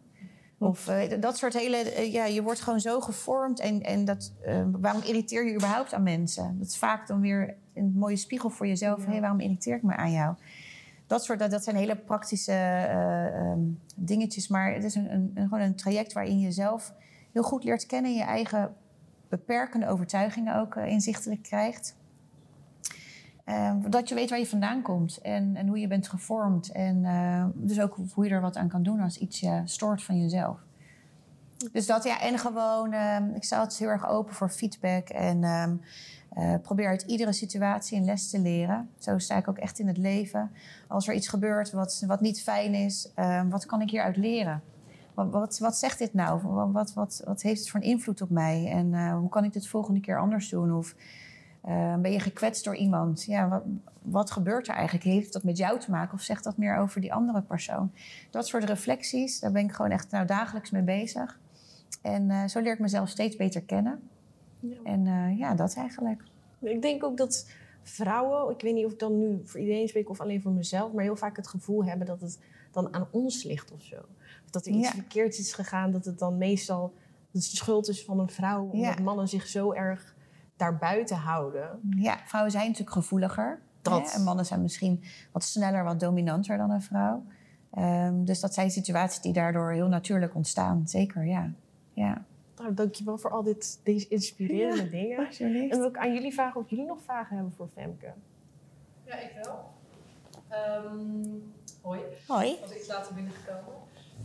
Of 0.60 0.91
dat 1.19 1.38
soort 1.38 1.53
hele, 1.53 2.12
ja, 2.12 2.25
je 2.25 2.43
wordt 2.43 2.62
gewoon 2.62 2.80
zo 2.80 2.99
gevormd 2.99 3.60
en, 3.60 3.82
en 3.82 4.06
dat, 4.06 4.34
waarom 4.71 5.01
irriteer 5.01 5.45
je 5.45 5.56
überhaupt 5.56 5.93
aan 5.93 6.03
mensen? 6.03 6.58
Dat 6.58 6.67
is 6.67 6.77
vaak 6.77 7.08
dan 7.08 7.21
weer 7.21 7.56
een 7.73 7.93
mooie 7.95 8.15
spiegel 8.15 8.49
voor 8.49 8.67
jezelf. 8.67 9.06
Hé, 9.06 9.12
hey, 9.12 9.21
waarom 9.21 9.39
irriteer 9.39 9.75
ik 9.75 9.84
me 9.84 9.95
aan 9.95 10.12
jou? 10.12 10.36
Dat, 11.08 11.24
soort, 11.24 11.39
dat, 11.39 11.52
dat 11.52 11.63
zijn 11.63 11.76
hele 11.76 11.96
praktische 11.96 12.52
uh, 12.52 13.50
um, 13.52 13.80
dingetjes. 13.96 14.48
Maar 14.48 14.74
het 14.74 14.84
is 14.84 14.96
een, 14.96 15.12
een, 15.12 15.32
gewoon 15.36 15.60
een 15.60 15.76
traject 15.76 16.13
waarin 16.13 16.39
je 16.39 16.52
zelf 16.52 16.93
heel 17.34 17.43
goed 17.43 17.63
leert 17.63 17.86
kennen. 17.86 18.13
Je 18.13 18.24
eigen 18.24 18.76
beperkende 19.30 19.88
overtuigingen 19.88 20.56
ook 20.56 20.76
uh, 20.76 20.86
inzichtelijk 20.86 21.43
krijgt. 21.43 21.96
Uh, 23.46 23.76
dat 23.89 24.10
je 24.10 24.15
weet 24.15 24.30
waar 24.30 24.39
je 24.39 24.48
vandaan 24.48 24.82
komt 24.82 25.17
en, 25.22 25.56
en 25.56 25.67
hoe 25.67 25.80
je 25.80 25.88
bent 25.88 26.08
gevormd. 26.08 26.72
En 26.72 27.06
dus 27.56 27.80
ook 27.80 27.98
hoe 28.13 28.26
je 28.26 28.32
er 28.32 28.41
wat 28.41 28.58
aan 28.58 28.67
kan 28.67 28.84
doen 28.84 29.00
als 29.00 29.17
iets 29.17 29.39
je 29.39 29.62
stoort 29.65 30.04
van 30.04 30.22
jezelf. 30.22 30.66
Dus 31.72 31.86
dat 31.86 32.04
ja, 32.04 32.22
en 32.22 32.38
gewoon, 32.38 32.93
ehm, 32.93 33.30
ik 33.36 33.43
sta 33.43 33.60
altijd 33.60 33.80
heel 33.80 33.89
erg 33.89 34.08
open 34.08 34.34
voor 34.34 34.50
feedback. 34.50 35.10
En 35.10 35.43
um, 35.43 35.82
uh, 36.38 36.54
probeer 36.62 36.88
uit 36.88 37.02
iedere 37.02 37.32
situatie 37.32 37.98
een 37.98 38.06
les 38.06 38.30
te 38.30 38.39
leren. 38.39 38.89
Zo 39.00 39.17
sta 39.17 39.38
ik 39.38 39.48
ook 39.48 39.58
echt 39.58 39.80
in 39.80 39.88
het 39.88 39.98
leven. 39.98 40.52
Als 40.88 41.08
er 41.08 41.13
iets 41.13 41.28
gebeurt 41.28 41.72
wat, 41.72 42.04
wat 42.08 42.22
niet 42.22 42.41
fijn 42.41 42.74
is, 42.74 43.12
uh, 43.15 43.41
wat 43.50 43.65
kan 43.65 43.82
ik 43.82 43.89
hieruit 43.89 44.17
leren? 44.17 44.62
Wat, 45.13 45.30
wat, 45.30 45.58
wat 45.58 45.78
zegt 45.78 46.00
dit 46.00 46.13
nou? 46.13 46.41
Wat, 46.72 46.93
wat, 46.93 47.22
wat, 47.26 47.41
heeft 47.41 47.60
het 47.60 47.70
voor 47.70 47.80
een 47.80 47.86
invloed 47.86 48.22
op 48.22 48.30
mij? 48.30 48.72
En 48.72 48.93
uh, 48.93 49.17
hoe 49.17 49.30
kan 49.30 49.43
ik 49.43 49.54
dit 49.54 49.67
volgende 49.67 50.00
keer 50.00 50.20
anders 50.20 50.50
doen? 50.50 50.74
Of 50.74 50.96
ben 52.02 52.12
je 52.12 52.20
gekwetst 52.20 52.63
door 52.63 52.76
iemand? 52.76 53.24
Ja, 53.24 53.48
wat, 53.48 53.63
wat 54.02 54.32
gebeurt 54.32 54.67
er 54.67 54.74
eigenlijk? 54.74 55.06
Heeft 55.06 55.34
dat 55.34 55.43
met 55.43 55.58
jou 55.58 55.80
te 55.80 55.91
maken 55.91 56.13
of 56.13 56.22
zegt 56.22 56.43
dat 56.43 56.58
meer 56.58 56.78
over 56.78 57.02
die 57.02 57.13
andere 57.13 57.41
persoon? 57.41 57.91
Dat 58.30 58.48
soort 58.48 58.63
reflecties, 58.63 59.39
daar 59.39 59.52
ben 59.52 59.63
ik 59.63 59.72
gewoon 59.72 59.91
echt 59.91 60.12
nou, 60.12 60.26
dagelijks 60.26 60.72
mee 60.72 60.82
bezig. 60.82 61.39
En 62.02 62.50
zo 62.50 62.60
leer 62.62 62.73
ik 62.73 62.80
mezelf 62.80 63.10
steeds 63.10 63.36
beter 63.36 63.62
kennen. 63.62 64.10
Ja. 64.60 64.76
En 64.84 65.06
uh, 65.06 65.38
ja, 65.38 65.56
dat 65.56 65.76
eigenlijk. 65.76 66.23
Ik 66.60 66.82
denk 66.82 67.04
ook 67.04 67.17
dat 67.17 67.50
vrouwen, 67.84 68.54
ik 68.54 68.62
weet 68.62 68.73
niet 68.73 68.86
of 68.86 68.91
ik 68.91 69.00
dan 69.00 69.17
nu 69.17 69.41
voor 69.43 69.60
iedereen 69.60 69.88
spreek 69.88 70.10
of 70.10 70.21
alleen 70.21 70.41
voor 70.41 70.52
mezelf, 70.52 70.93
maar 70.93 71.04
heel 71.04 71.15
vaak 71.15 71.36
het 71.36 71.47
gevoel 71.47 71.86
hebben 71.86 72.08
dat 72.08 72.21
het 72.21 72.39
dan 72.71 72.93
aan 72.93 73.08
ons 73.12 73.43
ligt 73.43 73.71
of 73.71 73.82
zo. 73.82 73.95
Of 74.43 74.50
dat 74.50 74.65
er 74.65 74.71
iets 74.71 74.88
ja. 74.88 74.93
verkeerd 74.93 75.38
is 75.38 75.54
gegaan, 75.54 75.91
dat 75.91 76.06
het 76.06 76.19
dan 76.19 76.38
meestal 76.38 76.93
de 77.32 77.41
schuld 77.41 77.88
is 77.88 78.06
van 78.06 78.19
een 78.19 78.30
vrouw, 78.30 78.63
omdat 78.63 78.97
ja. 78.97 79.04
mannen 79.04 79.28
zich 79.28 79.47
zo 79.47 79.73
erg 79.73 80.15
daarbuiten 80.56 81.17
houden. 81.17 81.80
Ja, 81.97 82.17
vrouwen 82.26 82.52
zijn 82.52 82.65
natuurlijk 82.65 82.95
gevoeliger. 82.95 83.60
Dat. 83.82 84.13
En 84.15 84.23
mannen 84.23 84.45
zijn 84.45 84.62
misschien 84.62 85.04
wat 85.32 85.43
sneller, 85.43 85.84
wat 85.84 86.00
dominanter 86.00 86.58
dan 86.58 86.71
een 86.71 86.82
vrouw. 86.82 87.23
Um, 87.78 88.26
dus 88.26 88.39
dat 88.39 88.54
zijn 88.54 88.71
situaties 88.71 89.21
die 89.21 89.34
daardoor 89.34 89.71
heel 89.71 89.88
natuurlijk 89.88 90.36
ontstaan. 90.36 90.88
Zeker, 90.88 91.26
ja. 91.26 91.52
Ja. 91.97 92.25
Nou, 92.55 92.73
dankjewel 92.73 93.17
voor 93.17 93.31
al 93.31 93.43
dit, 93.43 93.79
deze 93.83 94.07
inspirerende 94.07 94.83
ja, 95.07 95.29
dingen. 95.29 95.69
En 95.69 95.83
ook 95.83 95.97
aan 95.97 96.13
jullie 96.13 96.33
vragen 96.33 96.62
of 96.62 96.69
jullie 96.69 96.86
nog 96.86 97.01
vragen 97.01 97.36
hebben 97.36 97.53
voor 97.53 97.67
Femke. 97.73 98.13
Ja, 99.03 99.15
ik 99.19 99.31
wel. 99.43 99.65
Ehm, 100.49 101.25
hoi, 101.81 102.01
Hoi. 102.27 102.57
was 102.62 102.75
iets 102.75 102.88
later 102.88 103.13
binnengekomen. 103.13 103.73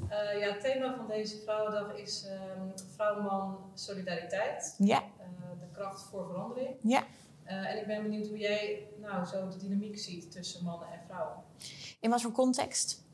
Eh, 0.08 0.40
ja, 0.40 0.52
het 0.52 0.60
thema 0.60 0.96
van 0.96 1.06
deze 1.06 1.36
Vrouwendag 1.38 1.96
is 1.96 2.26
ehm 2.26 2.68
vrouw-man 2.94 3.58
solidariteit. 3.74 4.74
Ja, 4.78 5.02
Eh, 5.18 5.58
de 5.58 5.66
kracht 5.72 6.02
voor 6.02 6.26
verandering. 6.26 6.76
ja. 6.82 7.02
Eh, 7.44 7.70
en 7.70 7.78
ik 7.80 7.86
ben 7.86 8.02
benieuwd 8.02 8.28
hoe 8.28 8.38
jij 8.38 8.86
nou 9.00 9.24
zo 9.24 9.48
de 9.48 9.56
dynamiek 9.56 9.98
ziet 9.98 10.32
tussen 10.32 10.64
mannen 10.64 10.88
en 10.88 11.00
vrouwen. 11.06 11.36
In 12.00 12.10
wat 12.10 12.22
voor 12.22 12.32
context? 12.32 13.04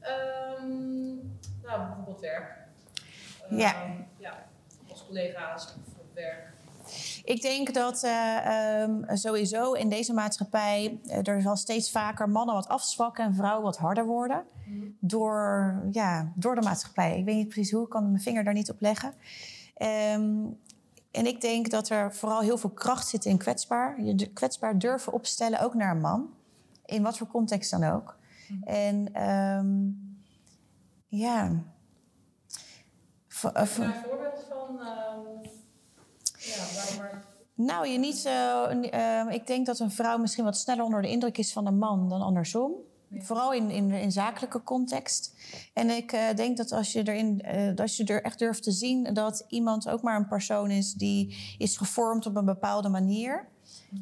Ehm, 0.00 1.14
nou, 1.62 1.86
bijvoorbeeld 1.86 2.20
werk. 2.20 2.62
Ehm, 3.48 3.58
Ja. 3.58 3.74
ja. 4.18 4.44
Als 4.90 5.06
collega's 5.06 5.64
of 5.64 5.98
op 5.98 6.14
werk. 6.14 6.52
Ik 7.24 7.42
denk 7.42 7.74
dat 7.74 8.02
eh, 8.02 8.80
ehm, 8.82 9.16
sowieso 9.16 9.72
in 9.72 9.88
deze 9.88 10.12
maatschappij 10.12 10.98
eh, 11.06 11.26
er 11.28 11.42
zal 11.42 11.56
steeds 11.56 11.90
vaker 11.90 12.28
mannen 12.28 12.54
wat 12.54 12.68
afzwakken 12.68 13.24
en 13.24 13.34
vrouwen 13.34 13.62
wat 13.64 13.76
harder 13.76 14.06
worden. 14.06 14.44
Door, 15.00 15.78
ja, 15.90 16.32
door 16.34 16.54
de 16.54 16.60
maatschappij. 16.62 17.18
Ik 17.18 17.24
weet 17.24 17.36
niet 17.36 17.48
precies 17.48 17.72
hoe, 17.72 17.84
ik 17.84 17.88
kan 17.90 18.10
mijn 18.10 18.22
vinger 18.22 18.44
daar 18.44 18.54
niet 18.54 18.70
op 18.70 18.80
leggen. 18.80 19.14
Ehm, 19.74 20.34
en 21.10 21.26
ik 21.26 21.40
denk 21.40 21.70
dat 21.70 21.88
er 21.88 22.14
vooral 22.14 22.40
heel 22.40 22.58
veel 22.58 22.70
kracht 22.70 23.08
zit 23.08 23.24
in 23.24 23.38
kwetsbaar. 23.38 24.02
Je 24.02 24.32
kwetsbaar 24.32 24.78
durven 24.78 25.12
opstellen, 25.12 25.60
ook 25.60 25.74
naar 25.74 25.90
een 25.90 26.00
man. 26.00 26.30
In 26.84 27.02
wat 27.02 27.18
voor 27.18 27.26
context 27.26 27.70
dan 27.70 27.84
ook. 27.84 28.16
En 28.64 29.12
ehm, 29.12 29.74
ja. 31.08 31.62
Een 33.52 33.66
voorbeeld 33.66 34.44
van? 34.48 34.78
ehm, 34.78 35.48
ja, 36.38 36.64
waarom 36.74 36.96
maar... 36.98 37.24
Nou, 37.54 37.88
je 37.88 37.98
niet 37.98 38.16
zo. 38.16 38.64
eh, 38.64 39.26
ik 39.30 39.46
denk 39.46 39.66
dat 39.66 39.78
een 39.78 39.90
vrouw 39.90 40.18
misschien 40.18 40.44
wat 40.44 40.56
sneller 40.56 40.84
onder 40.84 41.02
de 41.02 41.10
indruk 41.10 41.38
is 41.38 41.52
van 41.52 41.66
een 41.66 41.78
man 41.78 42.08
dan 42.08 42.22
andersom. 42.22 42.72
Ja. 43.08 43.22
Vooral 43.22 43.52
in, 43.52 43.70
in, 43.70 43.90
in 43.90 44.12
zakelijke 44.12 44.62
context. 44.62 45.34
En 45.72 45.90
ik 45.90 46.12
eh, 46.12 46.34
denk 46.36 46.56
dat 46.56 46.72
als 46.72 46.92
je, 46.92 47.08
erin, 47.08 47.42
eh, 47.42 47.74
als 47.76 47.96
je 47.96 48.04
er 48.04 48.22
echt 48.22 48.38
durft 48.38 48.62
te 48.62 48.70
zien 48.70 49.14
dat 49.14 49.44
iemand 49.48 49.88
ook 49.88 50.02
maar 50.02 50.16
een 50.16 50.28
persoon 50.28 50.70
is 50.70 50.92
die 50.92 51.36
is 51.58 51.76
gevormd 51.76 52.26
op 52.26 52.36
een 52.36 52.44
bepaalde 52.44 52.88
manier. 52.88 53.52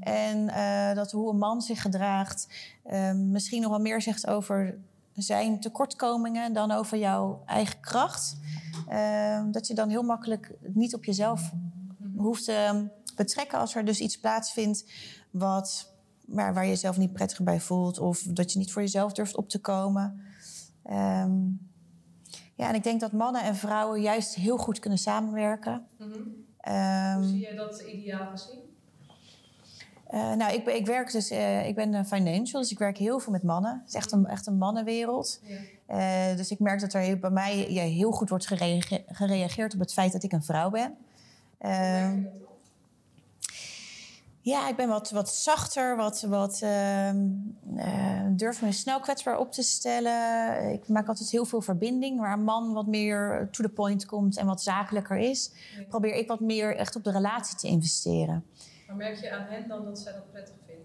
En 0.00 0.48
eh, 0.48 0.94
dat 0.94 1.10
hoe 1.10 1.30
een 1.30 1.38
man 1.38 1.62
zich 1.62 1.82
gedraagt 1.82 2.48
eh, 2.82 3.12
misschien 3.12 3.62
nog 3.62 3.70
wel 3.70 3.80
meer 3.80 4.02
zegt 4.02 4.26
over 4.26 4.78
zijn 5.14 5.60
tekortkomingen 5.60 6.52
dan 6.52 6.70
over 6.70 6.98
jouw 6.98 7.42
eigen 7.46 7.80
kracht. 7.80 8.36
Eh, 8.88 9.44
dat 9.50 9.66
je 9.66 9.74
dan 9.74 9.88
heel 9.88 10.02
makkelijk 10.02 10.54
niet 10.60 10.94
op 10.94 11.04
jezelf 11.04 11.52
hoeft 12.16 12.44
te 12.44 12.88
betrekken 13.16 13.58
als 13.58 13.74
er 13.74 13.84
dus 13.84 14.00
iets 14.00 14.18
plaatsvindt 14.18 14.90
wat, 15.30 15.94
waar, 16.26 16.54
waar 16.54 16.64
je 16.64 16.70
jezelf 16.70 16.96
niet 16.96 17.12
prettig 17.12 17.42
bij 17.42 17.60
voelt 17.60 17.98
of 17.98 18.22
dat 18.22 18.52
je 18.52 18.58
niet 18.58 18.72
voor 18.72 18.82
jezelf 18.82 19.12
durft 19.12 19.36
op 19.36 19.48
te 19.48 19.60
komen. 19.60 20.20
Ehm, 20.82 21.40
ja, 22.54 22.68
en 22.68 22.74
ik 22.74 22.82
denk 22.82 23.00
dat 23.00 23.12
mannen 23.12 23.42
en 23.42 23.56
vrouwen 23.56 24.00
juist 24.00 24.34
heel 24.34 24.56
goed 24.56 24.78
kunnen 24.78 24.98
samenwerken. 24.98 25.86
Mhm. 25.98 26.10
Ehm, 26.56 27.16
Hoe 27.16 27.28
zie 27.28 27.38
jij 27.38 27.54
dat 27.54 27.80
ideaal 27.80 28.30
gezien? 28.30 28.60
Eh, 30.12 30.32
nou, 30.32 30.52
ik, 30.52 30.64
ben, 30.64 30.76
ik 30.76 30.86
werk 30.86 31.12
dus, 31.12 31.30
eh, 31.30 31.66
ik 31.66 31.74
ben 31.74 32.06
financial, 32.06 32.60
dus 32.60 32.70
ik 32.70 32.78
werk 32.78 32.98
heel 32.98 33.18
veel 33.18 33.32
met 33.32 33.42
mannen. 33.42 33.78
Het 33.78 33.88
is 33.88 33.94
echt 33.94 34.12
een, 34.12 34.26
echt 34.26 34.46
een 34.46 34.58
mannenwereld. 34.58 35.40
Ja. 35.42 35.56
Eh, 35.86 36.36
dus 36.36 36.50
ik 36.50 36.58
merk 36.58 36.80
dat 36.80 36.92
er 36.94 37.18
bij 37.18 37.30
mij 37.30 37.70
ja, 37.70 37.82
heel 37.82 38.10
goed 38.10 38.28
wordt 38.28 38.46
gereage- 38.46 39.04
gereageerd 39.06 39.74
op 39.74 39.80
het 39.80 39.92
feit 39.92 40.12
dat 40.12 40.22
ik 40.22 40.32
een 40.32 40.42
vrouw 40.42 40.70
ben. 40.70 40.96
Ehm? 41.58 42.20
Ja, 44.40 44.68
ik 44.68 44.76
ben 44.76 44.88
wat, 44.88 45.10
wat 45.10 45.30
zachter, 45.30 45.96
wat, 45.96 46.20
wat 46.20 46.60
ehm, 46.62 47.26
eh, 47.76 48.26
durf 48.30 48.62
me 48.62 48.72
snel 48.72 49.00
kwetsbaar 49.00 49.38
op 49.38 49.52
te 49.52 49.62
stellen. 49.62 50.72
Ik 50.72 50.88
maak 50.88 51.08
altijd 51.08 51.30
heel 51.30 51.44
veel 51.44 51.60
verbinding, 51.60 52.20
waar 52.20 52.32
een 52.32 52.44
man 52.44 52.72
wat 52.72 52.86
meer 52.86 53.48
to 53.50 53.62
the 53.62 53.68
point 53.68 54.06
komt 54.06 54.36
en 54.36 54.46
wat 54.46 54.62
zakelijker 54.62 55.16
is. 55.16 55.50
Probeer 55.88 56.14
ik 56.14 56.28
wat 56.28 56.40
meer 56.40 56.76
echt 56.76 56.96
op 56.96 57.04
de 57.04 57.10
relatie 57.10 57.56
te 57.56 57.66
investeren. 57.66 58.44
Maar 58.92 59.00
merk 59.10 59.20
je 59.20 59.30
aan 59.30 59.46
hen 59.48 59.68
dan 59.68 59.84
dat 59.84 59.98
zij 59.98 60.12
dat 60.12 60.30
prettig 60.30 60.54
vinden? 60.66 60.84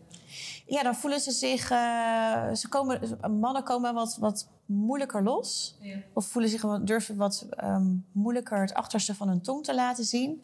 Ja, 0.65 0.83
dan 0.83 0.95
voelen 0.95 1.19
ze 1.19 1.31
zich. 1.31 1.71
eh, 1.71 2.53
ze 2.53 2.67
komen, 2.69 3.17
mannen 3.39 3.63
komen 3.63 3.93
wat, 3.93 4.17
wat 4.19 4.47
moeilijker 4.65 5.23
los. 5.23 5.77
Ja. 5.81 5.95
Of 6.13 6.25
voelen 6.25 6.51
zich 6.51 6.61
wat, 6.61 6.87
durven 6.87 7.15
wat 7.15 7.45
ehm, 7.49 7.93
moeilijker 8.11 8.59
het 8.61 8.73
achterste 8.73 9.15
van 9.15 9.27
hun 9.27 9.41
tong 9.41 9.63
te 9.63 9.75
laten 9.75 10.03
zien. 10.05 10.43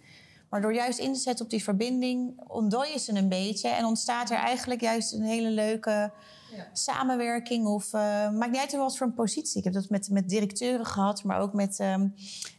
Maar 0.49 0.62
door 0.62 0.73
juist 0.73 0.99
in 0.99 1.13
te 1.13 1.19
zetten 1.19 1.45
op 1.45 1.52
die 1.52 1.63
verbinding, 1.63 2.41
ontdooi 2.47 2.91
je 2.91 2.99
ze 2.99 3.13
een 3.13 3.30
beetje. 3.30 3.69
En 3.69 3.86
ontstaat 3.86 4.30
er 4.30 4.38
eigenlijk 4.38 4.82
juist 4.82 5.13
een 5.13 5.23
hele 5.23 5.49
leuke 5.49 6.12
Ja. 6.56 6.67
samenwerking. 6.73 7.65
Of 7.67 7.93
eh, 7.93 8.30
maakt 8.30 8.52
niet 8.52 8.60
uit 8.62 8.73
wat 8.76 8.97
voor 8.97 9.08
een 9.08 9.13
positie. 9.13 9.58
Ik 9.58 9.63
heb 9.63 9.73
dat 9.73 9.89
met, 9.89 10.10
met 10.10 10.30
directeuren 10.30 10.86
gehad, 10.86 11.23
maar 11.23 11.39
ook 11.39 11.54
met, 11.54 11.80
ehm, 11.80 12.08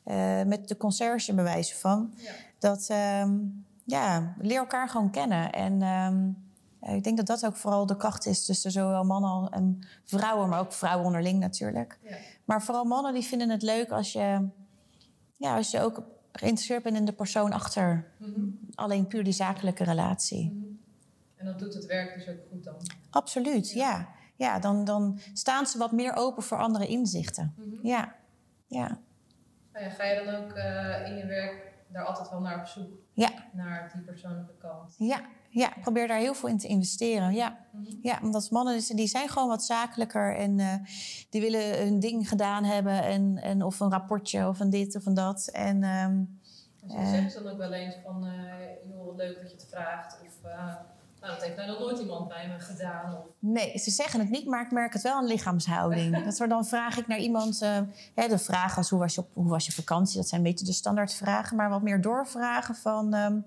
eh, 0.04 0.42
met 0.42 0.68
de 0.68 0.76
conciërge 0.76 1.34
bij 1.34 1.44
wijze 1.44 1.74
van. 1.76 2.14
Ja. 2.16 2.30
Dat 2.58 2.86
ehm, 2.88 3.36
ja, 3.84 4.34
leer 4.38 4.58
elkaar 4.58 4.88
gewoon 4.88 5.10
kennen. 5.10 5.52
En 5.52 5.82
ehm, 5.82 6.28
eh, 6.80 6.94
ik 6.94 7.04
denk 7.04 7.16
dat 7.16 7.26
dat 7.26 7.46
ook 7.46 7.56
vooral 7.56 7.86
de 7.86 7.96
kracht 7.96 8.26
is 8.26 8.44
tussen 8.44 8.70
zowel 8.70 9.04
mannen 9.04 9.50
en 9.50 9.86
vrouwen, 10.04 10.48
maar 10.48 10.60
ook 10.60 10.72
vrouwen 10.72 11.06
onderling 11.06 11.38
natuurlijk. 11.40 11.98
Ja. 12.02 12.16
Maar 12.44 12.62
vooral 12.62 12.84
mannen 12.84 13.14
die 13.14 13.22
vinden 13.22 13.50
het 13.50 13.62
leuk 13.62 13.90
als 13.90 14.12
je, 14.12 14.48
ja, 15.36 15.56
als 15.56 15.70
je 15.70 15.80
ook 15.80 16.02
geïnteresseerd 16.32 16.82
bent 16.82 16.96
in 16.96 17.04
de 17.04 17.12
persoon 17.12 17.52
achter 17.52 18.12
Mhm. 18.18 18.40
alleen 18.74 19.06
puur 19.06 19.24
die 19.24 19.32
zakelijke 19.32 19.84
relatie. 19.84 20.50
Mhm. 20.52 20.64
En 21.36 21.46
dat 21.46 21.58
doet 21.58 21.74
het 21.74 21.86
werk 21.86 22.14
dus 22.14 22.28
ook 22.28 22.40
goed 22.50 22.64
dan. 22.64 22.74
Absoluut, 23.10 23.70
ja. 23.72 24.08
Ja, 24.36 24.58
dan, 24.58 24.84
dan 24.84 25.18
staan 25.32 25.66
ze 25.66 25.78
wat 25.78 25.92
meer 25.92 26.14
open 26.16 26.42
voor 26.42 26.58
andere 26.58 26.86
inzichten. 26.86 27.54
Mhm. 27.56 27.86
Ja, 27.86 28.14
ja. 28.66 28.98
Nou 29.72 29.84
ja, 29.84 29.90
ga 29.90 30.04
je 30.04 30.24
dan 30.24 30.34
ook 30.34 30.50
eh, 30.52 31.06
in 31.10 31.16
je 31.16 31.26
werk 31.26 31.72
daar 31.94 32.04
altijd 32.04 32.30
wel 32.30 32.40
naar 32.40 32.58
op 32.60 32.66
zoek? 32.66 32.92
Ja. 33.12 33.30
Naar 33.52 33.90
die 33.94 34.02
persoonlijke 34.04 34.54
kant? 34.58 34.94
Ja, 34.98 35.20
ja, 35.48 35.72
probeer 35.80 36.08
daar 36.08 36.18
heel 36.18 36.34
veel 36.34 36.48
in 36.48 36.58
te 36.58 36.66
investeren. 36.68 37.34
Ja, 37.34 37.56
Mhm. 37.72 37.90
ja 38.02 38.18
omdat 38.22 38.50
mannen 38.50 38.74
dus- 38.74 38.86
die 38.88 39.06
zijn 39.06 39.28
gewoon 39.28 39.48
wat 39.48 39.64
zakelijker 39.64 40.36
en 40.36 40.58
eh, 40.60 40.74
die 41.30 41.40
willen 41.40 41.78
hun 41.78 42.00
ding 42.00 42.28
gedaan 42.28 42.64
hebben. 42.64 43.02
En, 43.02 43.38
en 43.42 43.62
of 43.62 43.80
een 43.80 43.90
rapportje 43.90 44.48
of 44.48 44.60
een 44.60 44.70
dit 44.70 44.96
of 44.96 45.06
een 45.06 45.14
dat. 45.14 45.48
En 45.52 45.82
ehm, 45.82 46.22
Dus 46.86 46.92
je 46.92 46.98
Eh. 46.98 47.10
zegt 47.10 47.32
ze 47.32 47.42
dan 47.42 47.52
ook 47.52 47.58
wel 47.58 47.72
eens 47.72 47.96
van, 48.04 48.26
eh 48.26 48.88
joh, 48.90 49.16
leuk 49.16 49.40
dat 49.40 49.50
je 49.50 49.56
het 49.56 49.66
vraagt. 49.70 50.20
Of, 50.26 50.50
eh, 50.50 50.74
nou, 51.24 51.36
dat 51.36 51.44
heeft 51.44 51.56
nou 51.56 51.68
nog 51.68 51.78
nooit 51.78 51.98
iemand 51.98 52.28
bij 52.28 52.48
me 52.48 52.58
gedaan. 52.58 53.16
Of, 53.16 53.24
nee, 53.38 53.78
ze 53.78 53.90
zeggen 53.90 54.20
het 54.20 54.30
niet, 54.30 54.46
maar 54.46 54.64
ik 54.64 54.70
merk 54.70 54.92
het 54.92 55.02
wel 55.02 55.14
aan 55.14 55.26
lichaamshouding. 55.26 56.24
dat 56.38 56.48
dan 56.48 56.66
vraag 56.66 56.98
ik 56.98 57.06
naar 57.06 57.18
iemand, 57.18 57.62
eh, 57.62 57.78
hè, 58.14 58.28
de 58.28 58.38
vraag 58.38 58.74
was 58.74 58.90
hoe 58.90 58.98
was, 58.98 59.14
je 59.14 59.20
op, 59.20 59.28
hoe 59.32 59.48
was 59.48 59.66
je 59.66 59.72
vakantie? 59.72 60.16
Dat 60.16 60.28
zijn 60.28 60.40
een 60.40 60.46
beetje 60.46 60.66
de 60.66 60.72
standaardvragen, 60.72 61.56
maar 61.56 61.70
wat 61.70 61.82
meer 61.82 62.00
doorvragen 62.00 62.74
van... 62.74 63.14
ehm, 63.14 63.38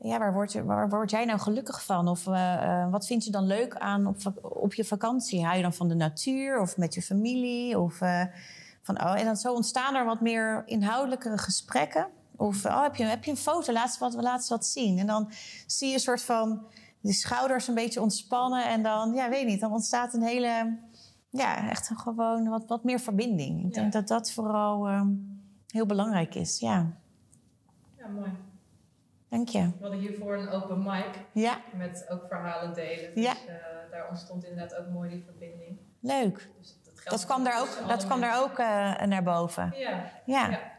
ja, 0.00 0.18
waar 0.18 0.32
word, 0.32 0.52
je, 0.52 0.64
waar 0.64 0.88
word 0.88 1.10
jij 1.10 1.24
nou 1.24 1.38
gelukkig 1.38 1.84
van? 1.84 2.08
Of 2.08 2.26
eh, 2.26 2.82
eh, 2.82 2.90
wat 2.90 3.06
vind 3.06 3.24
je 3.24 3.30
dan 3.30 3.46
leuk 3.46 3.76
aan 3.76 4.06
op, 4.06 4.16
op 4.42 4.74
je 4.74 4.84
vakantie? 4.84 5.44
Hou 5.44 5.56
je 5.56 5.62
dan 5.62 5.74
van 5.74 5.88
de 5.88 5.94
natuur 5.94 6.60
of 6.60 6.76
met 6.76 6.94
je 6.94 7.02
familie? 7.02 7.78
Of, 7.78 7.98
van, 8.82 9.02
oh, 9.02 9.18
en 9.18 9.24
dan 9.24 9.36
zo 9.36 9.54
ontstaan 9.54 9.94
er 9.94 10.04
wat 10.04 10.20
meer 10.20 10.62
inhoudelijkere 10.66 11.38
gesprekken. 11.38 12.06
Of 12.36 12.64
oh, 12.64 12.82
heb, 12.82 12.96
je, 12.96 13.04
heb 13.04 13.24
je 13.24 13.30
een 13.30 13.36
foto? 13.36 13.72
Laat 13.72 13.98
wat, 13.98 14.14
laat 14.14 14.36
eens 14.38 14.48
wat 14.48 14.66
zien. 14.66 14.98
En 14.98 15.06
dan 15.06 15.30
zie 15.66 15.88
je 15.88 15.94
een 15.94 16.00
soort 16.00 16.22
van 16.22 16.66
de 17.00 17.12
schouders 17.12 17.68
een 17.68 17.74
beetje 17.74 18.00
ontspannen. 18.00 18.68
En 18.68 18.82
dan, 18.82 19.14
ja, 19.14 19.28
weet 19.28 19.46
niet, 19.46 19.60
dan 19.60 19.72
ontstaat 19.72 20.14
een 20.14 20.22
hele, 20.22 20.78
ja, 21.30 21.68
echt 21.68 21.90
een 21.90 21.98
gewoon 21.98 22.48
wat, 22.48 22.64
wat 22.66 22.84
meer 22.84 23.00
verbinding. 23.00 23.58
Ik 23.66 23.74
Ja. 23.74 23.80
denk 23.80 23.92
dat 23.92 24.08
dat 24.08 24.32
vooral 24.32 24.88
ehm, 24.88 25.08
heel 25.66 25.86
belangrijk 25.86 26.34
is. 26.34 26.58
Ja, 26.60 26.86
ja, 27.98 28.06
mooi. 28.08 28.30
dank 29.28 29.48
je. 29.48 29.60
We 29.62 29.72
hadden 29.80 29.98
hiervoor 30.00 30.36
een 30.36 30.48
open 30.48 30.82
mic 30.82 31.24
Ja, 31.32 31.58
met 31.74 32.06
ook 32.08 32.24
verhalen 32.28 32.74
delen. 32.74 33.14
Dus 33.14 33.24
Ja. 33.24 33.32
eh, 33.32 33.90
daar 33.90 34.08
ontstond 34.08 34.44
inderdaad 34.44 34.74
ook 34.78 34.88
mooi 34.92 35.10
die 35.10 35.22
verbinding. 35.24 35.78
leuk. 36.00 36.50
Dus 36.60 36.78
dat, 36.84 36.94
Dat 37.10 37.24
kwam 37.24 37.44
daar 37.44 37.60
ook, 37.60 37.88
dat 37.88 38.04
kwam 38.04 38.20
daar 38.20 38.42
ook 38.42 38.58
naar 39.08 39.22
boven. 39.22 39.72
Ja, 39.78 39.90
Ja, 40.26 40.50
Ja. 40.50 40.74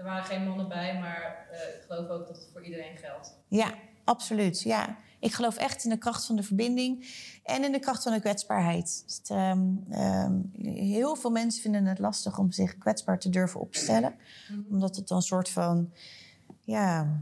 Er 0.00 0.06
waren 0.06 0.24
geen 0.24 0.44
mannen 0.44 0.68
bij, 0.68 0.98
maar 0.98 1.46
eh, 1.50 1.58
ik 1.58 1.82
geloof 1.86 2.08
ook 2.08 2.26
dat 2.26 2.36
het 2.36 2.48
voor 2.52 2.64
iedereen 2.64 2.96
geldt. 2.96 3.36
ja, 3.48 3.74
absoluut. 4.04 4.62
Ja. 4.62 4.96
Ik 5.18 5.32
geloof 5.32 5.56
echt 5.56 5.84
in 5.84 5.90
de 5.90 5.98
kracht 5.98 6.24
van 6.24 6.36
de 6.36 6.42
verbinding 6.42 7.06
en 7.44 7.64
in 7.64 7.72
de 7.72 7.78
kracht 7.78 8.02
van 8.02 8.12
de 8.12 8.20
kwetsbaarheid. 8.20 9.02
Dus 9.06 9.16
het, 9.16 9.30
ehm, 9.30 9.60
ehm, 9.90 10.32
heel 10.62 11.16
veel 11.16 11.30
mensen 11.30 11.62
vinden 11.62 11.84
het 11.84 11.98
lastig 11.98 12.38
om 12.38 12.52
zich 12.52 12.78
kwetsbaar 12.78 13.18
te 13.18 13.28
durven 13.28 13.60
opstellen. 13.60 14.14
Mhm. 14.48 14.60
Omdat 14.70 14.96
het 14.96 15.08
dan 15.08 15.16
een 15.16 15.22
soort 15.22 15.48
van, 15.48 15.92
ja, 16.60 17.20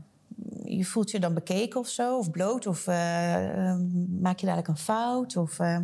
je 0.64 0.84
voelt 0.84 1.10
je 1.10 1.20
dan 1.20 1.34
bekeken 1.34 1.80
of 1.80 1.88
zo, 1.88 2.18
of 2.18 2.30
bloot, 2.30 2.66
of 2.66 2.86
eh, 2.86 3.68
ehm, 3.68 4.20
maak 4.20 4.38
je 4.38 4.46
dadelijk 4.46 4.68
een 4.68 4.76
fout. 4.76 5.36
Of, 5.36 5.58
eh, 5.58 5.78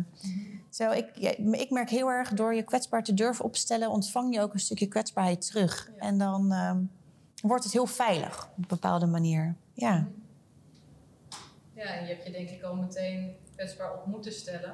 Zo, 0.75 0.91
ik, 0.91 1.17
ik 1.51 1.69
merk 1.69 1.89
heel 1.89 2.09
erg 2.09 2.29
door 2.33 2.55
je 2.55 2.63
kwetsbaar 2.63 3.03
te 3.03 3.13
durven 3.13 3.45
opstellen, 3.45 3.89
ontvang 3.89 4.33
je 4.33 4.41
ook 4.41 4.53
een 4.53 4.59
stukje 4.59 4.87
kwetsbaarheid 4.87 5.47
terug. 5.47 5.91
Ja. 5.95 6.01
En 6.01 6.17
dan 6.17 6.51
ehm, 6.51 6.79
wordt 7.41 7.63
het 7.63 7.73
heel 7.73 7.85
veilig 7.85 8.45
op 8.45 8.57
een 8.57 8.65
bepaalde 8.67 9.05
manier. 9.05 9.55
Ja, 9.73 10.07
Ja, 11.73 11.83
en 11.83 12.05
je 12.05 12.13
hebt 12.13 12.25
je 12.25 12.31
denk 12.31 12.49
ik 12.49 12.63
al 12.63 12.75
meteen 12.75 13.35
kwetsbaar 13.55 13.93
op 13.93 14.05
moeten 14.05 14.31
stellen 14.33 14.73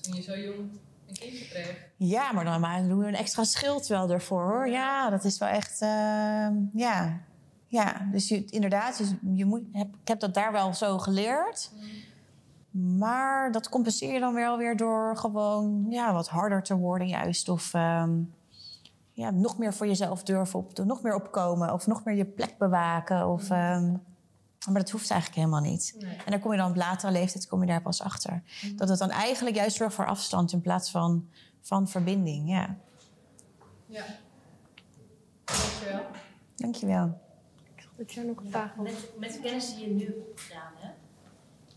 toen 0.00 0.14
je 0.14 0.22
zo 0.22 0.38
jong 0.38 0.70
een 1.06 1.14
kindje 1.18 1.48
kreeg. 1.48 1.76
Ja, 1.96 2.32
maar 2.32 2.44
dan 2.44 2.60
maar 2.60 2.88
doen 2.88 2.98
we 2.98 3.06
een 3.06 3.14
extra 3.14 3.44
schild 3.44 3.86
wel 3.86 4.10
ervoor 4.10 4.42
hoor. 4.50 4.68
Ja, 4.68 5.10
dat 5.10 5.24
is 5.24 5.38
wel 5.38 5.48
echt. 5.48 5.80
ehm, 5.80 6.54
ja. 6.72 7.20
ja, 7.66 8.08
dus 8.10 8.28
je, 8.28 8.44
inderdaad, 8.44 8.98
dus 8.98 9.12
je 9.34 9.44
moet, 9.44 9.62
heb, 9.72 9.88
ik 10.02 10.08
heb 10.08 10.20
dat 10.20 10.34
daar 10.34 10.52
wel 10.52 10.74
zo 10.74 10.98
geleerd. 10.98 11.70
Maar 12.72 13.52
dat 13.52 13.68
compenseer 13.68 14.12
je 14.12 14.20
dan 14.20 14.34
wel 14.34 14.58
weer 14.58 14.76
door 14.76 15.16
gewoon 15.16 15.86
ja, 15.88 16.12
wat 16.12 16.28
harder 16.28 16.62
te 16.62 16.76
worden, 16.76 17.08
juist. 17.08 17.48
Of 17.48 17.74
ehm, 17.74 18.20
ja, 19.12 19.30
nog 19.30 19.58
meer 19.58 19.74
voor 19.74 19.86
jezelf 19.86 20.22
durven 20.22 20.58
op, 20.58 20.78
nog 20.78 21.02
meer 21.02 21.14
opkomen. 21.14 21.72
Of 21.72 21.86
nog 21.86 22.04
meer 22.04 22.14
je 22.14 22.24
plek 22.24 22.58
bewaken. 22.58 23.28
Of, 23.28 23.50
ehm, 23.50 23.90
maar 24.70 24.80
dat 24.80 24.90
hoeft 24.90 25.10
eigenlijk 25.10 25.40
helemaal 25.40 25.70
niet. 25.70 25.94
Nee. 25.98 26.16
En 26.16 26.30
dan 26.30 26.40
kom 26.40 26.52
je 26.52 26.58
dan 26.58 26.70
op 26.70 26.76
latere 26.76 27.12
leeftijd 27.12 27.46
kom 27.48 27.60
je 27.60 27.66
daar 27.66 27.82
pas 27.82 28.02
achter. 28.02 28.42
Dat 28.76 28.88
het 28.88 28.98
dan 28.98 29.10
eigenlijk 29.10 29.56
juist 29.56 29.76
zorgt 29.76 29.94
voor 29.94 30.06
afstand 30.06 30.52
in 30.52 30.60
plaats 30.60 30.90
van, 30.90 31.28
van 31.60 31.88
verbinding. 31.88 32.48
Ja, 32.48 32.76
Ja. 33.86 34.04
Dankjewel. 35.44 36.00
dankjewel. 36.56 37.20
Dat 37.96 38.12
jij 38.12 38.24
nog 38.24 38.36
een 38.36 38.50
vraag 38.50 38.74
had. 38.74 38.84
Met, 38.84 39.10
met 39.18 39.32
de 39.32 39.40
kennis 39.40 39.74
die 39.74 39.88
je 39.88 39.94
nu 39.94 40.04
hebt 40.04 40.40
gedaan, 40.40 40.72
hè? 40.76 40.88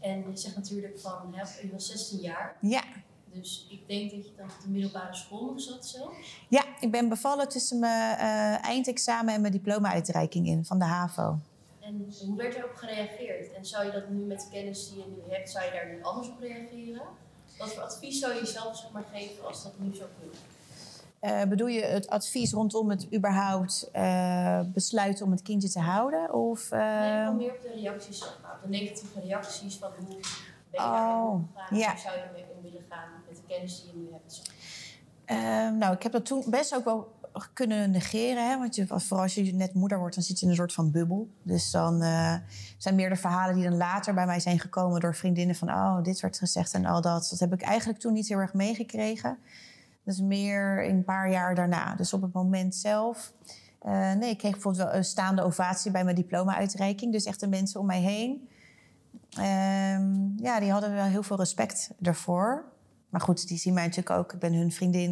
En 0.06 0.24
je 0.30 0.38
zegt 0.38 0.56
natuurlijk 0.56 1.00
van, 1.00 1.34
hè, 1.34 1.62
je 1.62 1.72
was 1.72 1.88
16 1.88 2.20
jaar. 2.20 2.56
Ja. 2.62 2.84
Dus 3.32 3.68
ik 3.70 3.88
denk 3.88 4.12
dat 4.12 4.26
je 4.26 4.32
dan 4.38 4.46
op 4.46 4.62
de 4.64 4.70
middelbare 4.70 5.16
school 5.16 5.46
nog 5.46 5.62
zat 5.62 5.86
zo. 5.86 6.12
ja, 6.50 6.64
ik 6.80 6.92
ben 6.92 7.10
bevallen 7.10 7.50
tussen 7.50 7.80
mijn 7.80 8.18
eh, 8.18 8.66
eindexamen 8.66 9.34
en 9.34 9.42
mijn 9.42 9.54
diploma-uitreiking 9.54 10.48
in 10.48 10.66
van 10.66 10.80
de 10.80 10.86
HAVO. 10.86 11.40
En 11.80 12.14
hoe 12.26 12.38
werd 12.38 12.56
erop 12.56 12.76
gereageerd? 12.76 13.54
En 13.54 13.66
zou 13.66 13.86
je 13.86 13.92
dat 13.92 14.10
nu 14.10 14.24
met 14.24 14.40
de 14.40 14.48
kennis 14.52 14.90
die 14.90 14.98
je 14.98 15.06
nu 15.08 15.34
hebt, 15.34 15.50
zou 15.50 15.66
je 15.66 15.72
daar 15.72 15.88
nu 15.88 16.04
anders 16.04 16.28
op 16.28 16.40
reageren? 16.40 17.02
Wat 17.58 17.74
voor 17.74 17.84
advies 17.84 18.20
zou 18.20 18.34
je 18.34 18.40
jezelf 18.40 18.78
zeg 18.78 18.92
maar, 18.92 19.06
geven 19.14 19.48
als 19.48 19.64
dat 19.64 19.80
nu 19.80 19.96
zo 19.96 20.06
gebeurt? 20.14 20.38
Eh, 21.26 21.44
bedoel 21.44 21.68
je 21.68 21.82
het 21.82 22.08
advies 22.10 22.52
rondom 22.52 22.90
het 22.90 23.14
überhaupt 23.14 23.90
eh, 23.92 24.60
besluiten 24.66 25.26
om 25.26 25.32
het 25.32 25.42
kindje 25.42 25.70
te 25.70 25.80
houden? 25.80 26.34
Of, 26.34 26.70
Nee, 26.72 27.20
gewoon 27.22 27.38
meer 27.38 27.52
op 27.54 27.62
de 27.62 27.72
reacties, 27.82 28.18
zeg 28.20 28.40
maar. 28.44 28.60
De 28.64 28.70
negatieve 28.70 29.20
reacties 29.20 29.76
van 29.78 29.90
hoe 29.98 30.08
ben 30.08 30.18
je 30.72 30.78
daarmee 30.78 31.24
Oh, 31.24 31.32
omgegaan? 31.32 31.78
ja. 31.78 31.90
Hoe 31.92 32.00
zou 32.00 32.16
je 32.18 32.22
ermee 32.22 32.46
om 32.56 32.62
willen 32.64 32.82
gaan 32.90 33.10
met 33.28 33.36
de 33.36 33.42
kennis 33.48 33.82
die 33.82 33.92
je 33.92 33.98
nu 33.98 34.12
hebt? 34.12 34.34
zeg 34.34 34.46
maar? 34.48 35.66
Eh, 35.70 35.78
nou, 35.78 35.94
ik 35.94 36.04
heb 36.04 36.12
dat 36.12 36.26
toen 36.26 36.44
best 36.48 36.76
ook 36.76 36.84
wel 36.86 37.14
kunnen 37.54 37.92
negeren. 37.92 38.50
Hè? 38.50 38.58
Want 38.58 38.76
je, 38.76 38.88
vooral 38.88 39.22
als 39.22 39.36
je 39.36 39.54
net 39.54 39.74
moeder 39.74 40.00
wordt, 40.00 40.16
dan 40.16 40.24
zit 40.24 40.40
je 40.40 40.46
in 40.46 40.52
een 40.52 40.58
soort 40.58 40.74
van 40.74 40.92
bubbel. 40.92 41.30
Dus 41.42 41.72
dan 41.72 42.02
eh, 42.02 42.36
zijn 42.78 42.96
meer 42.96 43.10
de 43.10 43.16
verhalen 43.16 43.56
die 43.56 43.64
dan 43.64 43.78
later 43.78 44.14
bij 44.14 44.26
mij 44.26 44.40
zijn 44.40 44.60
gekomen 44.60 45.00
door 45.02 45.16
vriendinnen 45.16 45.56
van... 45.56 45.70
oh, 45.70 46.04
dit 46.04 46.20
werd 46.20 46.38
gezegd 46.38 46.74
en 46.74 46.86
al 46.86 47.02
dat. 47.02 47.28
Dat 47.30 47.40
heb 47.40 47.54
ik 47.54 47.62
eigenlijk 47.62 48.00
toen 48.00 48.14
niet 48.14 48.28
heel 48.28 48.40
erg 48.40 48.54
meegekregen. 48.54 49.38
Dus 50.06 50.22
meer 50.22 50.90
een 50.90 51.04
paar 51.04 51.30
jaar 51.32 51.56
daarna. 51.56 51.96
Dus 51.96 52.14
op 52.14 52.22
het 52.22 52.34
moment 52.34 52.76
zelf... 52.76 53.34
eh, 53.82 54.14
nee, 54.14 54.30
ik 54.30 54.38
kreeg 54.38 54.52
bijvoorbeeld 54.52 54.84
wel 54.88 54.96
een 54.96 55.04
staande 55.06 55.44
ovatie 55.44 55.92
bij 55.92 56.04
mijn 56.04 56.16
diploma-uitreiking. 56.16 57.12
Dus 57.12 57.26
echt 57.26 57.40
de 57.40 57.48
mensen 57.48 57.80
om 57.80 57.86
mij 57.86 58.02
heen. 58.02 58.50
Ehm, 59.30 60.44
ja, 60.44 60.60
die 60.60 60.72
hadden 60.72 60.94
wel 60.94 61.04
heel 61.06 61.24
veel 61.24 61.38
respect 61.38 61.90
ervoor. 62.02 62.66
Maar 63.10 63.22
goed, 63.22 63.48
die 63.48 63.58
zien 63.58 63.74
mij 63.74 63.84
natuurlijk 63.86 64.16
ook. 64.20 64.34
Ik 64.34 64.40
ben 64.40 64.54
hun 64.54 64.72
vriendin. 64.72 65.10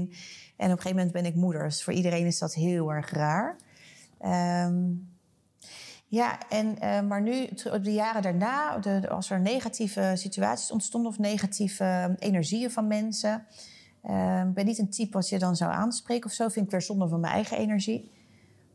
En 0.57 0.65
op 0.71 0.77
een 0.77 0.81
gegeven 0.81 0.95
moment 0.95 1.11
ben 1.11 1.25
ik 1.25 1.35
moeder. 1.35 1.63
Dus 1.63 1.83
voor 1.83 1.93
iedereen 1.93 2.25
is 2.25 2.39
dat 2.39 2.53
heel 2.53 2.93
erg 2.93 3.11
raar. 3.11 3.55
Ehm, 4.19 4.75
ja, 6.07 6.37
en, 6.49 6.79
eh, 6.79 7.01
maar 7.01 7.21
nu, 7.21 7.47
t- 7.47 7.83
de 7.83 7.93
jaren 7.93 8.21
daarna, 8.21 8.77
de- 8.77 9.09
als 9.09 9.29
er 9.29 9.39
negatieve 9.39 10.11
situaties 10.15 10.71
ontstonden 10.71 11.11
of 11.11 11.17
negatieve 11.19 11.83
eh, 11.83 12.05
energieën 12.29 12.71
van 12.71 12.87
mensen. 12.87 13.45
Eh, 14.03 14.41
Ik 14.41 14.53
ben 14.53 14.65
niet 14.65 14.79
een 14.79 14.89
type 14.89 15.13
wat 15.13 15.29
je 15.29 15.39
dan 15.39 15.55
zou 15.55 15.71
aanspreken 15.71 16.25
of 16.25 16.35
zo. 16.35 16.47
Vind 16.49 16.65
ik 16.65 16.71
weer 16.71 16.81
zonde 16.81 17.07
van 17.07 17.19
mijn 17.19 17.33
eigen 17.33 17.57
energie. 17.57 18.11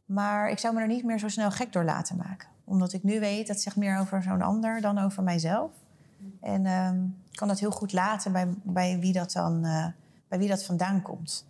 Maar 0.04 0.50
ik 0.50 0.58
zou 0.58 0.74
me 0.74 0.80
er 0.80 0.86
niet 0.86 1.04
meer 1.04 1.18
zo 1.18 1.28
snel 1.28 1.50
gek 1.50 1.72
door 1.72 1.84
laten 1.84 2.16
maken. 2.16 2.48
Omdat 2.64 2.92
ik 2.92 3.02
nu 3.02 3.20
weet, 3.20 3.46
dat 3.46 3.60
zegt 3.60 3.76
meer 3.76 3.98
over 3.98 4.22
zo'n 4.22 4.42
ander 4.42 4.80
dan 4.80 4.98
over 4.98 5.22
mijzelf. 5.22 5.70
En 6.40 6.66
ehm, 6.66 7.04
ik 7.04 7.36
kan 7.36 7.48
dat 7.48 7.58
heel 7.58 7.70
goed 7.70 7.92
laten 7.92 8.32
bij, 8.32 8.48
bij, 8.62 8.98
wie 8.98 9.12
dat 9.12 9.32
dan, 9.32 9.64
eh, 9.64 9.86
bij 10.28 10.38
wie 10.38 10.48
dat 10.48 10.64
vandaan 10.64 11.02
komt. 11.02 11.46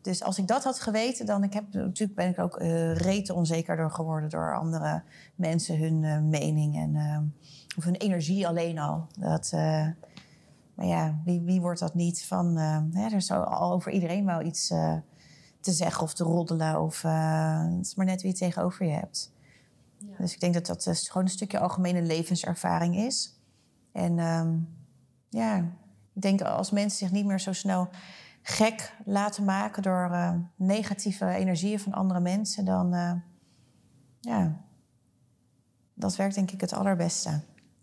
Dus 0.00 0.22
als 0.22 0.38
ik 0.38 0.46
dat 0.46 0.64
had 0.64 0.80
geweten, 0.80 1.26
dan 1.26 1.42
ik 1.42 1.52
heb, 1.52 1.72
natuurlijk 1.72 2.14
ben 2.14 2.28
ik 2.28 2.38
ook 2.38 2.56
eh 2.56 2.94
rete 2.94 3.34
onzeker 3.34 3.76
door 3.76 3.90
geworden 3.90 4.30
door 4.30 4.56
andere 4.56 5.02
mensen, 5.34 5.78
hun 5.78 6.04
eh, 6.04 6.20
mening 6.20 6.76
en 6.76 6.96
eh, 6.96 7.18
of 7.76 7.84
hun 7.84 7.96
energie 7.96 8.46
alleen 8.46 8.78
al. 8.78 9.06
Dat, 9.18 9.52
maar 10.74 10.86
ja, 10.86 11.20
wie, 11.24 11.40
wie 11.40 11.60
wordt 11.60 11.80
dat 11.80 11.94
niet 11.94 12.24
van? 12.24 12.58
eh, 12.58 12.82
hè, 12.92 13.04
er 13.04 13.12
is 13.12 13.30
al 13.30 13.72
over 13.72 13.92
iedereen 13.92 14.26
wel 14.26 14.42
iets 14.42 14.70
eh, 14.70 14.96
te 15.60 15.72
zeggen 15.72 16.02
of 16.02 16.14
te 16.14 16.24
roddelen. 16.24 16.80
Of, 16.80 17.04
eh, 17.04 17.64
het 17.76 17.86
is 17.86 17.94
maar 17.94 18.06
net 18.06 18.22
wie 18.22 18.30
je 18.30 18.36
tegenover 18.36 18.86
je 18.86 18.92
hebt. 18.92 19.32
Ja. 19.98 20.16
Dus 20.18 20.32
ik 20.32 20.40
denk 20.40 20.54
dat 20.54 20.66
dat 20.66 20.98
gewoon 21.08 21.22
een 21.22 21.32
stukje 21.32 21.58
algemene 21.58 22.02
levenservaring 22.02 22.96
is. 22.96 23.38
En 23.92 24.18
ehm, 24.18 24.58
ja, 25.28 25.56
ik 26.14 26.22
denk 26.22 26.42
als 26.42 26.70
mensen 26.70 26.98
zich 26.98 27.10
niet 27.10 27.26
meer 27.26 27.40
zo 27.40 27.52
snel 27.52 27.88
gek 28.42 28.96
laten 29.04 29.44
maken 29.44 29.82
door 29.82 30.10
negatieve 30.56 31.26
energieën 31.28 31.80
van 31.80 31.92
andere 31.92 32.20
mensen, 32.20 32.64
dan 32.64 33.22
ja, 34.20 34.64
dat 35.94 36.16
werkt 36.16 36.34
denk 36.34 36.50
ik 36.50 36.60
het 36.60 36.72
allerbeste. 36.72 37.30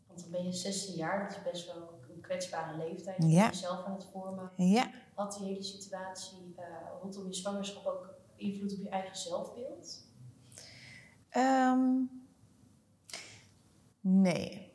Want 0.07 0.21
dan 0.21 0.31
ben 0.31 0.45
je 0.45 0.53
16 0.53 0.95
jaar, 0.95 1.19
dat 1.27 1.37
is 1.37 1.51
best 1.51 1.73
wel 1.73 2.00
kwetsbare 2.31 2.77
leeftijd. 2.77 3.17
Je 3.23 3.29
Ja. 3.29 3.47
jezelf 3.47 3.85
aan 3.85 3.93
het 3.93 4.07
vormen. 4.11 4.51
Ja, 4.55 4.89
Had 5.15 5.37
die 5.39 5.47
hele 5.47 5.63
situatie 5.63 6.53
eh, 6.57 6.63
rondom 7.01 7.25
je 7.27 7.33
zwangerschap 7.33 7.85
ook 7.85 8.13
invloed 8.35 8.73
op 8.73 8.79
je 8.81 8.89
eigen 8.89 9.17
zelfbeeld? 9.17 10.07
Ehm, 11.29 11.89
nee. 14.01 14.69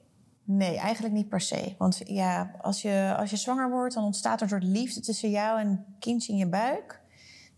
Nee, 0.44 0.76
eigenlijk 0.76 1.14
niet 1.14 1.28
per 1.28 1.40
se. 1.40 1.74
Want 1.78 2.00
ja, 2.04 2.50
als 2.60 2.82
je, 2.82 3.14
als 3.18 3.30
je 3.30 3.36
zwanger 3.36 3.70
wordt, 3.70 3.94
dan 3.94 4.04
ontstaat 4.04 4.36
er 4.36 4.42
een 4.42 4.48
soort 4.48 4.62
liefde 4.62 5.00
tussen 5.00 5.30
jou 5.30 5.60
en 5.60 5.84
kindje 5.98 6.32
in 6.32 6.38
je 6.38 6.48
buik. 6.48 7.00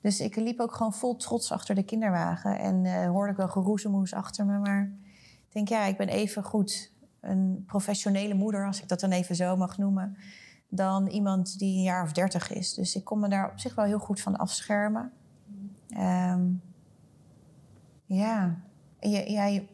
Dus 0.01 0.21
ik 0.21 0.37
liep 0.37 0.61
ook 0.61 0.73
gewoon 0.75 0.93
vol 0.95 1.17
trots 1.17 1.53
achter 1.53 1.75
de 1.75 1.83
kinderwagen. 1.83 2.59
En 2.59 2.85
eh, 2.85 3.11
hoorde 3.11 3.31
ik 3.31 3.37
wel 3.37 3.49
geroezemoes 3.49 4.13
achter 4.15 4.47
me. 4.47 4.59
Maar 4.59 4.93
ik 5.47 5.53
denk, 5.53 5.69
ja, 5.69 5.85
ik 5.85 5.97
ben 5.97 6.09
even 6.09 6.43
goed 6.45 6.93
een 7.21 7.65
professionele 7.67 8.35
moeder, 8.35 8.67
als 8.67 8.83
ik 8.83 8.89
dat 8.89 9.01
dan 9.01 9.11
even 9.11 9.37
zo 9.37 9.57
mag 9.57 9.79
noemen, 9.79 10.17
dan 10.69 11.07
iemand 11.07 11.59
die 11.59 11.77
een 11.77 11.83
jaar 11.83 12.03
of 12.03 12.13
dertig 12.13 12.53
is. 12.53 12.75
Dus 12.75 12.95
ik 12.97 13.05
kon 13.05 13.21
me 13.21 13.29
daar 13.29 13.51
op 13.53 13.59
zich 13.59 13.75
wel 13.75 13.85
heel 13.85 13.99
goed 13.99 14.21
van 14.21 14.37
afschermen. 14.37 15.13
Ehm, 15.89 16.47
ja, 18.07 18.63
je- 19.47 19.67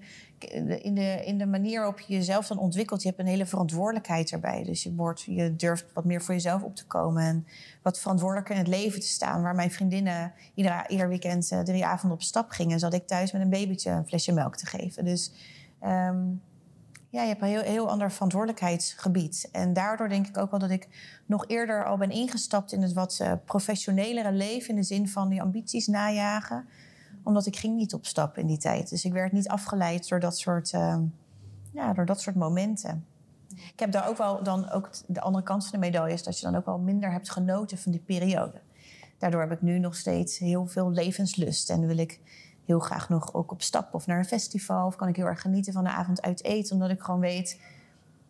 in, 0.82 0.95
de, 0.95 1.22
in 1.24 1.38
de 1.38 1.47
manier 1.47 1.78
waarop 1.78 2.01
je 2.01 2.14
jezelf 2.14 2.47
dan 2.47 2.59
ontwikkelt, 2.59 3.03
je 3.03 3.09
hebt 3.09 3.20
een 3.20 3.26
hele 3.26 3.47
verantwoordelijkheid 3.47 4.30
erbij. 4.30 4.62
Dus 4.64 4.82
je, 4.82 4.95
wordt, 4.95 5.22
je 5.22 5.57
durft 5.57 5.92
wat 5.92 6.05
meer 6.05 6.22
voor 6.22 6.34
jezelf 6.34 6.62
op 6.62 6.76
te 6.76 6.86
komen 6.86 7.22
en 7.22 7.47
wat 7.82 7.99
verantwoordelijker 8.01 8.55
in 8.55 8.61
het 8.61 8.70
leven 8.70 9.01
te 9.01 9.07
staan. 9.07 9.42
Waar 9.42 9.55
mijn 9.55 9.70
vriendinnen 9.70 10.32
ieder, 10.55 10.84
ieder 10.90 11.09
weekend 11.09 11.51
eh, 11.51 11.61
drie 11.61 11.86
avonden 11.86 12.18
op 12.18 12.24
stap 12.24 12.51
gingen, 12.51 12.78
zat 12.78 12.95
ik 12.95 13.07
thuis 13.07 13.32
met 13.32 13.42
een 13.42 13.51
babytje 13.51 13.90
een 13.90 14.07
flesje 14.07 14.32
melk 14.32 14.57
te 14.57 14.66
geven. 14.66 15.05
Dus 15.05 15.32
ehm, 15.80 16.22
ja, 17.14 17.22
je 17.22 17.28
hebt 17.28 17.42
een 17.42 17.48
heel, 17.48 17.62
heel 17.62 17.90
ander 17.90 18.12
verantwoordelijkheidsgebied. 18.12 19.48
En 19.52 19.72
daardoor 19.72 20.08
denk 20.08 20.26
ik 20.26 20.36
ook 20.36 20.50
wel 20.50 20.60
dat 20.60 20.70
ik 20.70 20.88
nog 21.26 21.44
eerder 21.46 21.84
al 21.84 21.96
ben 21.96 22.10
ingestapt 22.10 22.72
in 22.72 22.82
het 22.82 22.92
wat 22.92 23.18
eh, 23.20 23.32
professionelere 23.44 24.32
leven. 24.32 24.68
In 24.68 24.76
de 24.76 24.82
zin 24.82 25.08
van 25.08 25.28
die 25.28 25.42
ambities 25.42 25.86
najagen. 25.86 26.68
Omdat 27.22 27.46
ik 27.46 27.56
ging 27.56 27.76
niet 27.76 27.94
op 27.94 28.06
stap 28.06 28.38
in 28.38 28.46
die 28.46 28.58
tijd. 28.58 28.90
Dus 28.90 29.04
ik 29.04 29.12
werd 29.12 29.32
niet 29.32 29.48
afgeleid 29.48 30.08
door 30.08 30.20
dat 30.20 30.38
soort, 30.38 30.72
eh, 30.72 30.98
ja, 31.72 31.92
door 31.92 32.06
dat 32.06 32.20
soort 32.20 32.36
momenten. 32.36 33.06
Ik 33.48 33.80
heb 33.80 33.92
daar 33.92 34.08
ook 34.08 34.18
wel 34.18 34.42
dan 34.42 34.70
ook 34.70 34.90
de 35.06 35.20
andere 35.20 35.44
kant 35.44 35.62
van 35.62 35.72
de 35.72 35.86
medaille 35.86 36.14
is 36.14 36.22
dat 36.22 36.38
je 36.38 36.46
dan 36.46 36.56
ook 36.56 36.66
wel 36.66 36.78
minder 36.78 37.12
hebt 37.12 37.30
genoten 37.30 37.78
van 37.78 37.92
die 37.92 38.00
periode. 38.00 38.60
Daardoor 39.18 39.40
heb 39.40 39.52
ik 39.52 39.62
nu 39.62 39.78
nog 39.78 39.96
steeds 39.96 40.38
heel 40.38 40.66
veel 40.66 40.90
levenslust 40.90 41.70
en 41.70 41.86
wil 41.86 41.98
ik 41.98 42.20
heel 42.64 42.78
graag 42.78 43.08
nog 43.08 43.34
ook 43.34 43.52
op 43.52 43.62
stap 43.62 43.94
of 43.94 44.06
naar 44.06 44.18
een 44.18 44.24
festival 44.24 44.86
of 44.86 44.96
kan 44.96 45.08
ik 45.08 45.16
heel 45.16 45.26
erg 45.26 45.40
genieten 45.40 45.72
van 45.72 45.84
de 45.84 45.90
avond 45.90 46.22
uit 46.22 46.44
eten, 46.44 46.74
omdat 46.74 46.90
ik 46.90 47.00
gewoon 47.00 47.20
weet 47.20 47.60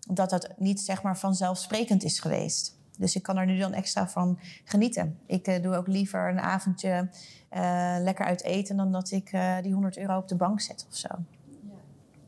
dat 0.08 0.30
dat 0.30 0.48
niet 0.56 0.80
zeg 0.80 1.02
maar 1.02 1.18
vanzelfsprekend 1.18 2.02
is 2.02 2.20
geweest. 2.20 2.76
Dus 2.98 3.16
ik 3.16 3.22
kan 3.22 3.36
er 3.36 3.46
nu 3.46 3.58
dan 3.58 3.72
extra 3.72 4.08
van 4.08 4.38
genieten. 4.64 5.18
Ik 5.26 5.46
eh, 5.46 5.62
doe 5.62 5.74
ook 5.74 5.86
liever 5.86 6.28
een 6.28 6.40
avondje 6.40 7.08
eh, 7.48 7.96
lekker 8.00 8.24
uit 8.24 8.42
eten 8.42 8.76
dan 8.76 8.92
dat 8.92 9.10
ik 9.10 9.32
eh, 9.32 9.56
die 9.62 9.72
100 9.72 9.96
euro 9.96 10.16
op 10.16 10.28
de 10.28 10.36
bank 10.36 10.60
zet 10.60 10.86
of 10.90 10.96
zo. 10.96 11.08
Ja. 11.08 11.74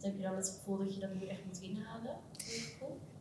Heb 0.01 0.17
je 0.17 0.23
dan 0.23 0.37
het 0.37 0.49
gevoel 0.59 0.79
dat 0.79 0.95
je 0.95 1.01
dat 1.01 1.15
nu 1.15 1.27
echt 1.27 1.45
moet 1.47 1.61
inhalen? 1.61 2.17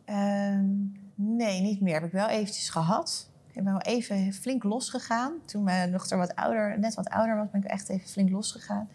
Ehm, 0.04 0.66
nee, 1.14 1.60
niet 1.60 1.80
meer. 1.80 1.94
Heb 1.94 2.04
ik 2.04 2.12
wel 2.12 2.28
eventjes 2.28 2.68
gehad. 2.68 3.30
Ik 3.56 3.64
ben 3.64 3.72
wel 3.72 3.82
even 3.82 4.32
flink 4.32 4.62
losgegaan. 4.62 5.32
Toen 5.44 5.62
mijn 5.62 5.92
dochter 5.92 6.18
wat 6.18 6.34
ouder, 6.34 6.78
net 6.78 6.94
wat 6.94 7.08
ouder 7.08 7.36
was, 7.36 7.50
ben 7.50 7.62
ik 7.62 7.70
echt 7.70 7.88
even 7.88 8.08
flink 8.08 8.30
losgegaan. 8.30 8.88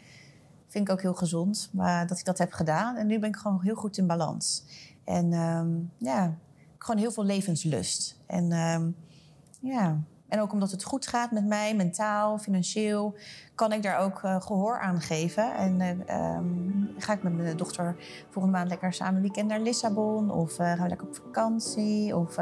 Vind 0.67 0.87
ik 0.87 0.93
ook 0.93 1.01
heel 1.01 1.13
gezond, 1.13 1.69
maar 1.73 2.07
dat 2.07 2.19
ik 2.19 2.25
dat 2.25 2.37
heb 2.37 2.51
gedaan. 2.51 2.95
En 2.95 3.07
nu 3.07 3.19
ben 3.19 3.29
ik 3.29 3.35
gewoon 3.35 3.61
heel 3.61 3.75
goed 3.75 3.97
in 3.97 4.07
balans. 4.07 4.65
En 5.03 5.33
ehm, 5.33 5.69
ja, 5.97 6.37
gewoon 6.77 7.01
heel 7.01 7.11
veel 7.11 7.23
levenslust. 7.23 8.19
En 8.25 8.51
ehm, 8.51 8.89
ja, 9.59 10.03
en 10.27 10.41
ook 10.41 10.51
omdat 10.51 10.71
het 10.71 10.83
goed 10.83 11.07
gaat 11.07 11.31
met 11.31 11.45
mij, 11.45 11.75
mentaal, 11.75 12.37
financieel, 12.37 13.15
kan 13.55 13.71
ik 13.71 13.83
daar 13.83 13.99
ook 13.99 14.23
eh, 14.23 14.41
gehoor 14.41 14.79
aan 14.79 15.01
geven. 15.01 15.55
En 15.55 15.81
eh, 15.81 15.89
ehm, 16.05 16.45
ga 16.97 17.13
ik 17.13 17.23
met 17.23 17.33
mijn 17.33 17.57
dochter 17.57 17.95
volgende 18.29 18.57
maand 18.57 18.69
lekker 18.69 18.93
samen 18.93 19.21
weekend 19.21 19.47
naar 19.47 19.59
Lissabon, 19.59 20.31
of 20.31 20.59
eh, 20.59 20.65
gaan 20.65 20.83
we 20.83 20.87
lekker 20.87 21.07
op 21.07 21.15
vakantie, 21.15 22.15
of 22.15 22.37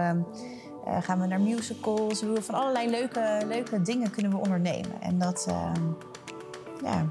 eh, 0.89 1.03
gaan 1.03 1.19
we 1.19 1.27
naar 1.27 1.41
musicals. 1.41 2.21
We 2.21 2.41
van 2.41 2.55
allerlei 2.55 2.89
leuke, 2.89 3.41
leuke 3.47 3.81
dingen 3.81 4.11
kunnen 4.11 4.31
we 4.31 4.37
ondernemen. 4.37 5.01
En 5.01 5.19
dat, 5.19 5.45
ehm, 5.49 5.83
ja. 6.83 7.05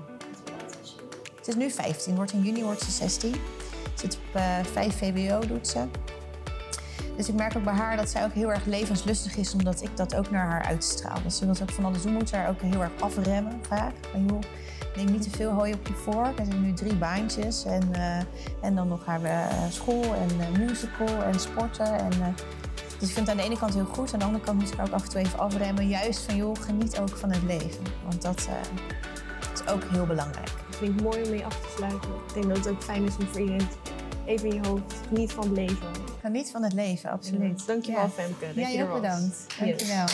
Het 1.37 1.49
is 1.49 1.55
nu 1.55 1.71
15, 1.71 2.15
wordt 2.15 2.33
in 2.33 2.43
juni 2.43 2.63
wordt 2.63 2.83
ze 2.83 2.91
16. 2.91 3.35
Zit 3.95 4.17
op 4.17 4.35
eh 4.35 4.59
5 4.73 4.97
VWO, 4.97 5.47
doet 5.47 5.69
ze. 5.69 5.85
Dus 7.17 7.29
ik 7.29 7.35
merk 7.35 7.57
ook 7.57 7.65
bij 7.65 7.75
haar 7.75 7.97
dat 7.97 8.11
zij 8.11 8.25
ook 8.25 8.33
heel 8.33 8.51
erg 8.51 8.65
levenslustig 8.65 9.37
is, 9.37 9.53
omdat 9.53 9.83
ik 9.83 9.97
dat 9.97 10.15
ook 10.15 10.31
naar 10.31 10.47
haar 10.47 10.65
uitstraal. 10.65 11.23
Dus 11.23 11.37
ze 11.37 11.45
wil 11.45 11.55
ook 11.63 11.71
van 11.71 11.85
alles 11.85 12.03
doen, 12.03 12.13
moet 12.13 12.29
ze 12.29 12.37
haar 12.37 12.49
ook 12.49 12.61
heel 12.61 12.83
erg 12.83 12.93
afremmen 13.01 13.61
vaak. 13.69 13.95
Van 14.13 14.27
joh, 14.27 14.41
neem 14.97 15.11
niet 15.11 15.23
te 15.23 15.31
veel 15.31 15.51
hooi 15.51 15.73
op 15.73 15.87
je 15.87 15.95
vork. 15.95 16.39
Er 16.39 16.45
zijn 16.45 16.63
nu 16.63 16.73
drie 16.73 16.95
baantjes 16.95 17.65
en, 17.65 17.95
eh, 17.95 18.19
en 18.61 18.75
dan 18.75 18.89
nog 18.89 19.05
haar 19.05 19.21
school 19.71 20.15
en 20.15 20.53
musical 20.67 21.23
en 21.23 21.41
sporten. 21.41 21.99
En, 21.99 22.13
dus 22.99 23.09
ik 23.09 23.15
vind 23.15 23.27
het 23.27 23.29
aan 23.29 23.37
de 23.37 23.43
ene 23.43 23.59
kant 23.59 23.75
heel 23.75 23.85
goed, 23.85 24.13
aan 24.13 24.19
de 24.19 24.25
andere 24.25 24.45
kant 24.45 24.59
moet 24.59 24.73
ik 24.73 24.81
ook 24.81 24.91
af 24.93 25.03
en 25.03 25.09
toe 25.11 25.21
even 25.21 25.39
afremmen. 25.39 25.89
Juist 25.89 26.21
van 26.21 26.37
joh, 26.37 26.57
geniet 26.61 26.99
ook 26.99 27.17
van 27.17 27.31
het 27.33 27.43
leven. 27.43 27.83
Want 28.09 28.23
dat 28.23 28.49
eh, 28.49 28.55
is 29.55 29.73
ook 29.73 29.83
heel 29.91 30.07
belangrijk. 30.07 30.51
Dat 30.71 30.77
vind 30.79 30.95
ik 30.95 31.03
mooi 31.03 31.23
om 31.23 31.31
mee 31.31 31.45
af 31.45 31.55
te 31.61 31.69
sluiten. 31.77 32.11
Ik 32.27 32.35
denk 32.35 32.47
dat 32.49 32.57
het 32.57 32.69
ook 32.69 32.83
fijn 32.83 33.05
is 33.05 33.17
om 33.21 33.27
voor 33.27 33.41
iedereen 33.41 33.69
even 34.25 34.49
in 34.49 34.55
je 34.63 34.69
hoofd 34.69 34.95
niet 35.11 35.33
van 35.33 35.43
het 35.45 35.53
leven. 35.53 35.89
Geniet 36.21 36.51
van 36.51 36.63
het 36.63 36.73
leven, 36.73 37.11
absoluut. 37.11 37.67
Dankjewel 37.67 38.03
Ja. 38.03 38.09
Femke 38.09 38.47
dat 38.47 38.55
Jij 38.55 38.73
je 38.73 38.87
was. 38.87 39.01
bedankt. 39.01 39.45
Yes. 39.49 39.57
Dankjewel. 39.59 40.07